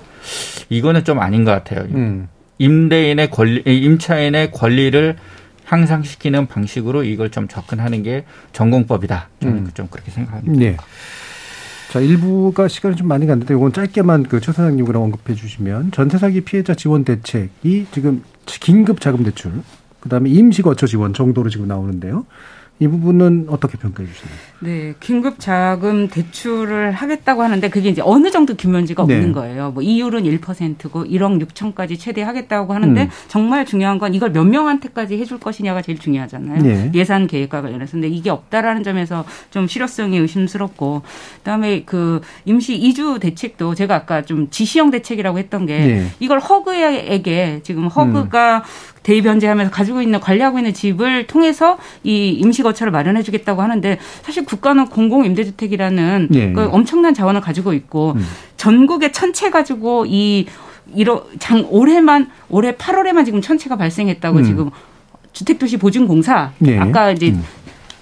이거는 0.69 1.05
좀 1.05 1.19
아닌 1.19 1.45
것 1.45 1.51
같아요. 1.51 1.87
음. 1.91 2.29
임대인의 2.59 3.31
권리, 3.31 3.63
임차인의 3.67 4.53
권리를 4.53 5.17
향상시키는 5.67 6.47
방식으로 6.47 7.05
이걸 7.05 7.31
좀 7.31 7.49
접근하는 7.49 8.03
게 8.03 8.25
전공법이다. 8.53 9.29
저는 9.41 9.57
음. 9.59 9.71
좀 9.75 9.89
그렇게 9.91 10.11
생각합니다. 10.11 10.53
네. 10.59 10.77
자, 11.91 12.01
일부가 12.01 12.67
시간이 12.67 12.97
좀 12.97 13.07
많이 13.09 13.25
갔는데 13.27 13.55
이건 13.55 13.73
짧게만 13.73 14.25
그 14.25 14.41
최 14.41 14.53
사장님으로 14.53 15.01
언급해 15.01 15.35
주시면 15.35 15.93
전세 15.93 16.19
사기 16.19 16.41
피해자 16.41 16.75
지원 16.75 17.05
대책이 17.05 17.87
지금 17.93 18.25
긴급 18.47 19.01
자금 19.01 19.23
대출, 19.25 19.53
그다음에 20.01 20.29
임시 20.29 20.61
거처 20.63 20.87
지원 20.87 21.15
정도로 21.15 21.49
지금 21.51 21.69
나오는데요. 21.69 22.27
이 22.81 22.89
부분은 22.89 23.47
어떻게 23.51 23.79
평가해 23.79 24.09
주시나요? 24.09 24.35
네, 24.59 24.95
긴급 24.99 25.39
자금 25.39 26.09
대출을 26.09 26.91
하겠다고 26.91 27.43
하는데 27.43 27.69
그게 27.69 27.89
이제 27.89 28.03
어느 28.05 28.33
정도 28.33 28.57
규모인지가 28.57 29.07
네. 29.07 29.15
없는 29.15 29.33
거예요. 29.33 29.71
뭐 29.71 29.83
이율은 29.83 30.25
1%고 30.25 31.05
1억 31.05 31.47
6천까지 31.47 31.99
최대 32.01 32.23
하겠다고 32.23 32.75
하는데 32.75 33.03
음. 33.03 33.09
정말 33.29 33.65
중요한 33.65 33.99
건 33.99 34.13
이걸 34.13 34.33
몇 34.33 34.45
명한테까지 34.45 35.19
해줄 35.19 35.39
것이냐가 35.39 35.83
제일 35.83 35.99
중요하잖아요. 36.01 36.63
네. 36.63 36.91
예산 36.95 37.29
계획과 37.29 37.63
관련해서. 37.63 37.93
근데 37.93 38.09
이게 38.09 38.31
없다라는 38.31 38.83
점에서 38.83 39.25
좀 39.51 39.69
실효성이 39.69 40.19
의심스럽고 40.19 41.03
그다음에 41.39 41.85
그 41.85 42.23
임시 42.45 42.75
이주 42.75 43.19
대책도 43.21 43.77
제가 43.77 43.95
아까 43.95 44.23
좀 44.23 44.51
지시형 44.51 44.91
대책이라고 44.91 45.39
했던 45.39 45.67
게 45.67 45.79
네. 45.79 46.07
이걸 46.19 46.41
허그에게 46.41 47.61
지금 47.63 47.87
허그가 47.87 48.59
음. 48.59 48.63
대변제하면서 49.05 49.71
가지고 49.71 50.03
있는 50.03 50.19
관리하고 50.19 50.59
있는 50.59 50.75
집을 50.75 51.29
통해서 51.29 51.79
이 52.03 52.31
임시거처를 52.31 52.91
마련해 52.91 53.23
주겠다고 53.23 53.63
하는데 53.63 53.99
사실 54.23 54.45
국가는 54.45 54.85
공공 54.87 55.25
임대주택이라는 55.27 56.29
네. 56.31 56.53
그 56.53 56.69
엄청난 56.73 57.15
자원을 57.15 57.41
가지고 57.41 57.73
있고 57.75 58.15
음. 58.17 58.27
전국에 58.57 59.13
천채 59.13 59.51
가지고 59.51 60.07
이 60.09 60.47
이러 60.95 61.25
장 61.39 61.67
올해만 61.71 62.31
올해 62.49 62.73
8월에만 62.73 63.25
지금 63.25 63.41
천채가 63.41 63.77
발생했다고 63.77 64.39
음. 64.39 64.45
지금 64.45 64.71
주택도시 65.33 65.77
보증공사 65.77 66.53
네. 66.59 66.79
아까 66.79 67.11
이제 67.11 67.29
음. 67.29 67.45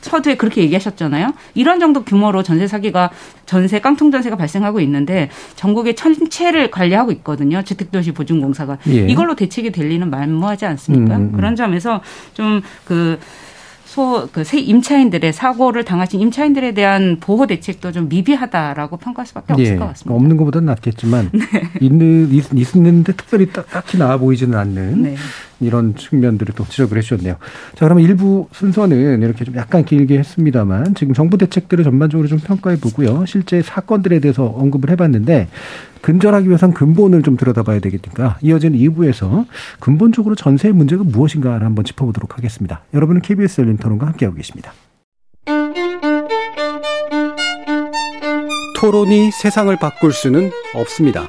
서두에 0.03 0.37
그렇게 0.37 0.61
얘기하셨잖아요. 0.63 1.33
이런 1.55 1.81
정도 1.81 2.05
규모로 2.05 2.43
전세 2.43 2.67
사기가 2.67 3.11
전세 3.47 3.81
깡통 3.81 4.11
전세가 4.11 4.37
발생하고 4.37 4.81
있는데 4.81 5.31
전국의 5.57 5.97
천채를 5.97 6.71
관리하고 6.71 7.13
있거든요. 7.13 7.63
주택도시 7.63 8.13
보증공사가 8.13 8.79
예. 8.89 9.07
이걸로 9.07 9.35
대책이 9.35 9.71
될 9.71 9.89
리는 9.89 10.11
만무하지 10.11 10.67
않습니까? 10.67 11.17
음, 11.17 11.23
음. 11.23 11.33
그런 11.33 11.57
점에서 11.57 12.03
좀그 12.35 13.19
소, 13.93 14.27
그, 14.33 14.43
새 14.43 14.59
임차인들의 14.59 15.35
사고를 15.35 15.85
당하신 15.85 16.19
임차인들에 16.21 16.73
대한 16.73 17.19
보호 17.21 17.47
대책도 17.47 17.93
좀 17.93 18.09
미비하다라고 18.09 18.97
평가할 18.97 19.27
수밖에 19.27 19.53
없을 19.53 19.67
예, 19.67 19.77
것 19.77 19.87
같습니다. 19.89 20.15
없는 20.15 20.39
것보다는 20.39 20.65
낫겠지만, 20.65 21.29
네. 21.35 21.45
있는, 21.79 22.33
있, 22.33 22.79
는데 22.79 23.13
특별히 23.13 23.51
딱, 23.53 23.69
딱히 23.69 23.99
나아 23.99 24.17
보이지는 24.17 24.57
않는 24.57 25.03
네. 25.03 25.17
이런 25.63 25.95
측면들을 25.95 26.55
또 26.55 26.65
지적을 26.65 26.99
해주셨네요. 26.99 27.37
자, 27.75 27.87
그러면 27.87 28.05
일부 28.05 28.49
순서는 28.53 29.23
이렇게 29.23 29.45
좀 29.45 29.55
약간 29.57 29.85
길게 29.85 30.19
했습니다만, 30.19 30.95
지금 30.95 31.15
정부 31.15 31.39
대책들을 31.39 31.85
전반적으로 31.85 32.29
좀 32.29 32.39
평가해 32.39 32.79
보고요. 32.79 33.25
실제 33.27 33.63
사건들에 33.63 34.21
대해서 34.21 34.45
언급을 34.45 34.91
해봤는데, 34.91 35.49
근절하기 36.03 36.49
위해선 36.49 36.75
근본을 36.75 37.23
좀 37.23 37.37
들여다봐야 37.37 37.79
되겠니까 37.79 38.37
이어지는 38.43 38.77
2부에서 38.79 39.47
근본적으로 39.79 40.35
전세의 40.35 40.75
문제가 40.75 41.05
무엇인가를 41.05 41.65
한번 41.65 41.85
짚어보도록 41.85 42.37
하겠습니다. 42.37 42.83
여러분은 42.93 43.23
KBS 43.23 43.61
열린 43.61 43.77
토론과 43.77 44.09
함께하고 44.09 44.37
계십니다. 44.37 44.73
토론이 48.81 49.31
세상을 49.31 49.77
바꿀 49.77 50.13
수는 50.13 50.51
없습니다. 50.75 51.29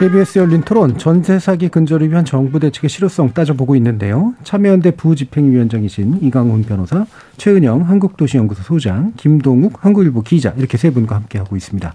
KBS 0.00 0.38
열린 0.38 0.62
토론 0.62 0.96
전세 0.96 1.38
사기 1.38 1.68
근절을 1.68 2.08
위한 2.08 2.24
정부 2.24 2.58
대책의 2.58 2.88
실효성 2.88 3.34
따져보고 3.34 3.76
있는데요. 3.76 4.32
참여연대 4.44 4.92
부집행위원장이신 4.92 6.20
이강훈 6.22 6.62
변호사, 6.62 7.04
최은영 7.36 7.82
한국도시연구소 7.82 8.62
소장, 8.62 9.12
김동욱 9.18 9.84
한국일보 9.84 10.22
기자 10.22 10.54
이렇게 10.56 10.78
세 10.78 10.88
분과 10.88 11.16
함께하고 11.16 11.54
있습니다. 11.54 11.94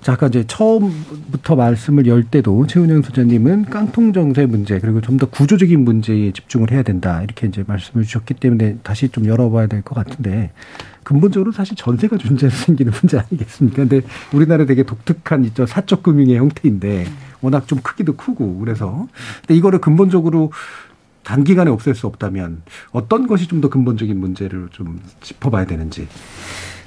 자, 0.00 0.12
아까 0.12 0.28
이제 0.28 0.44
처음부터 0.46 1.56
말씀을 1.56 2.06
열 2.06 2.22
때도 2.24 2.66
최은영 2.66 3.02
소장님은 3.02 3.64
깡통 3.66 4.12
정세 4.12 4.46
문제 4.46 4.78
그리고 4.78 5.00
좀 5.00 5.18
더 5.18 5.26
구조적인 5.26 5.80
문제에 5.84 6.30
집중을 6.32 6.70
해야 6.70 6.82
된다 6.84 7.20
이렇게 7.24 7.48
이제 7.48 7.64
말씀을 7.66 8.04
주셨기 8.04 8.34
때문에 8.34 8.76
다시 8.84 9.08
좀 9.08 9.26
열어봐야 9.26 9.66
될 9.66 9.82
것 9.82 9.94
같은데 9.96 10.52
근본적으로 11.02 11.50
사실 11.50 11.74
전세가 11.76 12.16
존재해서 12.18 12.56
생기는 12.66 12.92
문제 12.92 13.18
아니겠습니까? 13.18 13.76
근데 13.78 14.02
우리나라 14.32 14.64
되게 14.66 14.84
독특한 14.84 15.44
있죠. 15.46 15.66
사적 15.66 16.04
금융의 16.04 16.36
형태인데 16.36 17.06
워낙 17.40 17.66
좀 17.66 17.80
크기도 17.82 18.14
크고 18.14 18.58
그래서 18.60 19.08
근데 19.40 19.54
이거를 19.56 19.80
근본적으로 19.80 20.52
단기간에 21.24 21.70
없앨 21.70 21.94
수 21.96 22.06
없다면 22.06 22.62
어떤 22.92 23.26
것이 23.26 23.48
좀 23.48 23.60
더 23.60 23.68
근본적인 23.68 24.18
문제를 24.18 24.68
좀 24.70 25.00
짚어봐야 25.20 25.66
되는지. 25.66 26.06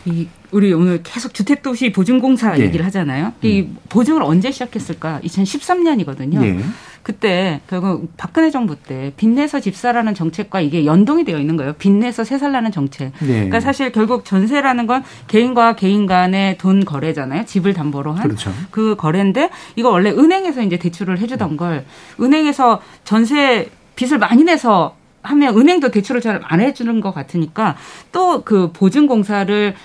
이 0.06 0.28
우리 0.52 0.74
오늘 0.74 1.02
계속 1.04 1.34
주택도시 1.34 1.92
보증공사 1.92 2.58
예. 2.58 2.64
얘기를 2.64 2.86
하잖아요. 2.86 3.34
이 3.42 3.62
음. 3.62 3.78
보증을 3.90 4.24
언제 4.24 4.52
시작했을까? 4.52 5.22
2013년이거든요. 5.24 6.44
예. 6.44 6.60
그때 7.04 7.62
결국 7.68 8.16
박근혜 8.16 8.52
정부 8.52 8.76
때 8.76 9.12
빚내서 9.18 9.60
집사라는 9.60 10.14
정책과 10.14 10.62
이게 10.62 10.86
연동이 10.86 11.24
되어 11.24 11.40
있는 11.40 11.58
거예요. 11.58 11.74
빚내서 11.74 12.24
세 12.24 12.38
살라는 12.38 12.72
정책. 12.72 13.12
네. 13.20 13.28
그러니까 13.28 13.60
사실 13.60 13.92
결국 13.92 14.24
전세라는 14.24 14.86
건 14.86 15.04
개인과 15.28 15.76
개인 15.76 16.06
간의 16.06 16.58
돈 16.58 16.86
거래잖아요. 16.86 17.46
집을 17.46 17.74
담보로 17.74 18.14
한. 18.14 18.24
그렇죠. 18.24 18.54
그 18.70 18.96
거래인데 18.96 19.50
이거 19.76 19.90
원래 19.90 20.12
은행에서 20.12 20.62
이제 20.62 20.78
대출을 20.78 21.20
해주던 21.20 21.58
걸 21.58 21.86
은행에서 22.20 22.82
전세 23.04 23.70
빚을 23.96 24.20
많이 24.20 24.44
내서 24.44 24.96
하면 25.24 25.58
은행도 25.58 25.90
대출을 25.92 26.22
잘 26.22 26.42
안 26.44 26.60
해주는 26.62 27.00
것 27.02 27.14
같으니까 27.14 27.76
또 28.12 28.42
그 28.44 28.72
보증공사를 28.72 29.76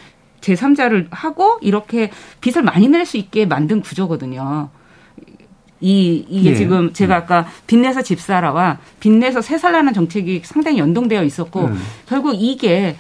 제3자를 0.41 1.09
하고 1.11 1.59
이렇게 1.61 2.11
빚을 2.41 2.63
많이 2.63 2.89
낼 2.89 3.05
수 3.05 3.17
있게 3.17 3.47
만든 3.47 3.81
구조거든요. 3.81 4.71
이 5.81 6.25
이게 6.29 6.51
예. 6.51 6.55
지금 6.55 6.93
제가 6.95 7.17
아까 7.17 7.47
빚내서 7.67 8.01
집 8.03 8.19
사라와 8.19 8.79
빚내서 8.99 9.43
세 9.43 9.59
살라는 9.59 9.93
정책이 9.93 10.41
상당히 10.45 10.79
연동되어 10.79 11.23
있었고 11.23 11.67
음. 11.67 11.79
결국 12.09 12.35
이게 12.35 12.97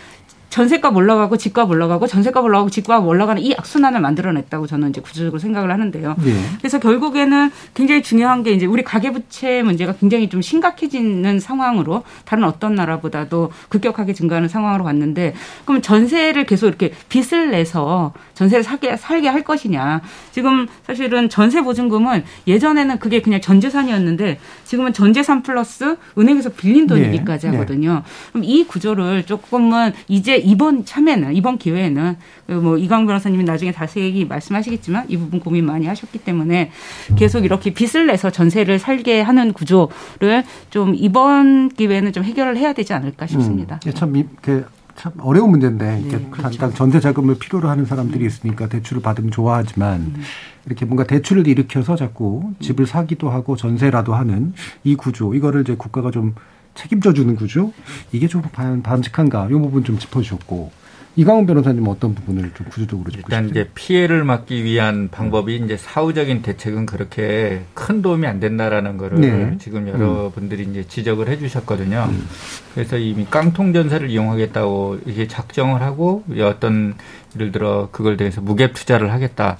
전세값 0.50 0.96
올라가고 0.96 1.36
집값 1.36 1.70
올라가고 1.70 2.06
전세값 2.06 2.42
올라가고 2.42 2.70
집값 2.70 3.04
올라가는 3.04 3.40
이 3.42 3.54
악순환을 3.56 4.00
만들어냈다고 4.00 4.66
저는 4.66 4.90
이제 4.90 5.00
구조적으로 5.00 5.38
생각을 5.38 5.70
하는데요. 5.70 6.16
네. 6.18 6.32
그래서 6.58 6.78
결국에는 6.78 7.50
굉장히 7.74 8.02
중요한 8.02 8.42
게 8.42 8.52
이제 8.52 8.66
우리 8.66 8.82
가계부채 8.82 9.62
문제가 9.62 9.92
굉장히 9.94 10.28
좀 10.28 10.40
심각해지는 10.40 11.40
상황으로 11.40 12.04
다른 12.24 12.44
어떤 12.44 12.74
나라보다도 12.74 13.50
급격하게 13.68 14.14
증가하는 14.14 14.48
상황으로 14.48 14.84
왔는데 14.84 15.34
그럼 15.64 15.82
전세를 15.82 16.46
계속 16.46 16.68
이렇게 16.68 16.92
빚을 17.08 17.50
내서 17.50 18.12
전세를 18.34 18.62
사게 18.62 18.96
살게 18.96 19.28
할 19.28 19.42
것이냐. 19.42 20.00
지금 20.32 20.66
사실은 20.86 21.28
전세 21.28 21.62
보증금은 21.62 22.24
예전에는 22.46 22.98
그게 22.98 23.20
그냥 23.20 23.40
전 23.40 23.60
재산이었는데 23.60 24.38
지금은 24.64 24.92
전 24.92 25.12
재산 25.12 25.42
플러스 25.42 25.96
은행에서 26.16 26.50
빌린 26.50 26.86
돈이기까지 26.86 27.48
네. 27.48 27.56
하거든요. 27.56 27.94
네. 27.94 28.02
그럼 28.32 28.44
이 28.44 28.64
구조를 28.64 29.24
조금은 29.24 29.92
이제 30.08 30.35
이번 30.38 30.84
참여는 30.84 31.34
이번 31.34 31.58
기회에는 31.58 32.16
뭐 32.46 32.78
이광 32.78 33.06
변호사님이 33.06 33.44
나중에 33.44 33.72
자세히 33.72 34.24
말씀하시겠지만 34.24 35.06
이 35.08 35.16
부분 35.16 35.40
고민 35.40 35.66
많이 35.66 35.86
하셨기 35.86 36.18
때문에 36.18 36.70
계속 37.16 37.44
이렇게 37.44 37.72
빚을 37.72 38.06
내서 38.06 38.30
전세를 38.30 38.78
살게 38.78 39.20
하는 39.20 39.52
구조를 39.52 40.44
좀 40.70 40.94
이번 40.94 41.68
기회는 41.68 42.12
좀 42.12 42.24
해결을 42.24 42.56
해야 42.56 42.72
되지 42.72 42.92
않을까 42.92 43.26
싶습니다. 43.26 43.80
음. 43.86 43.92
참, 43.92 44.28
그, 44.40 44.66
참 44.96 45.12
어려운 45.20 45.50
문제인데 45.50 46.02
네, 46.08 46.26
그렇죠. 46.30 46.72
전세 46.74 47.00
자금을 47.00 47.38
필요로 47.38 47.68
하는 47.68 47.84
사람들이 47.84 48.24
있으니까 48.24 48.68
대출을 48.68 49.02
받으면 49.02 49.30
좋아하지만 49.30 50.00
음. 50.00 50.22
이렇게 50.66 50.84
뭔가 50.84 51.04
대출을 51.04 51.46
일으켜서 51.46 51.96
자꾸 51.96 52.52
집을 52.60 52.86
사기도 52.86 53.30
하고 53.30 53.56
전세라도 53.56 54.14
하는 54.14 54.52
이 54.84 54.96
구조 54.96 55.34
이거를 55.34 55.62
이제 55.62 55.74
국가가 55.76 56.10
좀 56.10 56.34
책임져 56.76 57.12
주는 57.12 57.34
구조 57.34 57.72
이게 58.12 58.28
좀 58.28 58.42
바람직한가 58.42 59.46
이 59.46 59.52
부분 59.52 59.82
좀 59.82 59.98
짚어주셨고 59.98 60.86
이광훈 61.18 61.46
변호사님 61.46 61.88
어떤 61.88 62.14
부분을 62.14 62.52
좀 62.54 62.66
구조적으로 62.68 63.10
짚고 63.10 63.26
일단 63.26 63.48
이제 63.48 63.70
피해를 63.74 64.22
막기 64.22 64.62
위한 64.64 65.08
방법이 65.10 65.56
이제 65.56 65.78
사후적인 65.78 66.42
대책은 66.42 66.84
그렇게 66.84 67.62
큰 67.72 68.02
도움이 68.02 68.26
안 68.26 68.38
된다라는 68.38 68.98
거를 68.98 69.20
네. 69.20 69.56
지금 69.58 69.88
여러분들이 69.88 70.64
음. 70.64 70.70
이제 70.70 70.86
지적을 70.86 71.28
해주셨거든요. 71.28 72.08
음. 72.10 72.28
그래서 72.74 72.98
이미 72.98 73.26
깡통 73.28 73.72
전세를 73.72 74.10
이용하겠다고 74.10 75.00
이게 75.06 75.26
작정을 75.26 75.80
하고 75.80 76.22
어떤 76.42 76.94
예를 77.34 77.50
들어 77.50 77.88
그걸 77.90 78.18
대해서 78.18 78.42
무갭 78.42 78.74
투자를 78.74 79.10
하겠다 79.10 79.56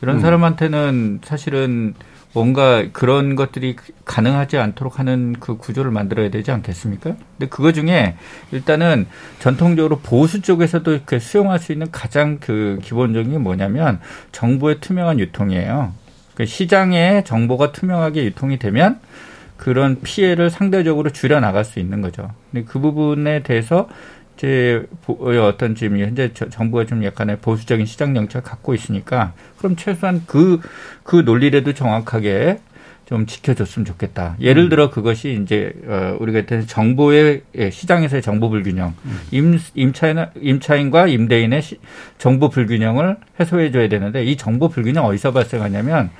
이런 0.00 0.16
음. 0.16 0.20
사람한테는 0.22 1.20
사실은 1.22 1.94
뭔가 2.34 2.84
그런 2.92 3.36
것들이 3.36 3.76
가능하지 4.04 4.58
않도록 4.58 4.98
하는 4.98 5.34
그 5.38 5.56
구조를 5.56 5.92
만들어야 5.92 6.30
되지 6.30 6.50
않겠습니까? 6.50 7.14
근데 7.38 7.48
그거 7.48 7.72
중에 7.72 8.16
일단은 8.50 9.06
전통적으로 9.38 10.00
보수 10.00 10.42
쪽에서도 10.42 10.90
이렇게 10.92 11.20
수용할 11.20 11.60
수 11.60 11.72
있는 11.72 11.90
가장 11.92 12.38
그 12.40 12.80
기본적인 12.82 13.30
게 13.30 13.38
뭐냐면 13.38 14.00
정보의 14.32 14.80
투명한 14.80 15.20
유통이에요. 15.20 15.94
그 16.34 16.44
시장에 16.44 17.22
정보가 17.24 17.70
투명하게 17.70 18.24
유통이 18.24 18.58
되면 18.58 18.98
그런 19.56 20.00
피해를 20.02 20.50
상대적으로 20.50 21.10
줄여 21.10 21.38
나갈 21.38 21.64
수 21.64 21.78
있는 21.78 22.00
거죠. 22.00 22.32
근데 22.50 22.66
그 22.66 22.80
부분에 22.80 23.44
대해서 23.44 23.88
제 24.36 24.84
어떤 25.40 25.74
지금 25.74 25.98
현재 25.98 26.32
정부가 26.32 26.86
좀 26.86 27.04
약간의 27.04 27.38
보수적인 27.38 27.86
시장 27.86 28.14
정책을 28.14 28.42
갖고 28.42 28.74
있으니까 28.74 29.32
그럼 29.58 29.76
최소한 29.76 30.22
그그 30.26 30.60
그 31.04 31.16
논리라도 31.16 31.72
정확하게 31.72 32.58
좀 33.06 33.26
지켜줬으면 33.26 33.84
좋겠다. 33.84 34.36
예를 34.40 34.64
음. 34.64 34.68
들어 34.70 34.90
그것이 34.90 35.38
이제 35.42 35.72
어 35.86 36.16
우리가 36.20 36.42
정보의 36.66 37.42
예, 37.56 37.70
시장에서의 37.70 38.22
정보 38.22 38.48
불균형, 38.48 38.94
음. 39.04 39.20
임 39.30 39.58
임차인 39.74 40.24
임차인과 40.40 41.08
임대인의 41.08 41.60
시, 41.62 41.78
정보 42.16 42.48
불균형을 42.48 43.16
해소해 43.38 43.70
줘야 43.70 43.88
되는데 43.88 44.24
이 44.24 44.36
정보 44.36 44.68
불균형 44.68 45.04
어디서 45.04 45.32
발생하냐면 45.32 46.10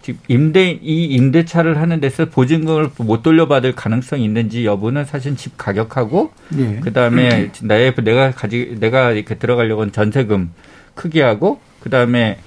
지금 0.00 0.20
임대 0.28 0.78
이 0.80 1.04
임대차를 1.06 1.78
하는 1.78 2.00
데서 2.00 2.26
보증금을 2.26 2.90
못 2.98 3.22
돌려받을 3.22 3.74
가능성이 3.74 4.24
있는지 4.24 4.64
여부는 4.64 5.04
사실 5.06 5.36
집 5.36 5.58
가격하고 5.58 6.32
예. 6.56 6.80
그다음에 6.80 7.50
내 7.62 7.92
내가 7.92 8.30
가지 8.30 8.76
내가 8.78 9.10
이렇게 9.10 9.34
들어가려고 9.34 9.82
하는 9.82 9.92
전세금 9.92 10.52
크기하고 10.94 11.60
그다음에 11.80 12.38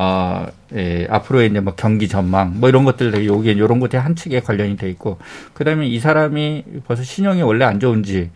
어, 0.00 0.46
예, 0.76 1.08
앞으로의 1.10 1.48
이제 1.50 1.58
뭐 1.58 1.74
경기 1.74 2.06
전망 2.06 2.60
뭐 2.60 2.68
이런 2.68 2.84
것들 2.84 3.26
여기에 3.26 3.52
이런 3.54 3.80
것들이 3.80 4.00
한 4.00 4.14
측에 4.14 4.38
관련이 4.38 4.76
돼 4.76 4.88
있고 4.90 5.18
그다음에 5.54 5.88
이 5.88 5.98
사람이 5.98 6.64
벌써 6.86 7.02
신용이 7.02 7.42
원래 7.42 7.64
안 7.64 7.80
좋은지 7.80 8.30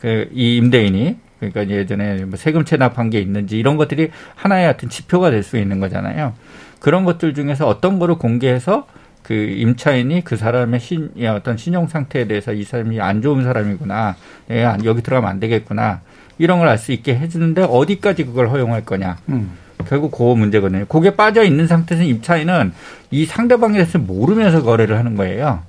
그 0.00 0.28
이 0.32 0.56
임대인이 0.58 1.16
그러니까 1.38 1.68
예전에 1.70 2.26
뭐 2.26 2.36
세금 2.36 2.66
체납한 2.66 3.08
게 3.08 3.18
있는지 3.20 3.58
이런 3.58 3.78
것들이 3.78 4.10
하나의 4.34 4.68
어떤 4.68 4.90
지표가 4.90 5.30
될 5.30 5.42
수 5.42 5.56
있는 5.56 5.80
거잖아요. 5.80 6.34
그런 6.80 7.04
것들 7.06 7.32
중에서 7.32 7.66
어떤 7.66 7.98
거를 7.98 8.16
공개해서 8.16 8.86
그 9.22 9.32
임차인이 9.32 10.22
그 10.22 10.36
사람의 10.36 10.80
신, 10.80 11.10
어떤 11.34 11.56
신용 11.56 11.88
상태에 11.88 12.26
대해서 12.26 12.52
이 12.52 12.62
사람이 12.62 13.00
안 13.00 13.22
좋은 13.22 13.42
사람이구나. 13.42 14.16
내가 14.48 14.76
여기 14.84 15.02
들어가면 15.02 15.30
안 15.30 15.40
되겠구나. 15.40 16.00
이런 16.38 16.58
걸 16.58 16.68
알 16.68 16.76
수 16.78 16.92
있게 16.92 17.16
해주는데 17.16 17.62
어디까지 17.62 18.26
그걸 18.26 18.48
허용할 18.50 18.84
거냐. 18.84 19.16
음. 19.30 19.52
결국 19.88 20.10
그 20.10 20.22
문제거든요. 20.22 20.86
거기에 20.86 21.10
빠져 21.16 21.44
있는 21.44 21.66
상태에서 21.66 22.04
임차인은 22.04 22.72
이 23.10 23.24
상대방에 23.26 23.74
대해서 23.74 23.98
모르면서 23.98 24.62
거래를 24.62 24.98
하는 24.98 25.16
거예요. 25.16 25.62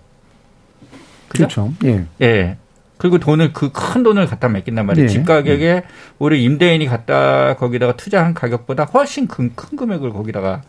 그렇죠. 1.28 1.74
예. 1.84 2.06
예. 2.22 2.58
그리고 2.98 3.20
돈을 3.20 3.54
그 3.54 3.72
큰 3.72 4.02
돈을 4.02 4.26
갖다 4.26 4.50
맡긴단 4.50 4.86
말이에요. 4.86 5.06
예. 5.06 5.10
집 5.10 5.26
가격에 5.26 5.66
예. 5.66 5.84
우리 6.20 6.44
임대인이 6.44 6.86
갖다 6.88 7.56
거기다가 7.56 7.96
투자한 7.96 8.34
가격보다 8.34 8.86
훨씬 8.86 9.28
큰, 9.28 9.52
큰 9.56 9.78
금액을 9.78 10.12
거기다가 10.12 10.62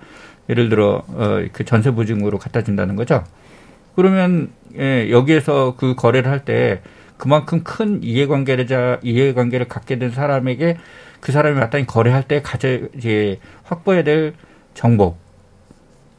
예를 0.51 0.69
들어 0.69 1.05
어그 1.15 1.65
전세 1.65 1.91
보증으로 1.91 2.39
갖다 2.39 2.63
준다는 2.63 2.97
거죠. 2.97 3.25
그러면 3.97 4.51
예, 4.79 5.11
여기에서 5.11 5.75
그 5.79 5.95
거래를 5.95 6.31
할 6.31 6.41
때 6.45 6.83
그만큼 7.17 7.63
큰 7.65 8.01
이해관계자 8.03 8.99
이해관계를 9.03 9.67
갖게 9.67 9.99
된 9.99 10.11
사람에게 10.11 10.77
그 11.21 11.33
사람이 11.33 11.59
마땅히 11.59 11.87
거래할 11.87 12.23
때 12.23 12.43
가져 12.43 12.81
이제 12.97 13.39
확보해야 13.65 14.05
될 14.05 14.35
정보 14.75 15.17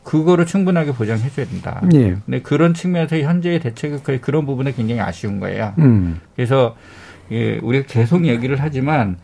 그거를 0.04 0.45
충분하게 0.45 0.93
보장해 0.93 1.30
줘야 1.30 1.45
된다. 1.45 1.82
예. 1.93 2.18
근데 2.26 2.41
그런 2.41 2.74
측면에서 2.74 3.18
현재의 3.18 3.60
대책은 3.60 4.22
그런 4.22 4.45
부분에 4.45 4.72
굉장히 4.72 5.02
아쉬운 5.02 5.39
거예요. 5.39 5.74
음. 5.78 6.20
그래서 6.36 6.76
예, 7.32 7.60
우리가 7.60 7.86
계속 7.88 8.26
얘기를 8.26 8.58
하지만 8.60 9.18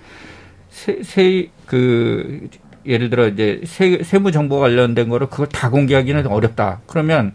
세, 0.69 0.99
세, 1.01 1.49
그, 1.65 2.49
예를 2.86 3.09
들어 3.09 3.28
이제 3.28 3.61
세, 3.65 4.03
세무 4.03 4.32
정보 4.32 4.59
관련된 4.59 5.09
거를 5.09 5.28
그걸 5.28 5.47
다 5.47 5.69
공개하기는 5.69 6.28
어렵다. 6.28 6.82
그러면 6.86 7.34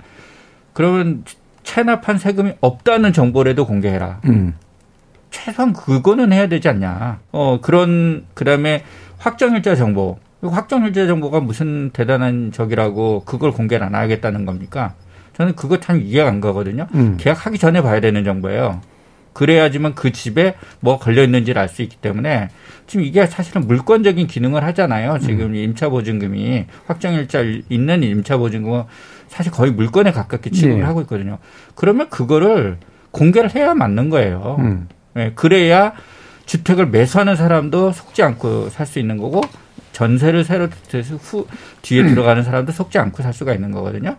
그러면 0.72 1.24
체납한 1.64 2.18
세금이 2.18 2.52
없다는 2.60 3.12
정보라도 3.12 3.66
공개해라. 3.66 4.20
음. 4.26 4.54
최소한 5.30 5.72
그거는 5.72 6.32
해야 6.32 6.48
되지 6.48 6.68
않냐. 6.68 7.20
어, 7.32 7.58
그런, 7.62 8.24
그 8.34 8.44
다음에 8.44 8.84
확정일자 9.18 9.76
정보. 9.76 10.18
확정일자 10.42 11.06
정보가 11.06 11.40
무슨 11.40 11.90
대단한 11.90 12.50
적이라고 12.52 13.24
그걸 13.24 13.52
공개를 13.52 13.86
안 13.86 13.94
하겠다는 13.94 14.46
겁니까? 14.46 14.94
저는 15.36 15.54
그거 15.54 15.78
참 15.80 16.00
이해가 16.02 16.28
안 16.28 16.40
가거든요. 16.40 16.86
음. 16.94 17.16
계약하기 17.18 17.58
전에 17.58 17.82
봐야 17.82 18.00
되는 18.00 18.24
정보예요. 18.24 18.80
그래야지만 19.32 19.94
그 19.94 20.10
집에 20.10 20.54
뭐 20.80 20.98
걸려 20.98 21.22
있는지를 21.22 21.60
알 21.60 21.68
수 21.68 21.82
있기 21.82 21.96
때문에 21.96 22.48
지금 22.86 23.04
이게 23.04 23.26
사실은 23.26 23.66
물권적인 23.66 24.26
기능을 24.26 24.64
하잖아요. 24.64 25.18
지금 25.20 25.46
음. 25.50 25.54
임차 25.54 25.88
보증금이 25.88 26.66
확정일자 26.86 27.42
있는 27.68 28.02
임차 28.02 28.38
보증금은 28.38 28.84
사실 29.28 29.52
거의 29.52 29.70
물권에 29.70 30.10
가깝게 30.10 30.50
취급을 30.50 30.80
네. 30.80 30.84
하고 30.84 31.00
있거든요. 31.02 31.38
그러면 31.76 32.08
그거를 32.10 32.78
공개를 33.12 33.54
해야 33.54 33.74
맞는 33.74 34.10
거예요. 34.10 34.56
음. 34.58 34.88
네, 35.14 35.32
그래야 35.34 35.92
주택을 36.46 36.86
매수하는 36.86 37.36
사람도 37.36 37.92
속지 37.92 38.22
않고 38.22 38.70
살 38.70 38.86
수 38.86 38.98
있는 38.98 39.16
거고 39.18 39.40
전세를 39.92 40.44
새로 40.44 40.68
돼서 40.88 41.16
후 41.16 41.46
뒤에 41.82 42.02
음. 42.02 42.08
들어가는 42.08 42.42
사람도 42.42 42.72
속지 42.72 42.98
않고 42.98 43.22
살 43.22 43.32
수가 43.32 43.54
있는 43.54 43.70
거거든요. 43.70 44.16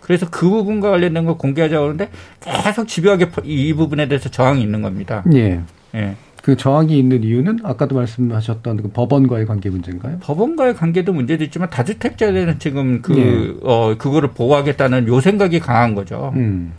그래서 0.00 0.26
그 0.30 0.48
부분과 0.48 0.90
관련된 0.90 1.24
걸 1.24 1.38
공개하자고 1.38 1.84
하는데 1.84 2.10
계속 2.40 2.88
집요하게 2.88 3.28
이 3.44 3.72
부분에 3.74 4.08
대해서 4.08 4.28
저항이 4.28 4.60
있는 4.60 4.82
겁니다. 4.82 5.22
예. 5.34 5.60
예. 5.94 6.16
그 6.42 6.56
저항이 6.56 6.98
있는 6.98 7.22
이유는 7.22 7.60
아까도 7.64 7.94
말씀하셨던 7.96 8.82
그 8.82 8.88
법원과의 8.88 9.46
관계 9.46 9.68
문제인가요? 9.68 10.18
법원과의 10.20 10.74
관계도 10.74 11.12
문제도 11.12 11.44
있지만 11.44 11.68
다주택자들은 11.70 12.58
지금 12.58 13.02
그, 13.02 13.18
예. 13.18 13.54
어, 13.62 13.94
그거를 13.98 14.30
보호하겠다는 14.30 15.06
요 15.06 15.20
생각이 15.20 15.60
강한 15.60 15.94
거죠. 15.94 16.32
음. 16.34 16.72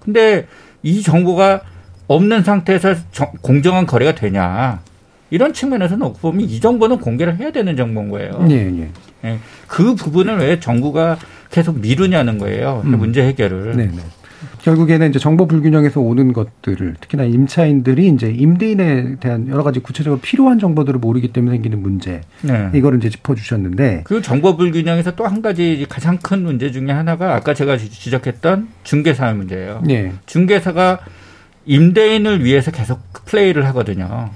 근데 0.00 0.46
이 0.82 1.02
정보가 1.02 1.62
없는 2.08 2.42
상태에서 2.42 2.94
정, 3.12 3.28
공정한 3.42 3.86
거래가 3.86 4.14
되냐. 4.14 4.80
이런 5.30 5.52
측면에서 5.52 5.96
놓고 5.96 6.18
보면 6.20 6.42
이 6.42 6.60
정보는 6.60 6.98
공개를 6.98 7.38
해야 7.38 7.50
되는 7.50 7.76
정보인 7.76 8.10
거예요. 8.10 8.46
예, 8.48 8.54
예. 8.54 8.88
예. 9.24 9.38
그 9.66 9.96
부분을 9.96 10.38
왜 10.38 10.60
정부가 10.60 11.18
계속 11.50 11.80
미루냐는 11.80 12.38
거예요. 12.38 12.82
음. 12.84 12.96
문제 12.98 13.22
해결을. 13.26 13.76
네, 13.76 13.86
네. 13.86 13.98
결국에는 14.62 15.08
이제 15.10 15.18
정보 15.18 15.46
불균형에서 15.46 16.00
오는 16.00 16.32
것들을 16.32 16.96
특히나 17.00 17.24
임차인들이 17.24 18.08
이제 18.08 18.28
임대인에 18.30 19.16
대한 19.18 19.48
여러 19.48 19.62
가지 19.62 19.80
구체적으로 19.80 20.20
필요한 20.20 20.58
정보들을 20.58 20.98
모르기 21.00 21.32
때문에 21.32 21.54
생기는 21.56 21.80
문제. 21.82 22.20
네. 22.42 22.70
이거를 22.74 22.98
이제 22.98 23.08
짚어주셨는데 23.10 24.02
그 24.04 24.22
정보 24.22 24.56
불균형에서 24.56 25.14
또 25.16 25.26
한 25.26 25.42
가지 25.42 25.86
가장 25.88 26.18
큰 26.18 26.42
문제 26.42 26.70
중에 26.70 26.90
하나가 26.92 27.34
아까 27.34 27.52
제가 27.54 27.76
지적했던 27.78 28.68
중개사의 28.84 29.34
문제예요. 29.34 29.82
네. 29.84 30.12
중개사가 30.26 31.00
임대인을 31.66 32.44
위해서 32.44 32.70
계속 32.70 33.00
플레이를 33.26 33.66
하거든요. 33.66 34.30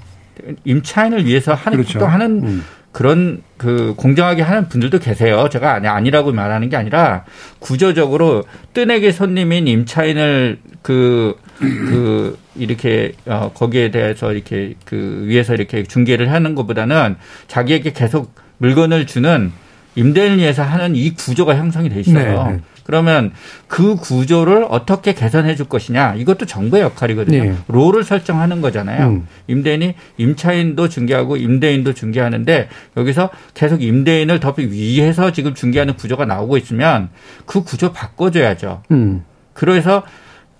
임차인을 0.65 1.25
위해서 1.25 1.53
하는 1.53 1.77
그렇죠. 1.77 1.99
또 1.99 2.05
하는 2.05 2.43
음. 2.43 2.63
그런 2.91 3.41
그 3.57 3.93
공정하게 3.95 4.41
하는 4.41 4.67
분들도 4.67 4.99
계세요. 4.99 5.47
제가 5.49 5.73
아니 5.73 5.87
아니라고 5.87 6.33
말하는 6.33 6.69
게 6.69 6.75
아니라 6.75 7.23
구조적으로 7.59 8.43
뜨내기 8.73 9.11
손님인 9.13 9.67
임차인을 9.67 10.59
그, 10.81 11.35
그, 11.59 12.37
이렇게, 12.55 13.13
어, 13.27 13.51
거기에 13.53 13.91
대해서 13.91 14.33
이렇게 14.33 14.73
그 14.83 15.23
위에서 15.25 15.53
이렇게 15.53 15.83
중개를 15.83 16.31
하는 16.31 16.55
것보다는 16.55 17.15
자기에게 17.47 17.93
계속 17.93 18.33
물건을 18.57 19.05
주는 19.05 19.51
임대인을 19.95 20.39
위해서 20.39 20.63
하는 20.63 20.95
이 20.95 21.13
구조가 21.13 21.55
형성이 21.55 21.89
돼 21.89 21.99
있어요. 21.99 22.43
네, 22.45 22.51
네. 22.53 22.59
그러면 22.83 23.31
그 23.67 23.95
구조를 23.95 24.65
어떻게 24.69 25.13
개선해 25.13 25.55
줄 25.55 25.67
것이냐 25.67 26.15
이것도 26.15 26.45
정부의 26.45 26.83
역할이거든요. 26.83 27.43
네. 27.43 27.55
롤을 27.67 28.03
설정하는 28.03 28.61
거잖아요. 28.61 29.07
음. 29.07 29.27
임대인이 29.47 29.95
임차인도 30.17 30.89
중개하고 30.89 31.37
임대인도 31.37 31.93
중개하는데 31.93 32.69
여기서 32.97 33.29
계속 33.53 33.81
임대인을 33.81 34.39
더 34.39 34.51
위해서 34.57 35.31
지금 35.31 35.53
중개하는 35.53 35.95
구조가 35.95 36.25
나오고 36.25 36.57
있으면 36.57 37.09
그 37.45 37.63
구조 37.63 37.93
바꿔줘야죠. 37.93 38.83
음. 38.91 39.23
그래서 39.53 40.03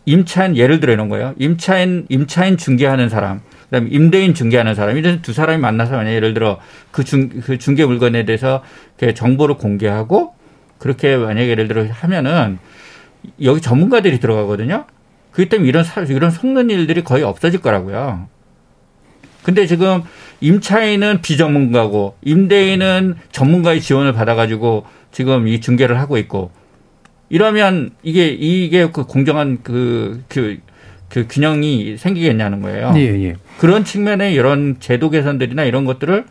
임차인 0.06 0.58
예를 0.58 0.80
들어 0.80 0.94
이런 0.94 1.10
거예요. 1.10 1.34
임차인 1.38 2.08
임차인 2.10 2.58
중개하는 2.58 3.10
사람 3.10 3.42
그다음에 3.66 3.90
임대인 3.92 4.34
중개하는 4.34 4.74
사람 4.76 4.98
이런 4.98 5.22
두 5.22 5.34
사람이 5.34 5.60
만나서 5.60 5.96
만약 5.96 6.14
예를 6.14 6.34
들어 6.34 6.58
그 6.92 7.04
중 7.04 7.30
그 7.42 7.58
중개 7.58 7.86
물건에 7.86 8.26
대해서 8.26 8.64
정보를 9.16 9.56
공개하고 9.56 10.34
그렇게 10.82 11.16
만약에 11.16 11.48
예를 11.48 11.68
들어 11.68 11.86
하면은 11.88 12.58
여기 13.44 13.62
전문가들이 13.62 14.20
들어가거든요. 14.20 14.86
그렇기 15.32 15.48
때문에 15.48 15.70
이런 15.70 15.84
사, 15.84 16.02
이런 16.02 16.32
속는 16.32 16.72
일들이 16.72 17.04
거의 17.04 17.24
없어질 17.24 17.62
거라고요. 17.62 18.28
근데 19.44 19.68
지금 19.68 20.02
임차인은 20.42 21.22
비전문가고 21.22 22.16
임대인은 22.24 23.16
전문가의 23.32 23.80
지원을 23.80 24.14
받아가지고 24.14 24.86
지금 25.12 25.48
이 25.48 25.62
중개를 25.62 26.00
하고 26.00 26.18
있고 26.18 26.50
이러면 27.30 27.92
이게 28.02 28.30
이게 28.30 28.90
그 28.90 29.06
공정한 29.06 29.60
그, 29.62 30.24
그, 30.30 30.58
그 31.10 31.28
균형이 31.30 31.98
생기겠냐는 31.98 32.62
거예요. 32.64 32.92
예, 32.96 33.02
예. 33.02 33.36
그런 33.60 33.86
측면에 33.86 34.34
이런 34.34 34.78
제도 34.80 35.12
개선들이나 35.12 35.64
이런 35.64 35.86
것들을 35.86 36.26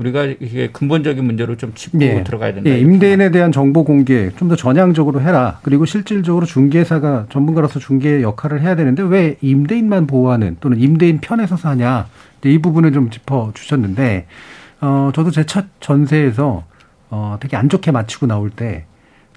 우리가 0.00 0.24
이게 0.24 0.68
근본적인 0.72 1.22
문제로 1.24 1.56
좀 1.56 1.72
짚고 1.74 1.98
네. 1.98 2.24
들어가야 2.24 2.54
된다. 2.54 2.70
네. 2.70 2.78
임대인에 2.80 3.30
대한 3.30 3.52
정보 3.52 3.84
공개 3.84 4.30
좀 4.36 4.48
더 4.48 4.56
전향적으로 4.56 5.20
해라. 5.20 5.60
그리고 5.62 5.84
실질적으로 5.84 6.44
중개사가 6.46 7.26
전문가로서 7.30 7.78
중개 7.78 8.22
역할을 8.22 8.62
해야 8.62 8.74
되는데 8.74 9.02
왜 9.02 9.36
임대인만 9.42 10.06
보호하는 10.06 10.56
또는 10.60 10.80
임대인 10.80 11.18
편에 11.20 11.46
서서 11.46 11.68
하냐. 11.68 12.06
이 12.44 12.58
부분을 12.58 12.92
좀 12.92 13.10
짚어 13.10 13.52
주셨는데 13.54 14.26
어 14.80 15.10
저도 15.14 15.30
제 15.30 15.44
첫 15.44 15.66
전세에서 15.80 16.64
어 17.10 17.36
되게 17.40 17.56
안 17.56 17.68
좋게 17.68 17.90
마치고 17.92 18.26
나올 18.26 18.48
때 18.50 18.86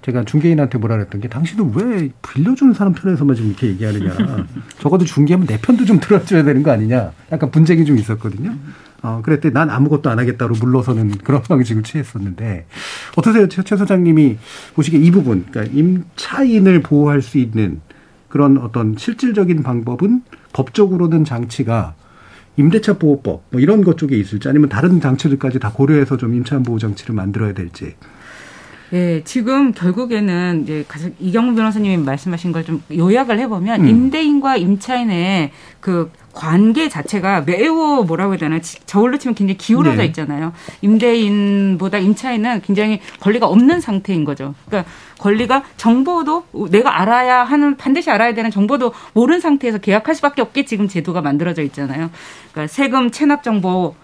제가 0.02 0.24
중개인한테 0.24 0.78
뭐라 0.78 0.96
그랬던 0.96 1.20
게 1.20 1.28
당신은 1.28 1.72
왜 1.74 2.08
빌려주는 2.22 2.72
사람 2.74 2.92
편에서만 2.94 3.36
지금 3.36 3.50
이렇게 3.50 3.68
얘기하느냐. 3.68 4.12
적어도 4.80 5.04
중개하면 5.04 5.46
내 5.46 5.58
편도 5.58 5.84
좀 5.84 6.00
들어줘야 6.00 6.42
되는 6.42 6.62
거 6.62 6.70
아니냐. 6.72 7.12
약간 7.32 7.50
분쟁이 7.50 7.84
좀 7.84 7.98
있었거든요. 7.98 8.52
어, 9.04 9.20
그랬더니 9.22 9.52
난 9.52 9.68
아무것도 9.68 10.08
안 10.08 10.18
하겠다로 10.18 10.54
물러서는 10.54 11.10
그런 11.18 11.42
방식을 11.46 11.82
취했었는데 11.82 12.64
어떠세요? 13.16 13.48
최, 13.48 13.62
최 13.62 13.76
소장님이 13.76 14.38
보시기에 14.74 14.98
이 14.98 15.10
부분, 15.10 15.44
그러니까 15.50 15.76
임차인을 15.78 16.80
보호할 16.80 17.20
수 17.20 17.36
있는 17.36 17.82
그런 18.30 18.56
어떤 18.56 18.96
실질적인 18.96 19.62
방법은 19.62 20.22
법적으로는 20.54 21.24
장치가 21.24 21.94
임대차 22.56 22.94
보호법 22.94 23.44
뭐 23.50 23.60
이런 23.60 23.84
것 23.84 23.98
쪽에 23.98 24.16
있을지 24.16 24.48
아니면 24.48 24.70
다른 24.70 25.00
장치들까지 25.00 25.58
다 25.58 25.70
고려해서 25.70 26.16
좀 26.16 26.34
임차인 26.34 26.62
보호 26.62 26.78
장치를 26.78 27.14
만들어야 27.14 27.52
될지. 27.52 27.94
예, 28.92 29.22
지금 29.24 29.72
결국에는 29.72 30.62
이제 30.62 30.84
이경무 31.18 31.56
변호사님이 31.56 31.98
말씀하신 31.98 32.52
걸 32.52 32.64
좀 32.64 32.82
요약을 32.94 33.38
해보면 33.40 33.82
음. 33.82 33.88
임대인과 33.88 34.56
임차인의 34.56 35.50
그 35.80 36.10
관계 36.34 36.88
자체가 36.88 37.42
매우 37.42 38.04
뭐라고 38.04 38.32
해야 38.32 38.38
되나 38.38 38.58
저울로 38.86 39.18
치면 39.18 39.34
굉장히 39.34 39.56
기울어져 39.56 39.98
네. 39.98 40.06
있잖아요. 40.06 40.52
임대인보다 40.82 41.98
임차인은 41.98 42.62
굉장히 42.62 43.00
권리가 43.20 43.46
없는 43.46 43.80
상태인 43.80 44.24
거죠. 44.24 44.54
그러니까 44.66 44.90
권리가 45.18 45.62
정보도 45.76 46.44
내가 46.70 47.00
알아야 47.00 47.44
하는 47.44 47.76
반드시 47.76 48.10
알아야 48.10 48.34
되는 48.34 48.50
정보도 48.50 48.92
모르는 49.12 49.40
상태에서 49.40 49.78
계약할 49.78 50.14
수밖에 50.14 50.42
없게 50.42 50.64
지금 50.64 50.88
제도가 50.88 51.22
만들어져 51.22 51.62
있잖아요. 51.62 52.10
그러니까 52.52 52.72
세금 52.72 53.10
체납 53.10 53.42
정보 53.42 53.94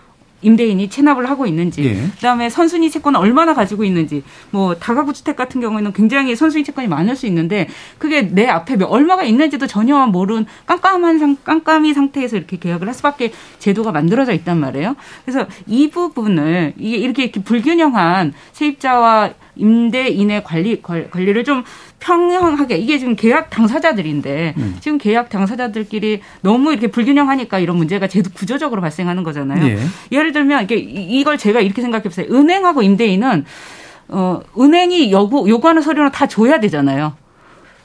임대인이 0.43 0.89
체납을 0.89 1.29
하고 1.29 1.47
있는지, 1.47 1.85
예. 1.85 2.07
그다음에 2.17 2.49
선순위 2.49 2.91
채권을 2.91 3.19
얼마나 3.21 3.55
가지고 3.55 3.85
있는지, 3.85 4.23
뭐 4.51 4.75
다가구 4.75 5.13
주택 5.13 5.37
같은 5.37 5.61
경우에는 5.61 5.93
굉장히 5.93 6.35
선순위 6.37 6.65
채권이 6.65 6.89
많을 6.89 7.17
수 7.17 7.27
있는데 7.27 7.69
그게 7.99 8.23
내 8.23 8.47
앞에 8.47 8.83
얼마가 8.83 9.25
있는지도 9.25 9.67
전혀 9.67 10.07
모르는 10.07 10.47
깜깜한 10.67 11.19
상, 11.19 11.37
깜깜이 11.45 11.95
상태에서 11.95 12.37
이렇게 12.37 12.59
계약을 12.59 12.87
할 12.87 12.95
수밖에 12.95 13.33
제도가 13.59 13.93
만들어져 13.93 14.33
있단 14.33 14.59
말이에요. 14.59 14.97
그래서 15.25 15.47
이 15.67 15.91
부분을 15.91 16.75
이게 16.79 16.97
이렇게, 16.97 17.25
이렇게 17.25 17.43
불균형한 17.43 18.33
세입자와 18.53 19.31
임대인의 19.61 20.43
관리 20.45 20.81
관리를 20.83 21.45
좀 21.45 21.65
평형하게 22.01 22.79
이게 22.79 22.99
지금 22.99 23.15
계약 23.15 23.51
당사자들인데 23.51 24.55
음. 24.57 24.77
지금 24.81 24.99
계약 24.99 25.29
당사자들끼리 25.29 26.21
너무 26.41 26.73
이렇게 26.73 26.87
불균형하니까 26.89 27.59
이런 27.59 27.77
문제가 27.77 28.07
제도 28.07 28.31
구조적으로 28.31 28.81
발생하는 28.81 29.23
거잖아요. 29.23 29.65
예. 29.67 29.79
예를 30.11 30.33
들면 30.33 30.65
이게 30.65 30.77
이걸 30.77 31.39
제가 31.39 31.61
이렇게 31.61 31.83
생각해 31.83 32.05
보세요. 32.05 32.27
은행하고 32.31 32.83
임대인은 32.83 33.45
어 34.09 34.41
은행이 34.59 35.13
요구 35.13 35.49
요구하는 35.49 35.83
서류는 35.83 36.11
다 36.11 36.27
줘야 36.27 36.59
되잖아요. 36.59 37.15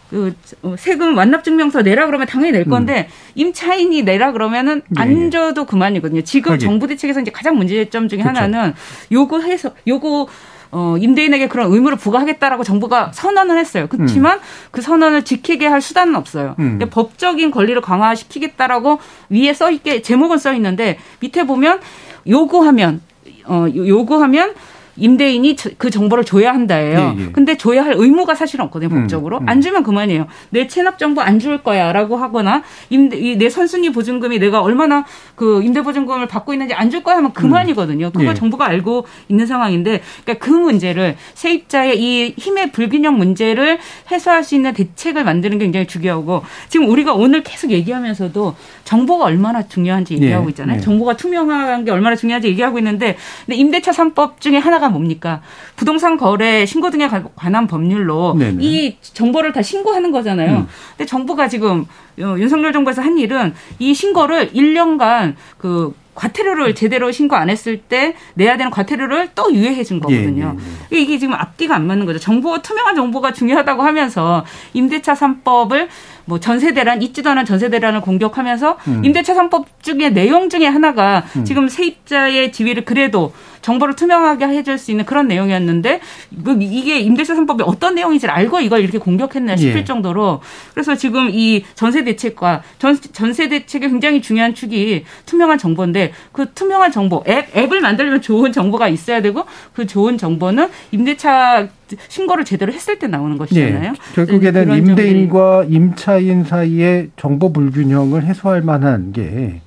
그 0.09 0.33
어, 0.61 0.75
세금 0.77 1.17
완납 1.17 1.43
증명서 1.43 1.81
내라 1.81 2.05
그러면 2.05 2.27
당연히 2.27 2.51
낼 2.51 2.65
건데 2.65 3.09
음. 3.09 3.31
임차인이 3.35 4.03
내라 4.03 4.31
그러면은 4.31 4.81
예, 4.97 5.01
안 5.01 5.25
예. 5.25 5.29
줘도 5.29 5.65
그만이거든요. 5.65 6.21
지금. 6.21 6.57
정부 6.59 6.87
대책에서 6.87 7.21
이제 7.21 7.31
가장 7.31 7.57
문제점 7.57 8.07
중에 8.07 8.19
그쵸. 8.19 8.29
하나는 8.29 8.73
요구해서 9.11 9.71
요구 9.87 10.27
어, 10.71 10.95
임대인에게 10.99 11.47
그런 11.47 11.71
의무를 11.71 11.97
부과하겠다라고 11.97 12.63
정부가 12.63 13.11
선언을 13.13 13.57
했어요. 13.57 13.87
그렇지만 13.89 14.37
음. 14.37 14.43
그 14.71 14.81
선언을 14.81 15.23
지키게 15.23 15.67
할 15.67 15.81
수단은 15.81 16.15
없어요. 16.15 16.55
음. 16.59 16.79
법적인 16.89 17.51
권리를 17.51 17.79
강화시키겠다라고 17.81 18.99
위에 19.29 19.53
써 19.53 19.71
있게 19.71 20.01
제목은 20.01 20.37
써 20.37 20.53
있는데 20.53 20.97
밑에 21.19 21.45
보면 21.45 21.79
요구하면 22.27 23.01
어, 23.45 23.67
요구하면 23.75 24.53
임대인이 24.97 25.55
그 25.77 25.89
정보를 25.89 26.23
줘야 26.23 26.53
한다예요. 26.53 27.15
예, 27.17 27.21
예. 27.23 27.31
근데 27.31 27.57
줘야 27.57 27.83
할 27.85 27.93
의무가 27.95 28.35
사실은 28.35 28.65
없거든요, 28.65 28.93
음, 28.95 29.01
법적으로. 29.01 29.37
음, 29.39 29.43
음. 29.43 29.49
안 29.49 29.61
주면 29.61 29.83
그만이에요. 29.83 30.27
내 30.49 30.67
체납 30.67 30.97
정보 30.97 31.21
안 31.21 31.39
줄 31.39 31.61
거야라고 31.63 32.15
하거나 32.17 32.63
임대 32.89 33.35
내 33.35 33.49
선순위 33.49 33.91
보증금이 33.91 34.39
내가 34.39 34.61
얼마나 34.61 35.05
그 35.35 35.61
임대 35.63 35.81
보증금을 35.81 36.27
받고 36.27 36.53
있는지 36.53 36.73
안 36.73 36.89
줄 36.89 37.03
거야 37.03 37.17
하면 37.17 37.33
그만이거든요. 37.33 38.11
그걸 38.11 38.27
예. 38.29 38.33
정부가 38.33 38.65
알고 38.67 39.05
있는 39.27 39.45
상황인데 39.47 40.01
그러니까 40.23 40.45
그 40.45 40.49
문제를 40.51 41.17
세입자의 41.33 41.99
이 42.01 42.33
힘의 42.37 42.71
불균형 42.71 43.17
문제를 43.17 43.79
해소할 44.11 44.43
수 44.43 44.55
있는 44.55 44.73
대책을 44.73 45.23
만드는 45.23 45.57
게 45.57 45.65
굉장히 45.65 45.87
중요하고 45.87 46.43
지금 46.69 46.87
우리가 46.89 47.13
오늘 47.13 47.43
계속 47.43 47.71
얘기하면서도 47.71 48.55
정보가 48.85 49.25
얼마나 49.25 49.67
중요한지 49.67 50.13
얘기하고 50.15 50.45
예, 50.45 50.49
있잖아요. 50.51 50.77
예. 50.77 50.81
정보가 50.81 51.17
투명한 51.17 51.83
게 51.85 51.91
얼마나 51.91 52.15
중요한지 52.15 52.47
얘기하고 52.47 52.77
있는데 52.79 53.17
근데 53.45 53.57
임대차 53.57 53.91
3법 53.91 54.39
중에 54.39 54.57
하나가 54.57 54.84
하나가 54.85 54.89
뭡니까? 54.89 55.41
부동산 55.75 56.17
거래 56.17 56.65
신고 56.65 56.89
등에 56.89 57.09
관한 57.35 57.67
법률로 57.67 58.35
네네. 58.37 58.63
이 58.63 58.97
정보를 59.01 59.51
다 59.51 59.61
신고하는 59.61 60.11
거잖아요. 60.11 60.59
음. 60.59 60.67
근데 60.91 61.05
정부가 61.05 61.47
지금 61.47 61.85
어, 62.19 62.35
윤석열 62.37 62.71
정부에서 62.71 63.01
한 63.01 63.17
일은 63.17 63.53
이 63.79 63.93
신고를 63.93 64.51
1년간 64.51 65.35
그 65.57 65.93
과태료를 66.15 66.75
제대로 66.75 67.11
신고 67.11 67.35
안 67.35 67.49
했을 67.49 67.77
때 67.77 68.15
내야 68.35 68.55
되는 68.55 68.71
과태료를 68.71 69.31
또 69.35 69.53
유예해 69.53 69.83
준 69.83 69.99
거거든요. 69.99 70.55
예, 70.57 70.63
예, 70.63 70.97
예. 70.97 71.01
이게 71.01 71.17
지금 71.17 71.33
앞뒤가 71.33 71.75
안 71.75 71.85
맞는 71.85 72.05
거죠. 72.05 72.19
정보 72.19 72.61
투명한 72.61 72.95
정보가 72.95 73.33
중요하다고 73.33 73.83
하면서 73.83 74.45
임대차 74.73 75.13
3법을 75.13 75.89
뭐 76.23 76.39
전세 76.39 76.73
대란 76.73 77.01
있지도 77.01 77.29
않은 77.31 77.45
전세 77.45 77.69
대란을 77.69 78.01
공격하면서 78.01 78.77
음. 78.87 79.05
임대차 79.05 79.35
3법 79.35 79.65
중에 79.81 80.09
내용 80.09 80.49
중에 80.49 80.65
하나가 80.65 81.23
음. 81.35 81.43
지금 81.43 81.67
세입자의 81.67 82.51
지위를 82.51 82.85
그래도 82.85 83.33
정보를 83.65 83.95
투명하게 83.95 84.45
해줄 84.45 84.77
수 84.77 84.91
있는 84.91 85.05
그런 85.05 85.27
내용이었는데 85.27 85.99
뭐 86.29 86.55
이게 86.59 86.99
임대차 86.99 87.33
3법이 87.33 87.63
어떤 87.65 87.95
내용인지 87.95 88.27
알고 88.27 88.59
이걸 88.59 88.81
이렇게 88.81 88.99
공격했나 88.99 89.55
싶을 89.55 89.79
예. 89.79 89.83
정도로 89.83 90.41
그래서 90.73 90.95
지금 90.95 91.31
이 91.31 91.63
전세 91.73 92.03
대책과 92.03 92.61
전, 92.77 92.95
전세 92.95 93.49
대책의 93.49 93.89
굉장히 93.89 94.21
중요한 94.21 94.53
축이 94.53 95.05
투명한 95.25 95.57
정보인데 95.57 96.13
그 96.31 96.51
투명한 96.53 96.91
정보 96.91 97.23
앱, 97.27 97.57
앱을 97.57 97.81
만들려면 97.81 98.21
좋은 98.21 98.51
정보가 98.51 98.87
있어야 98.87 99.23
되고 99.23 99.45
그 99.73 99.87
좋은 99.87 100.19
정보는 100.19 100.69
임대차 100.91 101.67
신고를 102.07 102.45
제대로 102.45 102.71
했을 102.71 102.99
때 102.99 103.07
나오는 103.07 103.35
것이잖아요. 103.37 103.91
네. 103.93 103.97
결국에는 104.13 104.69
네, 104.69 104.77
임대인과 104.77 105.65
임차인 105.69 106.43
사이의 106.43 107.09
정보 107.17 107.51
불균형을 107.51 108.25
해소할 108.25 108.61
만한 108.61 109.11
게 109.11 109.61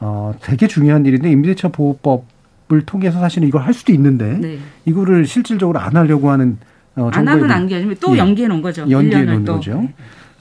어, 0.00 0.32
되게 0.40 0.66
중요한 0.66 1.04
일인데 1.04 1.30
임대차 1.30 1.68
보호법 1.68 2.31
을 2.72 2.82
통해서 2.82 3.20
사실은 3.20 3.48
이걸 3.48 3.62
할 3.62 3.74
수도 3.74 3.92
있는데 3.92 4.38
네. 4.38 4.58
이거를 4.86 5.26
실질적으로 5.26 5.78
안 5.78 5.94
하려고 5.96 6.30
하는 6.30 6.56
어, 6.96 7.10
안 7.12 7.28
안게 7.28 7.76
아니면 7.76 7.96
또 8.00 8.14
예. 8.14 8.18
연기해 8.18 8.48
놓은 8.48 8.62
거죠. 8.62 8.86
연기해 8.88 9.24
놓은 9.24 9.44
거죠. 9.44 9.88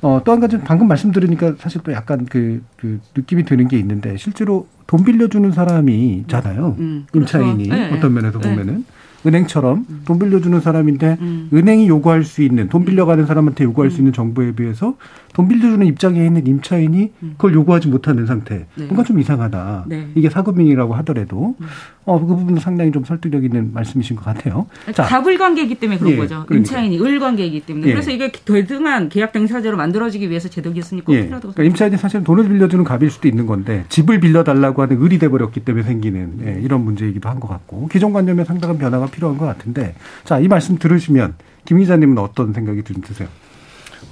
어, 0.01 0.21
또 0.23 0.31
한 0.31 0.39
가지 0.39 0.57
방금 0.59 0.87
말씀 0.87 1.11
들으니까 1.11 1.55
사실 1.59 1.81
또 1.83 1.91
약간 1.91 2.25
그, 2.25 2.63
그 2.77 2.99
느낌이 3.15 3.43
드는 3.43 3.67
게 3.67 3.77
있는데 3.77 4.17
실제로 4.17 4.67
돈 4.87 5.03
빌려주는 5.03 5.51
사람이잖아요. 5.51 6.75
음, 6.79 7.05
그렇죠. 7.11 7.37
임차인이 7.39 7.67
네, 7.67 7.91
어떤 7.95 8.13
면에서 8.13 8.39
네. 8.39 8.49
보면은. 8.49 8.85
은행처럼 9.25 9.85
음. 9.87 10.01
돈 10.05 10.19
빌려주는 10.19 10.59
사람인데 10.59 11.17
음. 11.21 11.49
은행이 11.53 11.87
요구할 11.87 12.23
수 12.23 12.41
있는 12.41 12.69
돈 12.69 12.85
빌려가는 12.85 13.25
사람한테 13.25 13.63
요구할 13.65 13.89
음. 13.89 13.91
수 13.91 13.97
있는 13.99 14.13
정보에 14.13 14.53
비해서 14.53 14.95
돈 15.33 15.47
빌려주는 15.47 15.85
입장에 15.85 16.25
있는 16.25 16.47
임차인이 16.47 17.11
음. 17.21 17.33
그걸 17.37 17.53
요구하지 17.53 17.87
못하는 17.87 18.25
상태. 18.25 18.65
네. 18.75 18.85
뭔가 18.85 19.03
좀 19.03 19.19
이상하다. 19.19 19.85
네. 19.87 20.09
이게 20.15 20.29
사급민이라고 20.29 20.95
하더라도 20.95 21.55
음. 21.59 21.65
어, 22.11 22.19
그 22.19 22.25
부분은 22.35 22.59
상당히 22.59 22.91
좀 22.91 23.03
설득력 23.03 23.43
있는 23.43 23.73
말씀이신 23.73 24.15
것 24.15 24.25
같아요. 24.25 24.67
자. 24.93 25.03
가불관계이기 25.03 25.75
때문에 25.75 25.97
그런 25.99 26.13
예, 26.13 26.17
거죠. 26.17 26.43
그러니까. 26.47 26.55
임차인이 26.55 26.99
을 26.99 27.19
관계이기 27.19 27.61
때문에. 27.61 27.87
예. 27.87 27.91
그래서 27.93 28.11
이게 28.11 28.31
되등한 28.31 29.09
계약 29.09 29.31
땡사제로 29.31 29.77
만들어지기 29.77 30.29
위해서 30.29 30.49
제도 30.49 30.71
개선이 30.73 31.03
꼭 31.03 31.13
예. 31.13 31.23
필요하다고 31.23 31.53
그러니까 31.53 31.63
임차인이 31.71 31.97
사실 31.97 32.23
돈을 32.23 32.47
빌려주는 32.47 32.83
갑일 32.83 33.09
수도 33.11 33.27
있는 33.27 33.45
건데 33.45 33.85
집을 33.89 34.19
빌려달라고 34.19 34.81
하는 34.81 35.01
을이 35.01 35.19
돼버렸기 35.19 35.61
때문에 35.61 35.83
생기는 35.83 36.39
예, 36.45 36.59
이런 36.61 36.83
문제이기도 36.85 37.27
한 37.29 37.41
것 37.41 37.47
같고 37.47 37.87
기존 37.87 38.13
관념에 38.13 38.43
상당한 38.45 38.77
변화가 38.77 39.07
필요한 39.07 39.37
것 39.37 39.45
같은데 39.45 39.95
자, 40.25 40.37
이 40.39 40.47
말씀 40.47 40.77
들으시면 40.77 41.33
김 41.65 41.79
기자님은 41.79 42.17
어떤 42.19 42.53
생각이 42.53 42.83
드세요? 42.83 43.27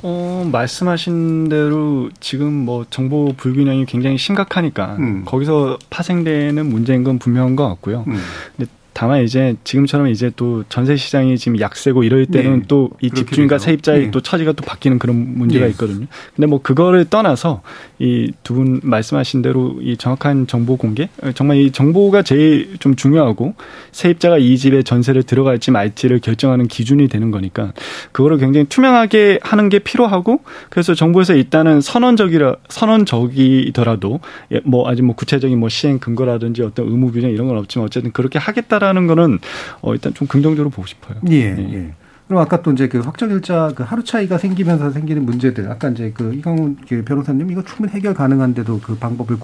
어, 0.01 0.47
말씀하신 0.51 1.49
대로 1.49 2.09
지금 2.19 2.53
뭐 2.53 2.85
정보 2.89 3.33
불균형이 3.35 3.85
굉장히 3.85 4.17
심각하니까 4.17 4.95
음. 4.99 5.23
거기서 5.25 5.77
파생되는 5.89 6.65
문제인 6.65 7.03
건 7.03 7.19
분명한 7.19 7.55
것 7.55 7.67
같고요. 7.67 8.05
음. 8.07 8.17
근데 8.55 8.71
다만 8.99 9.23
이제 9.23 9.55
지금처럼 9.63 10.09
이제 10.09 10.29
또 10.35 10.65
전세 10.67 10.97
시장이 10.97 11.37
지금 11.37 11.57
약세고 11.61 12.03
이럴 12.03 12.25
때는 12.25 12.59
네. 12.59 12.67
또이 12.67 13.11
집주인과 13.15 13.55
되죠. 13.55 13.63
세입자의 13.63 13.99
네. 14.07 14.11
또 14.11 14.19
처지가 14.19 14.51
또 14.51 14.65
바뀌는 14.65 14.99
그런 14.99 15.37
문제가 15.37 15.63
네. 15.63 15.71
있거든요. 15.71 16.05
근데 16.35 16.47
뭐 16.47 16.61
그거를 16.61 17.05
떠나서 17.05 17.61
이 17.99 18.33
두 18.43 18.55
분 18.55 18.81
말씀하신 18.83 19.41
대로 19.41 19.77
이 19.81 19.95
정확한 19.95 20.47
정보 20.47 20.75
공개 20.75 21.07
정말 21.35 21.57
이 21.57 21.71
정보가 21.71 22.23
제일 22.23 22.75
좀 22.79 22.95
중요하고 22.95 23.53
세입자가 23.93 24.37
이 24.37 24.57
집에 24.57 24.83
전세를 24.83 25.23
들어갈지 25.23 25.71
말지를 25.71 26.19
결정하는 26.19 26.67
기준이 26.67 27.07
되는 27.07 27.31
거니까 27.31 27.71
그거를 28.11 28.37
굉장히 28.37 28.65
투명하게 28.67 29.39
하는 29.43 29.69
게 29.69 29.79
필요하고 29.79 30.41
그래서 30.69 30.93
정부에서 30.93 31.35
일단은 31.35 31.79
선언적이라 31.79 32.55
선언적이더라도 32.67 34.19
예, 34.51 34.61
뭐 34.65 34.89
아직 34.89 35.03
뭐 35.03 35.15
구체적인 35.15 35.57
뭐 35.57 35.69
시행 35.69 35.99
근거라든지 35.99 36.63
어떤 36.63 36.87
의무 36.87 37.11
규정 37.11 37.29
이런 37.29 37.47
건 37.47 37.57
없지만 37.57 37.85
어쨌든 37.85 38.11
그렇게 38.11 38.39
하겠다라 38.39 38.88
하는 38.89 39.07
거는 39.07 39.39
어, 39.81 39.93
일단 39.93 40.13
좀 40.13 40.27
긍정적으로 40.27 40.69
보고 40.69 40.85
싶어요. 40.87 41.19
예. 41.29 41.51
네. 41.51 41.73
예. 41.73 41.93
그럼 42.29 42.43
아까 42.43 42.61
또 42.61 42.71
이제 42.71 42.87
그 42.87 42.99
확정일자 42.99 43.71
그 43.75 43.81
하루 43.81 44.03
차이가 44.03 44.37
생기면서 44.37 44.91
생기는 44.91 45.25
문제들, 45.25 45.71
아까 45.71 45.89
이제 45.89 46.11
그 46.13 46.31
이강훈 46.35 46.77
그 46.87 47.03
변호사님 47.03 47.49
이거 47.49 47.63
충분히 47.63 47.91
해결 47.91 48.13
가능한데도 48.13 48.81
그 48.81 48.97
방법을 48.97 49.37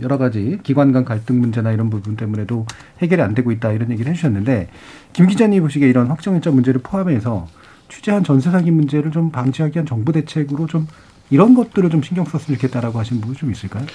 여러 0.00 0.16
가지 0.16 0.58
기관 0.62 0.90
간 0.92 1.04
갈등 1.04 1.38
문제나 1.38 1.70
이런 1.70 1.90
부분 1.90 2.16
때문에도 2.16 2.64
해결이 3.02 3.20
안 3.20 3.34
되고 3.34 3.52
있다 3.52 3.72
이런 3.72 3.90
얘기를 3.90 4.10
해주셨는데 4.10 4.68
김 5.12 5.26
기자님 5.26 5.62
보시기에 5.62 5.90
이런 5.90 6.06
확정일자 6.06 6.50
문제를 6.50 6.80
포함해서 6.82 7.46
취재한 7.90 8.24
전세 8.24 8.50
사기 8.50 8.70
문제를 8.70 9.10
좀 9.10 9.30
방지하기 9.30 9.76
위한 9.76 9.84
정부 9.84 10.10
대책으로 10.10 10.66
좀 10.66 10.86
이런 11.30 11.54
것들을 11.54 11.88
좀 11.90 12.02
신경 12.02 12.24
썼으면 12.24 12.58
좋겠다라고 12.58 12.98
하시는 12.98 13.20
부분 13.20 13.36
좀 13.36 13.50
있을까요? 13.52 13.86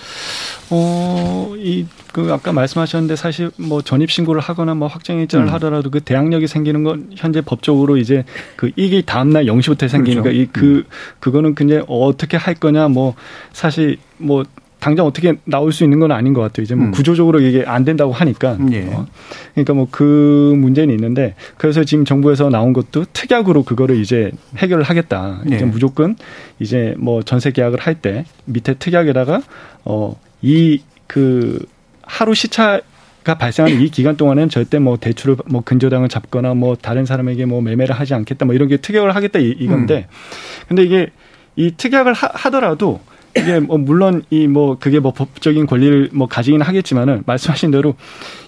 어, 0.70 1.54
이, 1.58 1.86
그, 2.12 2.32
아까 2.32 2.54
말씀하셨는데 2.54 3.16
사실 3.16 3.52
뭐 3.58 3.82
전입 3.82 4.10
신고를 4.10 4.42
하거나 4.42 4.74
뭐 4.74 4.88
확정일자를 4.88 5.48
음. 5.48 5.54
하더라도 5.54 5.90
그 5.92 6.00
대항력이 6.00 6.48
생기는 6.48 6.84
건 6.84 7.12
현재 7.16 7.42
법적으로 7.42 7.98
이제 7.98 8.24
그 8.56 8.72
이게 8.76 9.02
다음 9.02 9.30
날 9.30 9.46
0시부터 9.46 9.88
생기니까 9.88 10.24
그렇죠. 10.24 10.40
이 10.40 10.48
그, 10.52 10.66
음. 10.66 10.84
그거는 11.20 11.56
굉장히 11.56 11.84
어떻게 11.88 12.38
할 12.38 12.56
거냐 12.56 12.88
뭐 12.88 13.16
사실 13.52 13.98
뭐 14.18 14.44
당장 14.86 15.08
어떻게 15.08 15.34
나올 15.46 15.72
수 15.74 15.84
있는 15.84 16.00
건 16.00 16.12
아닌 16.12 16.34
것 16.36 16.42
같아요. 16.42 16.64
이제 16.64 16.76
뭐 16.76 16.86
음. 16.86 16.92
구조적으로 16.92 17.40
이게 17.40 17.64
안 17.66 17.84
된다고 17.86 18.12
하니까. 18.14 18.56
예. 18.72 18.84
어. 18.84 19.08
그러니까 19.56 19.74
뭐 19.74 19.88
그 19.90 20.54
문제는 20.56 20.94
있는데 20.94 21.34
그래서 21.58 21.84
지금 21.84 22.06
정부에서 22.06 22.50
나온 22.52 22.72
것도 22.72 23.06
특약으로 23.12 23.64
그거를 23.64 23.96
이제 23.96 24.32
해결을 24.58 24.84
하겠다. 24.84 25.42
예. 25.50 25.56
이제 25.56 25.66
무조건 25.66 26.16
이제 26.60 26.94
뭐 27.00 27.24
전세 27.24 27.50
계약을 27.50 27.80
할 27.80 27.96
때 27.96 28.26
밑에 28.46 28.76
특약에다가 28.76 29.42
어이 29.86 30.84
그 31.08 31.66
하루 32.04 32.36
시차 32.36 32.80
가 33.24 33.40
발생하는 33.40 33.82
이 33.82 33.90
기간 33.90 34.18
동안은 34.18 34.50
절대 34.50 34.78
뭐 34.78 34.98
대출을 34.98 35.38
뭐 35.48 35.62
근저당을 35.62 36.10
잡거나 36.10 36.54
뭐 36.54 36.76
다른 36.80 37.08
사람에게 37.08 37.46
뭐 37.46 37.60
매매를 37.60 37.96
하지 37.96 38.14
않겠다 38.14 38.46
뭐 38.46 38.54
이런 38.54 38.68
게 38.68 38.78
특약을 38.78 39.16
하겠다 39.16 39.40
이, 39.40 39.50
이건데 39.50 40.06
음. 40.08 40.68
근데 40.68 40.84
이게 40.84 41.08
이 41.56 41.72
특약을 41.76 42.14
하, 42.14 42.30
하더라도 42.34 43.00
이게 43.38 43.60
뭐 43.60 43.78
물론 43.78 44.24
이 44.30 44.48
뭐 44.48 44.78
그게 44.80 45.00
뭐 45.00 45.12
법적인 45.12 45.66
권리를 45.66 46.10
뭐 46.14 46.28
가지긴 46.28 46.62
하겠지만은 46.62 47.24
말씀하신 47.26 47.72
대로 47.72 47.96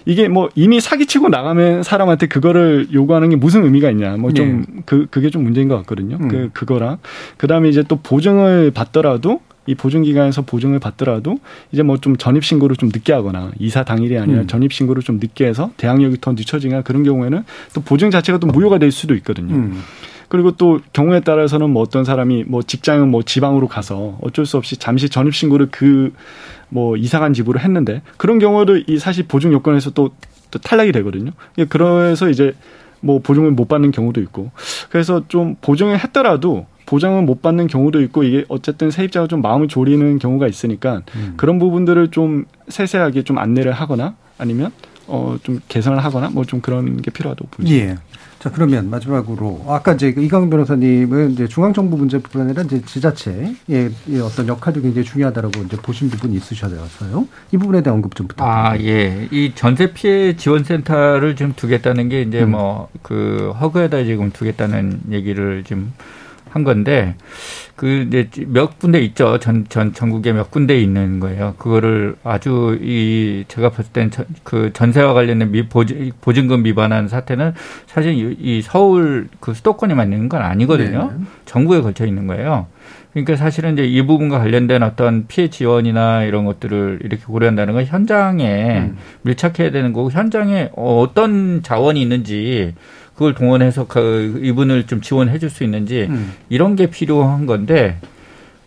이게 0.06 0.28
뭐 0.28 0.48
이미 0.54 0.80
사기치고 0.80 1.28
나가면 1.28 1.82
사람한테 1.82 2.26
그거를 2.28 2.88
요구하는 2.92 3.28
게 3.30 3.36
무슨 3.36 3.64
의미가 3.64 3.90
있냐 3.90 4.16
뭐 4.16 4.32
좀그 4.32 4.66
네. 4.72 4.82
그, 4.86 5.06
그게 5.10 5.30
좀 5.30 5.42
문제인 5.44 5.68
것 5.68 5.76
같거든요. 5.78 6.16
음. 6.20 6.28
그 6.28 6.50
그거랑 6.52 6.98
그다음에 7.36 7.68
이제 7.68 7.82
또 7.86 7.96
보증을 7.96 8.70
받더라도 8.70 9.40
이 9.66 9.74
보증 9.74 10.02
기관에서 10.02 10.42
보증을 10.42 10.78
받더라도 10.78 11.38
이제 11.72 11.82
뭐 11.82 11.98
좀 11.98 12.16
전입 12.16 12.42
신고를 12.44 12.76
좀 12.76 12.88
늦게 12.88 13.12
하거나 13.12 13.50
이사 13.58 13.84
당일이 13.84 14.16
아니라 14.16 14.42
음. 14.42 14.46
전입 14.46 14.72
신고를 14.72 15.02
좀 15.02 15.18
늦게 15.18 15.46
해서 15.46 15.70
대항력이 15.76 16.18
더 16.22 16.32
늦춰지거나 16.32 16.80
그런 16.82 17.02
경우에는 17.02 17.44
또 17.74 17.80
보증 17.82 18.10
자체가 18.10 18.38
또 18.38 18.46
무효가 18.46 18.78
될 18.78 18.90
수도 18.92 19.14
있거든요. 19.16 19.54
음. 19.54 19.82
그리고 20.28 20.52
또 20.52 20.80
경우에 20.92 21.20
따라서는 21.20 21.70
뭐 21.70 21.82
어떤 21.82 22.04
사람이 22.04 22.44
뭐 22.46 22.62
직장은 22.62 23.10
뭐 23.10 23.22
지방으로 23.22 23.66
가서 23.66 24.18
어쩔 24.20 24.44
수 24.46 24.56
없이 24.56 24.76
잠시 24.76 25.08
전입 25.08 25.34
신고를 25.34 25.68
그 25.70 26.12
뭐 26.68 26.96
이사간 26.96 27.32
집으로 27.32 27.58
했는데 27.60 28.02
그런 28.16 28.38
경우도 28.38 28.78
이 28.86 28.98
사실 28.98 29.26
보증 29.26 29.52
요건에서 29.52 29.90
또, 29.90 30.10
또 30.50 30.58
탈락이 30.58 30.92
되거든요. 30.92 31.32
그래서 31.68 32.28
이제 32.28 32.52
뭐 33.00 33.20
보증을 33.20 33.52
못 33.52 33.68
받는 33.68 33.90
경우도 33.92 34.20
있고 34.22 34.50
그래서 34.90 35.22
좀 35.28 35.56
보증을 35.60 35.98
했더라도 35.98 36.66
보장은 36.86 37.26
못 37.26 37.42
받는 37.42 37.66
경우도 37.66 38.00
있고 38.02 38.22
이게 38.22 38.44
어쨌든 38.48 38.90
세입자가 38.90 39.28
좀 39.28 39.42
마음을 39.42 39.68
졸이는 39.68 40.18
경우가 40.18 40.46
있으니까 40.46 41.02
음. 41.16 41.34
그런 41.36 41.58
부분들을 41.58 42.10
좀 42.10 42.46
세세하게 42.68 43.22
좀 43.22 43.38
안내를 43.38 43.72
하거나 43.72 44.16
아니면 44.38 44.72
어 45.08 45.36
좀 45.42 45.60
개선을 45.68 46.04
하거나 46.04 46.28
뭐 46.30 46.44
좀 46.44 46.60
그런 46.60 47.00
게 47.02 47.10
필요하다고 47.10 47.48
보입니다. 47.50 47.76
예. 47.76 47.96
자, 48.38 48.52
그러면 48.52 48.88
마지막으로 48.88 49.64
아까 49.66 49.94
이제 49.94 50.12
그 50.12 50.22
이강 50.22 50.48
변호사님은 50.48 51.32
이제 51.32 51.48
중앙정부 51.48 51.96
문제뿐 51.96 52.40
아니라 52.40 52.62
이제 52.62 52.80
지자체의 52.82 53.56
어떤 54.22 54.46
역할도 54.46 54.80
굉장히 54.80 55.04
중요하다라고 55.04 55.62
이제 55.64 55.76
보신 55.78 56.08
부분이 56.08 56.36
있으셔서요. 56.36 57.26
이 57.50 57.56
부분에 57.56 57.82
대한 57.82 57.96
언급 57.96 58.14
좀 58.14 58.28
부탁드립니다. 58.28 58.70
아, 58.70 58.78
예. 58.78 59.26
이 59.32 59.52
전세 59.56 59.92
피해 59.92 60.36
지원센터를 60.36 61.34
좀 61.34 61.52
두겠다는 61.56 62.08
게 62.08 62.22
이제 62.22 62.42
음. 62.44 62.52
뭐그 62.52 63.54
허그에다 63.60 64.04
지금 64.04 64.30
두겠다는 64.30 65.00
얘기를 65.10 65.64
좀한 65.64 66.62
건데 66.64 67.16
그 67.78 68.06
이제 68.08 68.28
몇 68.48 68.80
군데 68.80 69.00
있죠. 69.02 69.38
전, 69.38 69.64
전 69.68 69.92
전국에 69.94 70.32
몇 70.32 70.50
군데 70.50 70.80
있는 70.80 71.20
거예요. 71.20 71.54
그거를 71.58 72.16
아주 72.24 72.76
이 72.82 73.44
제가 73.46 73.70
봤을 73.70 73.92
땐 73.92 74.10
그 74.42 74.72
전세와 74.72 75.14
관련된 75.14 75.52
미, 75.52 75.68
보증, 75.68 76.10
보증금 76.20 76.64
위반한 76.64 77.06
사태는 77.06 77.54
사실 77.86 78.14
이, 78.14 78.36
이 78.40 78.62
서울 78.62 79.28
그 79.38 79.54
수도권에만 79.54 80.12
있는 80.12 80.28
건 80.28 80.42
아니거든요. 80.42 81.12
네. 81.16 81.24
전국에 81.44 81.80
걸쳐 81.80 82.04
있는 82.04 82.26
거예요. 82.26 82.66
그러니까 83.12 83.36
사실은 83.36 83.74
이제 83.74 83.84
이 83.84 84.02
부분과 84.02 84.40
관련된 84.40 84.82
어떤 84.82 85.26
피해 85.28 85.48
지원이나 85.48 86.24
이런 86.24 86.44
것들을 86.44 87.00
이렇게 87.02 87.22
고려한다는 87.24 87.74
건 87.74 87.84
현장에 87.84 88.78
음. 88.80 88.96
밀착해야 89.22 89.70
되는 89.70 89.92
거고 89.92 90.10
현장에 90.10 90.70
어떤 90.74 91.62
자원이 91.62 92.02
있는지 92.02 92.74
그걸 93.18 93.34
동원해서 93.34 93.88
그 93.88 94.38
이분을 94.44 94.86
좀 94.86 95.00
지원해 95.00 95.40
줄 95.40 95.50
수 95.50 95.64
있는지 95.64 96.06
음. 96.08 96.34
이런 96.48 96.76
게 96.76 96.86
필요한 96.86 97.46
건데 97.46 97.96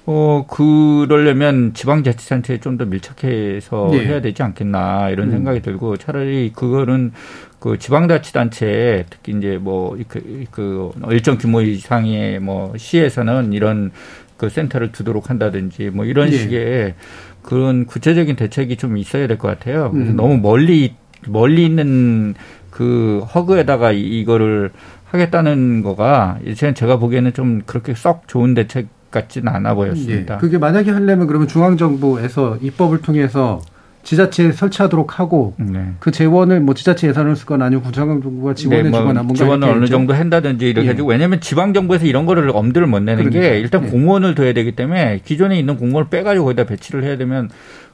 어 0.05 0.45
그러려면 0.49 1.73
지방자치단체에 1.73 2.59
좀 2.59 2.77
더 2.77 2.83
밀착해서 2.85 3.89
네. 3.91 4.05
해야 4.07 4.19
되지 4.19 4.43
않겠나 4.43 5.09
이런 5.09 5.27
음. 5.27 5.31
생각이 5.31 5.61
들고 5.61 5.95
차라리 5.95 6.51
그거는 6.53 7.13
그 7.59 7.77
지방자치단체 7.79 9.05
특히 9.09 9.37
이제 9.37 9.57
뭐그 9.57 10.45
그 10.51 10.91
일정 11.11 11.37
규모 11.37 11.61
이상의 11.61 12.39
뭐 12.41 12.73
시에서는 12.75 13.53
이런 13.53 13.91
그 14.35 14.49
센터를 14.49 14.91
두도록 14.91 15.29
한다든지 15.29 15.91
뭐 15.93 16.03
이런 16.03 16.29
네. 16.29 16.37
식의 16.37 16.95
그런 17.41 17.85
구체적인 17.85 18.35
대책이 18.35 18.75
좀 18.75 18.97
있어야 18.97 19.27
될 19.27 19.37
것 19.37 19.47
같아요. 19.47 19.91
그래서 19.91 20.11
음. 20.11 20.15
너무 20.17 20.37
멀리 20.39 20.95
멀리 21.27 21.63
있는 21.65 22.33
그 22.81 23.23
허그에다가 23.35 23.91
이거를 23.91 24.71
하겠다는 25.05 25.83
거가 25.83 26.39
이제 26.43 26.73
제가 26.73 26.97
보기에는 26.97 27.31
좀 27.33 27.61
그렇게 27.67 27.93
썩 27.93 28.27
좋은 28.27 28.55
대책 28.55 28.87
같지는 29.11 29.49
않아 29.49 29.75
보였습니다. 29.75 30.35
예. 30.35 30.39
그게 30.39 30.57
만약에 30.57 30.89
하려면 30.89 31.27
그러면 31.27 31.47
중앙 31.47 31.77
정부에서 31.77 32.57
입법을 32.59 33.03
통해서 33.03 33.61
지자체에 34.01 34.53
설치하도록 34.53 35.19
하고 35.19 35.53
네. 35.59 35.91
그 35.99 36.09
재원을 36.09 36.59
뭐 36.59 36.73
지자체 36.73 37.07
예산을 37.07 37.35
쓰거나 37.35 37.65
아니면 37.65 37.83
구청정부가 37.83 38.55
지원해 38.55 38.81
네, 38.81 38.89
뭐 38.89 38.99
주거나 38.99 39.21
뭔가 39.21 39.43
지원을 39.43 39.69
어느 39.69 39.85
정도 39.85 40.15
한다든지 40.15 40.67
이렇게 40.67 40.87
예. 40.87 40.91
해주고 40.93 41.11
왜냐하면 41.11 41.39
지방 41.39 41.75
정부에서 41.75 42.07
이런 42.07 42.25
거를 42.25 42.49
엄두를 42.51 42.87
못 42.87 42.99
내는 42.99 43.25
그러니까. 43.25 43.41
게 43.41 43.59
일단 43.59 43.85
예. 43.85 43.89
공무원을 43.89 44.33
둬야 44.33 44.53
되기 44.53 44.71
때문에 44.71 45.21
기존에 45.23 45.59
있는 45.59 45.77
공무원을 45.77 46.09
빼가지고 46.09 46.45
거기다 46.45 46.63
배치를 46.63 47.03
해야 47.03 47.15
되면 47.17 47.51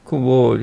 그 0.08 0.16
뭐 0.16 0.58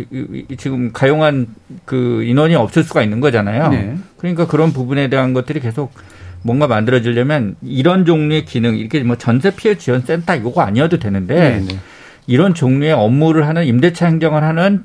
지금 0.57 0.91
가용한 0.91 1.47
그 1.85 2.23
인원이 2.23 2.55
없을 2.55 2.83
수가 2.83 3.03
있는 3.03 3.19
거잖아요. 3.19 3.69
네. 3.69 3.95
그러니까 4.17 4.47
그런 4.47 4.73
부분에 4.73 5.07
대한 5.07 5.33
것들이 5.33 5.59
계속 5.59 5.93
뭔가 6.41 6.65
만들어지려면 6.67 7.55
이런 7.61 8.05
종류의 8.05 8.45
기능 8.45 8.75
이렇게 8.75 9.03
뭐 9.03 9.17
전세 9.17 9.55
피해 9.55 9.77
지원 9.77 10.01
센터 10.01 10.35
이거 10.35 10.61
아니어도 10.61 10.97
되는데 10.97 11.35
네, 11.35 11.59
네. 11.59 11.79
이런 12.25 12.55
종류의 12.55 12.93
업무를 12.93 13.47
하는 13.47 13.65
임대차 13.65 14.07
행정을 14.07 14.43
하는 14.43 14.83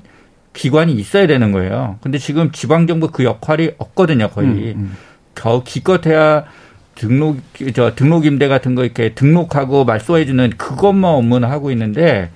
기관이 0.52 0.92
있어야 0.92 1.26
되는 1.26 1.52
거예요. 1.52 1.96
근데 2.02 2.18
지금 2.18 2.50
지방 2.52 2.86
정부 2.86 3.08
그 3.08 3.24
역할이 3.24 3.72
없거든요, 3.78 4.28
거의. 4.28 4.48
음, 4.48 4.72
음. 4.76 4.96
겨 5.34 5.62
기껏해야 5.64 6.44
등록, 6.96 7.38
저 7.72 7.94
등록 7.94 8.26
임대 8.26 8.46
같은 8.48 8.74
거 8.74 8.84
이렇게 8.84 9.14
등록하고 9.14 9.84
말소해 9.86 10.26
주는 10.26 10.50
그것만 10.50 11.14
업무는 11.14 11.48
하고 11.48 11.70
있는데 11.70 12.30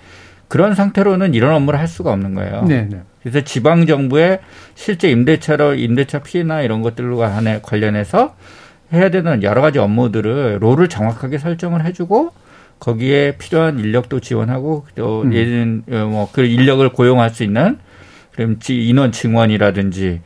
그런 0.54 0.76
상태로는 0.76 1.34
이런 1.34 1.52
업무를 1.52 1.80
할 1.80 1.88
수가 1.88 2.12
없는 2.12 2.34
거예요. 2.34 2.62
네, 2.62 2.86
네. 2.88 3.00
그래서 3.20 3.40
지방 3.40 3.86
정부의 3.86 4.38
실제 4.76 5.10
임대차로 5.10 5.74
임대차 5.74 6.20
피해나 6.20 6.62
이런 6.62 6.80
것들과 6.80 7.40
관련해서 7.60 8.36
해야 8.92 9.08
되는 9.08 9.42
여러 9.42 9.60
가지 9.60 9.80
업무들을 9.80 10.58
롤을 10.60 10.88
정확하게 10.88 11.38
설정을 11.38 11.84
해주고 11.84 12.30
거기에 12.78 13.34
필요한 13.36 13.80
인력도 13.80 14.20
지원하고 14.20 14.86
또 14.94 15.22
음. 15.22 15.32
예전 15.32 15.82
뭐그 15.88 16.42
인력을 16.42 16.88
고용할 16.90 17.30
수 17.30 17.42
있는 17.42 17.78
그럼 18.30 18.60
인원 18.68 19.10
증원이라든지 19.10 20.20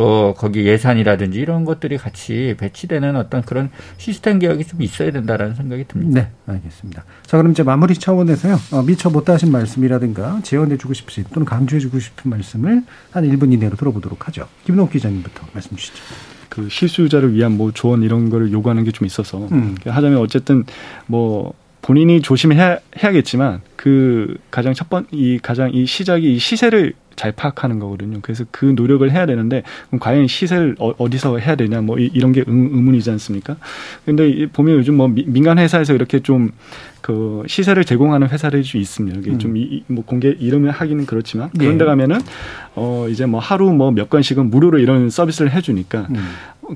또 0.00 0.34
거기 0.38 0.64
예산이라든지 0.64 1.38
이런 1.38 1.66
것들이 1.66 1.98
같이 1.98 2.54
배치되는 2.58 3.16
어떤 3.16 3.42
그런 3.42 3.68
시스템 3.98 4.38
개혁이 4.38 4.64
좀 4.64 4.80
있어야 4.80 5.10
된다라는 5.10 5.54
생각이 5.54 5.84
듭니다. 5.86 6.22
네, 6.22 6.28
알겠습니다. 6.54 7.04
자, 7.26 7.36
그럼 7.36 7.52
이제 7.52 7.62
마무리 7.62 7.92
차원에서요. 7.94 8.58
어, 8.72 8.82
미처 8.82 9.10
못 9.10 9.28
하신 9.28 9.52
말씀이라든가 9.52 10.40
재현해주고 10.42 10.94
싶으신 10.94 11.24
또는 11.34 11.44
강조해 11.44 11.78
주고 11.80 11.98
싶은 11.98 12.30
말씀을 12.30 12.82
한 13.10 13.24
1분 13.24 13.52
이내로 13.52 13.76
들어보도록 13.76 14.26
하죠. 14.28 14.48
김동욱 14.64 14.90
기자님부터 14.92 15.46
말씀 15.52 15.76
주시죠. 15.76 16.02
그 16.48 16.68
실수자를 16.70 17.34
위한 17.34 17.56
뭐 17.58 17.70
조언 17.72 18.02
이런 18.02 18.30
거를 18.30 18.50
요구하는 18.52 18.84
게 18.84 18.90
좀 18.92 19.06
있어서 19.06 19.48
음. 19.52 19.76
하자면 19.84 20.18
어쨌든 20.18 20.64
뭐 21.06 21.52
본인이 21.82 22.22
조심해야 22.22 22.78
해야겠지만 23.02 23.60
그 23.76 24.38
가장 24.50 24.72
첫 24.72 24.88
번 24.88 25.06
이 25.12 25.38
가장 25.42 25.70
이 25.74 25.84
시작이 25.84 26.34
이 26.34 26.38
시세를 26.38 26.94
잘 27.20 27.32
파악하는 27.32 27.78
거거든요. 27.80 28.20
그래서 28.22 28.46
그 28.50 28.64
노력을 28.64 29.08
해야 29.10 29.26
되는데 29.26 29.62
그럼 29.88 30.00
과연 30.00 30.26
시세를 30.26 30.76
어, 30.78 31.10
디서 31.10 31.36
해야 31.36 31.54
되냐 31.54 31.82
뭐 31.82 31.98
이, 31.98 32.18
런게 32.18 32.40
의, 32.46 32.46
문이지 32.46 33.10
않습니까? 33.10 33.56
근데 34.06 34.46
보면 34.46 34.76
요즘 34.76 34.94
뭐 34.94 35.06
민간 35.08 35.58
회사에서 35.58 35.92
이렇게 35.92 36.20
좀 36.20 36.50
그 37.02 37.42
시세를 37.46 37.84
제공하는 37.84 38.28
회사들이 38.28 38.62
좀 38.62 38.80
있습니다. 38.80 39.18
이게 39.18 39.30
음. 39.30 39.38
좀뭐 39.38 40.04
공개 40.04 40.28
이름을 40.28 40.70
하기는 40.70 41.06
그렇지만 41.06 41.50
그런데 41.58 41.84
예. 41.84 41.86
가면은 41.86 42.20
어 42.74 43.06
이제 43.10 43.26
뭐 43.26 43.40
하루 43.40 43.72
뭐 43.72 43.90
몇 43.90 44.08
건씩은 44.08 44.50
무료로 44.50 44.78
이런 44.78 45.10
서비스를 45.10 45.50
해주니까 45.52 46.06
음. 46.10 46.16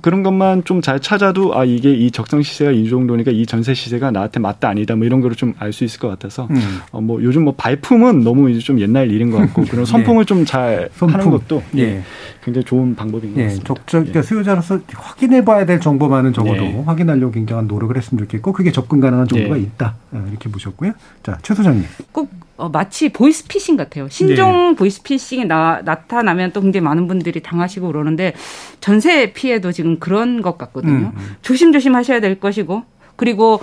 그런 0.02 0.22
것만 0.22 0.64
좀 0.64 0.80
잘 0.82 1.00
찾아도 1.00 1.56
아 1.58 1.64
이게 1.64 1.92
이 1.92 2.10
적정 2.10 2.42
시세가 2.42 2.72
이 2.72 2.88
정도니까 2.88 3.30
이 3.30 3.46
전세 3.46 3.74
시세가 3.74 4.10
나한테 4.10 4.40
맞다 4.40 4.68
아니다 4.68 4.94
뭐 4.96 5.06
이런 5.06 5.20
거를 5.20 5.36
좀 5.36 5.54
알 5.58 5.72
수 5.72 5.84
있을 5.84 5.98
것 6.00 6.08
같아서 6.08 6.46
음. 6.50 6.56
어, 6.90 7.00
뭐 7.00 7.22
요즘 7.22 7.44
뭐 7.44 7.54
발품은 7.56 8.22
너무 8.24 8.50
이제 8.50 8.60
좀 8.60 8.80
옛날 8.80 9.10
일인 9.10 9.30
것 9.30 9.38
같고 9.38 9.64
그런 9.64 9.84
선풍을 9.86 10.22
예. 10.22 10.24
좀잘 10.24 10.90
하는 10.98 11.30
것도 11.30 11.62
예. 11.76 11.80
예. 11.80 12.02
굉장히 12.44 12.64
좋은 12.64 12.94
방법인 12.94 13.34
것 13.34 13.40
예. 13.40 13.44
같습니다. 13.44 13.66
적절 13.74 14.00
그러니까 14.02 14.18
예. 14.18 14.22
수요자로서 14.22 14.80
확인해봐야 14.92 15.64
될 15.66 15.80
정보만은 15.80 16.32
적어도 16.32 16.62
예. 16.64 16.82
확인하려고 16.84 17.32
굉장한 17.32 17.66
노력을 17.66 17.96
했으면 17.96 18.24
좋겠고 18.24 18.52
그게 18.52 18.72
접근 18.72 19.00
가능한 19.00 19.28
정보가 19.28 19.56
있다 19.56 19.94
어, 20.12 20.26
이렇게 20.30 20.48
보셨고요. 20.50 20.92
자 21.22 21.38
최 21.42 21.54
소장님. 21.54 21.84
꼭 22.12 22.28
어, 22.56 22.68
마치 22.68 23.08
보이스피싱 23.08 23.76
같아요. 23.76 24.08
신종 24.08 24.70
네. 24.70 24.76
보이스피싱이 24.76 25.44
나, 25.46 25.80
나타나면 25.84 26.52
또 26.52 26.60
굉장히 26.60 26.84
많은 26.84 27.08
분들이 27.08 27.40
당하시고 27.40 27.88
그러는데 27.88 28.34
전세 28.80 29.32
피해도 29.32 29.72
지금 29.72 29.98
그런 29.98 30.40
것 30.40 30.56
같거든요. 30.56 30.92
음. 30.92 31.12
음. 31.16 31.36
조심조심 31.42 31.94
하셔야 31.94 32.20
될 32.20 32.38
것이고 32.38 32.84
그리고 33.16 33.60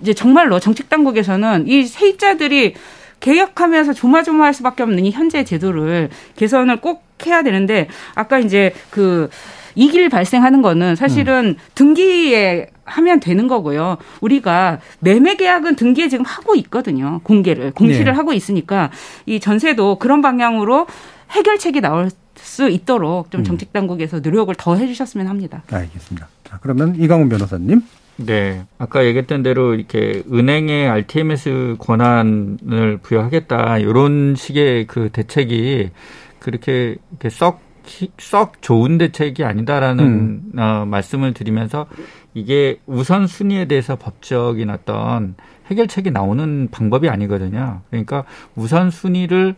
이제 0.00 0.14
정말로 0.14 0.60
정책 0.60 0.88
당국에서는 0.88 1.66
이 1.66 1.84
세입자들이 1.84 2.74
개혁하면서 3.18 3.92
조마조마할 3.92 4.54
수밖에 4.54 4.82
없는 4.82 5.04
이 5.04 5.10
현재 5.10 5.44
제도를 5.44 6.08
개선을 6.36 6.80
꼭 6.80 7.04
해야 7.26 7.42
되는데 7.42 7.88
아까 8.14 8.38
이제 8.38 8.72
그 8.88 9.28
이길 9.74 10.08
발생하는 10.08 10.62
거는 10.62 10.96
사실은 10.96 11.46
음. 11.46 11.56
등기에 11.74 12.68
하면 12.84 13.20
되는 13.20 13.46
거고요. 13.46 13.98
우리가 14.20 14.80
매매 14.98 15.36
계약은 15.36 15.76
등기에 15.76 16.08
지금 16.08 16.24
하고 16.24 16.54
있거든요. 16.56 17.20
공개를 17.22 17.72
공시를 17.72 18.06
네. 18.06 18.10
하고 18.10 18.32
있으니까 18.32 18.90
이 19.26 19.38
전세도 19.40 19.98
그런 19.98 20.22
방향으로 20.22 20.86
해결책이 21.30 21.80
나올 21.80 22.10
수 22.34 22.68
있도록 22.68 23.30
좀 23.30 23.42
음. 23.42 23.44
정책 23.44 23.72
당국에서 23.72 24.20
노력을 24.20 24.52
더 24.56 24.76
해주셨으면 24.76 25.28
합니다. 25.28 25.62
알겠습니다. 25.70 26.28
자 26.44 26.58
그러면 26.60 26.96
이강훈 26.96 27.28
변호사님. 27.28 27.82
네. 28.16 28.64
아까 28.78 29.04
얘기했던 29.04 29.42
대로 29.42 29.74
이렇게 29.74 30.22
은행의 30.30 30.88
RTMS 30.88 31.76
권한을 31.78 32.98
부여하겠다. 33.02 33.78
이런 33.78 34.34
식의 34.36 34.86
그 34.86 35.08
대책이 35.10 35.90
그렇게 36.38 36.96
이렇게 37.10 37.30
썩, 37.30 37.60
썩 38.18 38.62
좋은 38.62 38.98
대책이 38.98 39.44
아니다라는 39.44 40.04
음. 40.04 40.52
어, 40.58 40.84
말씀을 40.86 41.34
드리면서 41.34 41.86
이게 42.34 42.80
우선 42.86 43.26
순위에 43.26 43.66
대해서 43.66 43.96
법적인 43.96 44.70
어떤 44.70 45.34
해결책이 45.66 46.10
나오는 46.10 46.68
방법이 46.70 47.08
아니거든요. 47.08 47.82
그러니까 47.90 48.24
우선 48.54 48.90
순위를 48.90 49.54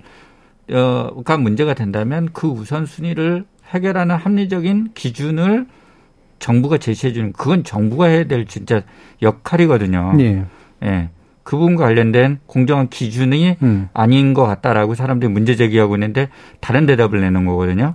어가 0.70 1.36
문제가 1.36 1.74
된다면 1.74 2.28
그 2.32 2.46
우선 2.46 2.86
순위를 2.86 3.44
해결하는 3.68 4.16
합리적인 4.16 4.90
기준을 4.94 5.66
정부가 6.38 6.78
제시해 6.78 7.12
주는 7.12 7.32
그건 7.32 7.64
정부가 7.64 8.06
해야 8.06 8.24
될 8.24 8.46
진짜 8.46 8.82
역할이거든요. 9.22 10.14
예. 10.18 10.44
예. 10.82 11.10
그 11.44 11.56
부분과 11.56 11.84
관련된 11.84 12.40
공정한 12.46 12.88
기준이 12.88 13.56
음. 13.62 13.88
아닌 13.92 14.34
것 14.34 14.44
같다라고 14.44 14.94
사람들이 14.94 15.30
문제 15.32 15.56
제기하고 15.56 15.96
있는데 15.96 16.28
다른 16.60 16.86
대답을 16.86 17.20
내는 17.20 17.46
거거든요. 17.46 17.94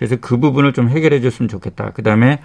그래서 0.00 0.16
그 0.18 0.38
부분을 0.38 0.72
좀 0.72 0.88
해결해 0.88 1.20
줬으면 1.20 1.46
좋겠다. 1.50 1.90
그 1.92 2.02
다음에 2.02 2.40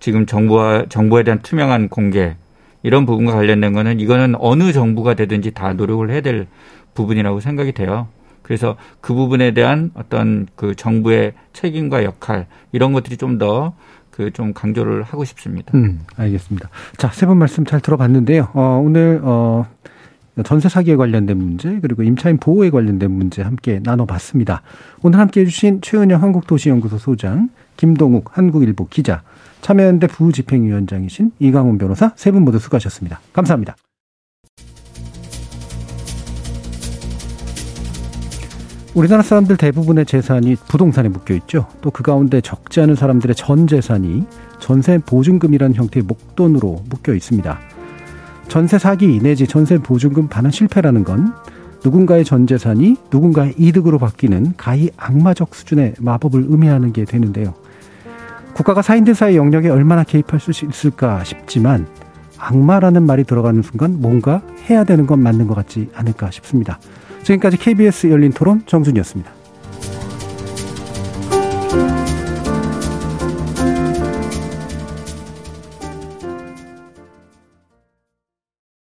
지금 0.00 0.26
정부와 0.26 0.86
정부에 0.88 1.22
대한 1.22 1.38
투명한 1.40 1.88
공개 1.88 2.34
이런 2.82 3.06
부분과 3.06 3.32
관련된 3.34 3.72
거는 3.72 4.00
이거는 4.00 4.34
어느 4.40 4.72
정부가 4.72 5.14
되든지 5.14 5.52
다 5.52 5.72
노력을 5.72 6.10
해야 6.10 6.20
될 6.20 6.48
부분이라고 6.94 7.38
생각이 7.38 7.70
돼요. 7.72 8.08
그래서 8.42 8.76
그 9.00 9.14
부분에 9.14 9.52
대한 9.52 9.92
어떤 9.94 10.48
그 10.56 10.74
정부의 10.74 11.34
책임과 11.52 12.02
역할 12.02 12.46
이런 12.72 12.92
것들이 12.92 13.16
좀 13.16 13.38
더 13.38 13.72
그 14.10 14.30
좀 14.32 14.52
강조를 14.54 15.02
하고 15.02 15.24
싶습니다. 15.26 15.70
음, 15.74 16.00
알겠습니다. 16.16 16.70
자, 16.96 17.08
세 17.12 17.26
분 17.26 17.36
말씀 17.36 17.66
잘 17.66 17.80
들어봤는데요. 17.80 18.48
어, 18.54 18.80
오늘 18.82 19.20
어 19.22 19.66
전세 20.44 20.68
사기에 20.68 20.96
관련된 20.96 21.38
문제 21.38 21.78
그리고 21.80 22.02
임차인 22.02 22.36
보호에 22.38 22.70
관련된 22.70 23.10
문제 23.10 23.42
함께 23.42 23.80
나눠봤습니다. 23.82 24.62
오늘 25.02 25.18
함께 25.18 25.40
해주신 25.40 25.80
최은영 25.80 26.22
한국도시연구소 26.22 26.98
소장, 26.98 27.48
김동욱 27.76 28.36
한국일보 28.36 28.88
기자, 28.88 29.22
참여연대 29.62 30.08
부집행위원장이신 30.08 31.32
이강훈 31.38 31.78
변호사 31.78 32.12
세 32.16 32.30
분 32.30 32.42
모두 32.42 32.58
수고하셨습니다. 32.58 33.20
감사합니다. 33.32 33.76
우리나라 38.94 39.22
사람들 39.22 39.56
대부분의 39.58 40.06
재산이 40.06 40.56
부동산에 40.68 41.08
묶여 41.08 41.34
있죠. 41.34 41.66
또 41.82 41.90
그 41.90 42.02
가운데 42.02 42.40
적지 42.40 42.80
않은 42.80 42.94
사람들의 42.94 43.34
전 43.36 43.66
재산이 43.66 44.24
전세 44.58 44.98
보증금이라는 44.98 45.74
형태의 45.74 46.04
목돈으로 46.04 46.84
묶여 46.88 47.14
있습니다. 47.14 47.75
전세 48.48 48.78
사기 48.78 49.18
내지 49.20 49.46
전세 49.46 49.78
보증금 49.78 50.28
반환 50.28 50.50
실패라는 50.50 51.04
건 51.04 51.32
누군가의 51.84 52.24
전 52.24 52.46
재산이 52.46 52.96
누군가의 53.10 53.54
이득으로 53.58 53.98
바뀌는 53.98 54.54
가히 54.56 54.90
악마적 54.96 55.54
수준의 55.54 55.94
마법을 55.98 56.46
의미하는 56.48 56.92
게 56.92 57.04
되는데요. 57.04 57.54
국가가 58.54 58.82
사인들 58.82 59.14
사이 59.14 59.36
영역에 59.36 59.68
얼마나 59.68 60.02
개입할 60.02 60.40
수 60.40 60.50
있을까 60.50 61.22
싶지만 61.24 61.86
악마라는 62.38 63.04
말이 63.04 63.24
들어가는 63.24 63.62
순간 63.62 64.00
뭔가 64.00 64.42
해야 64.68 64.84
되는 64.84 65.06
건 65.06 65.20
맞는 65.20 65.46
것 65.46 65.54
같지 65.54 65.90
않을까 65.94 66.30
싶습니다. 66.30 66.78
지금까지 67.22 67.58
KBS 67.58 68.08
열린 68.08 68.32
토론 68.32 68.62
정준이었습니다. 68.66 69.35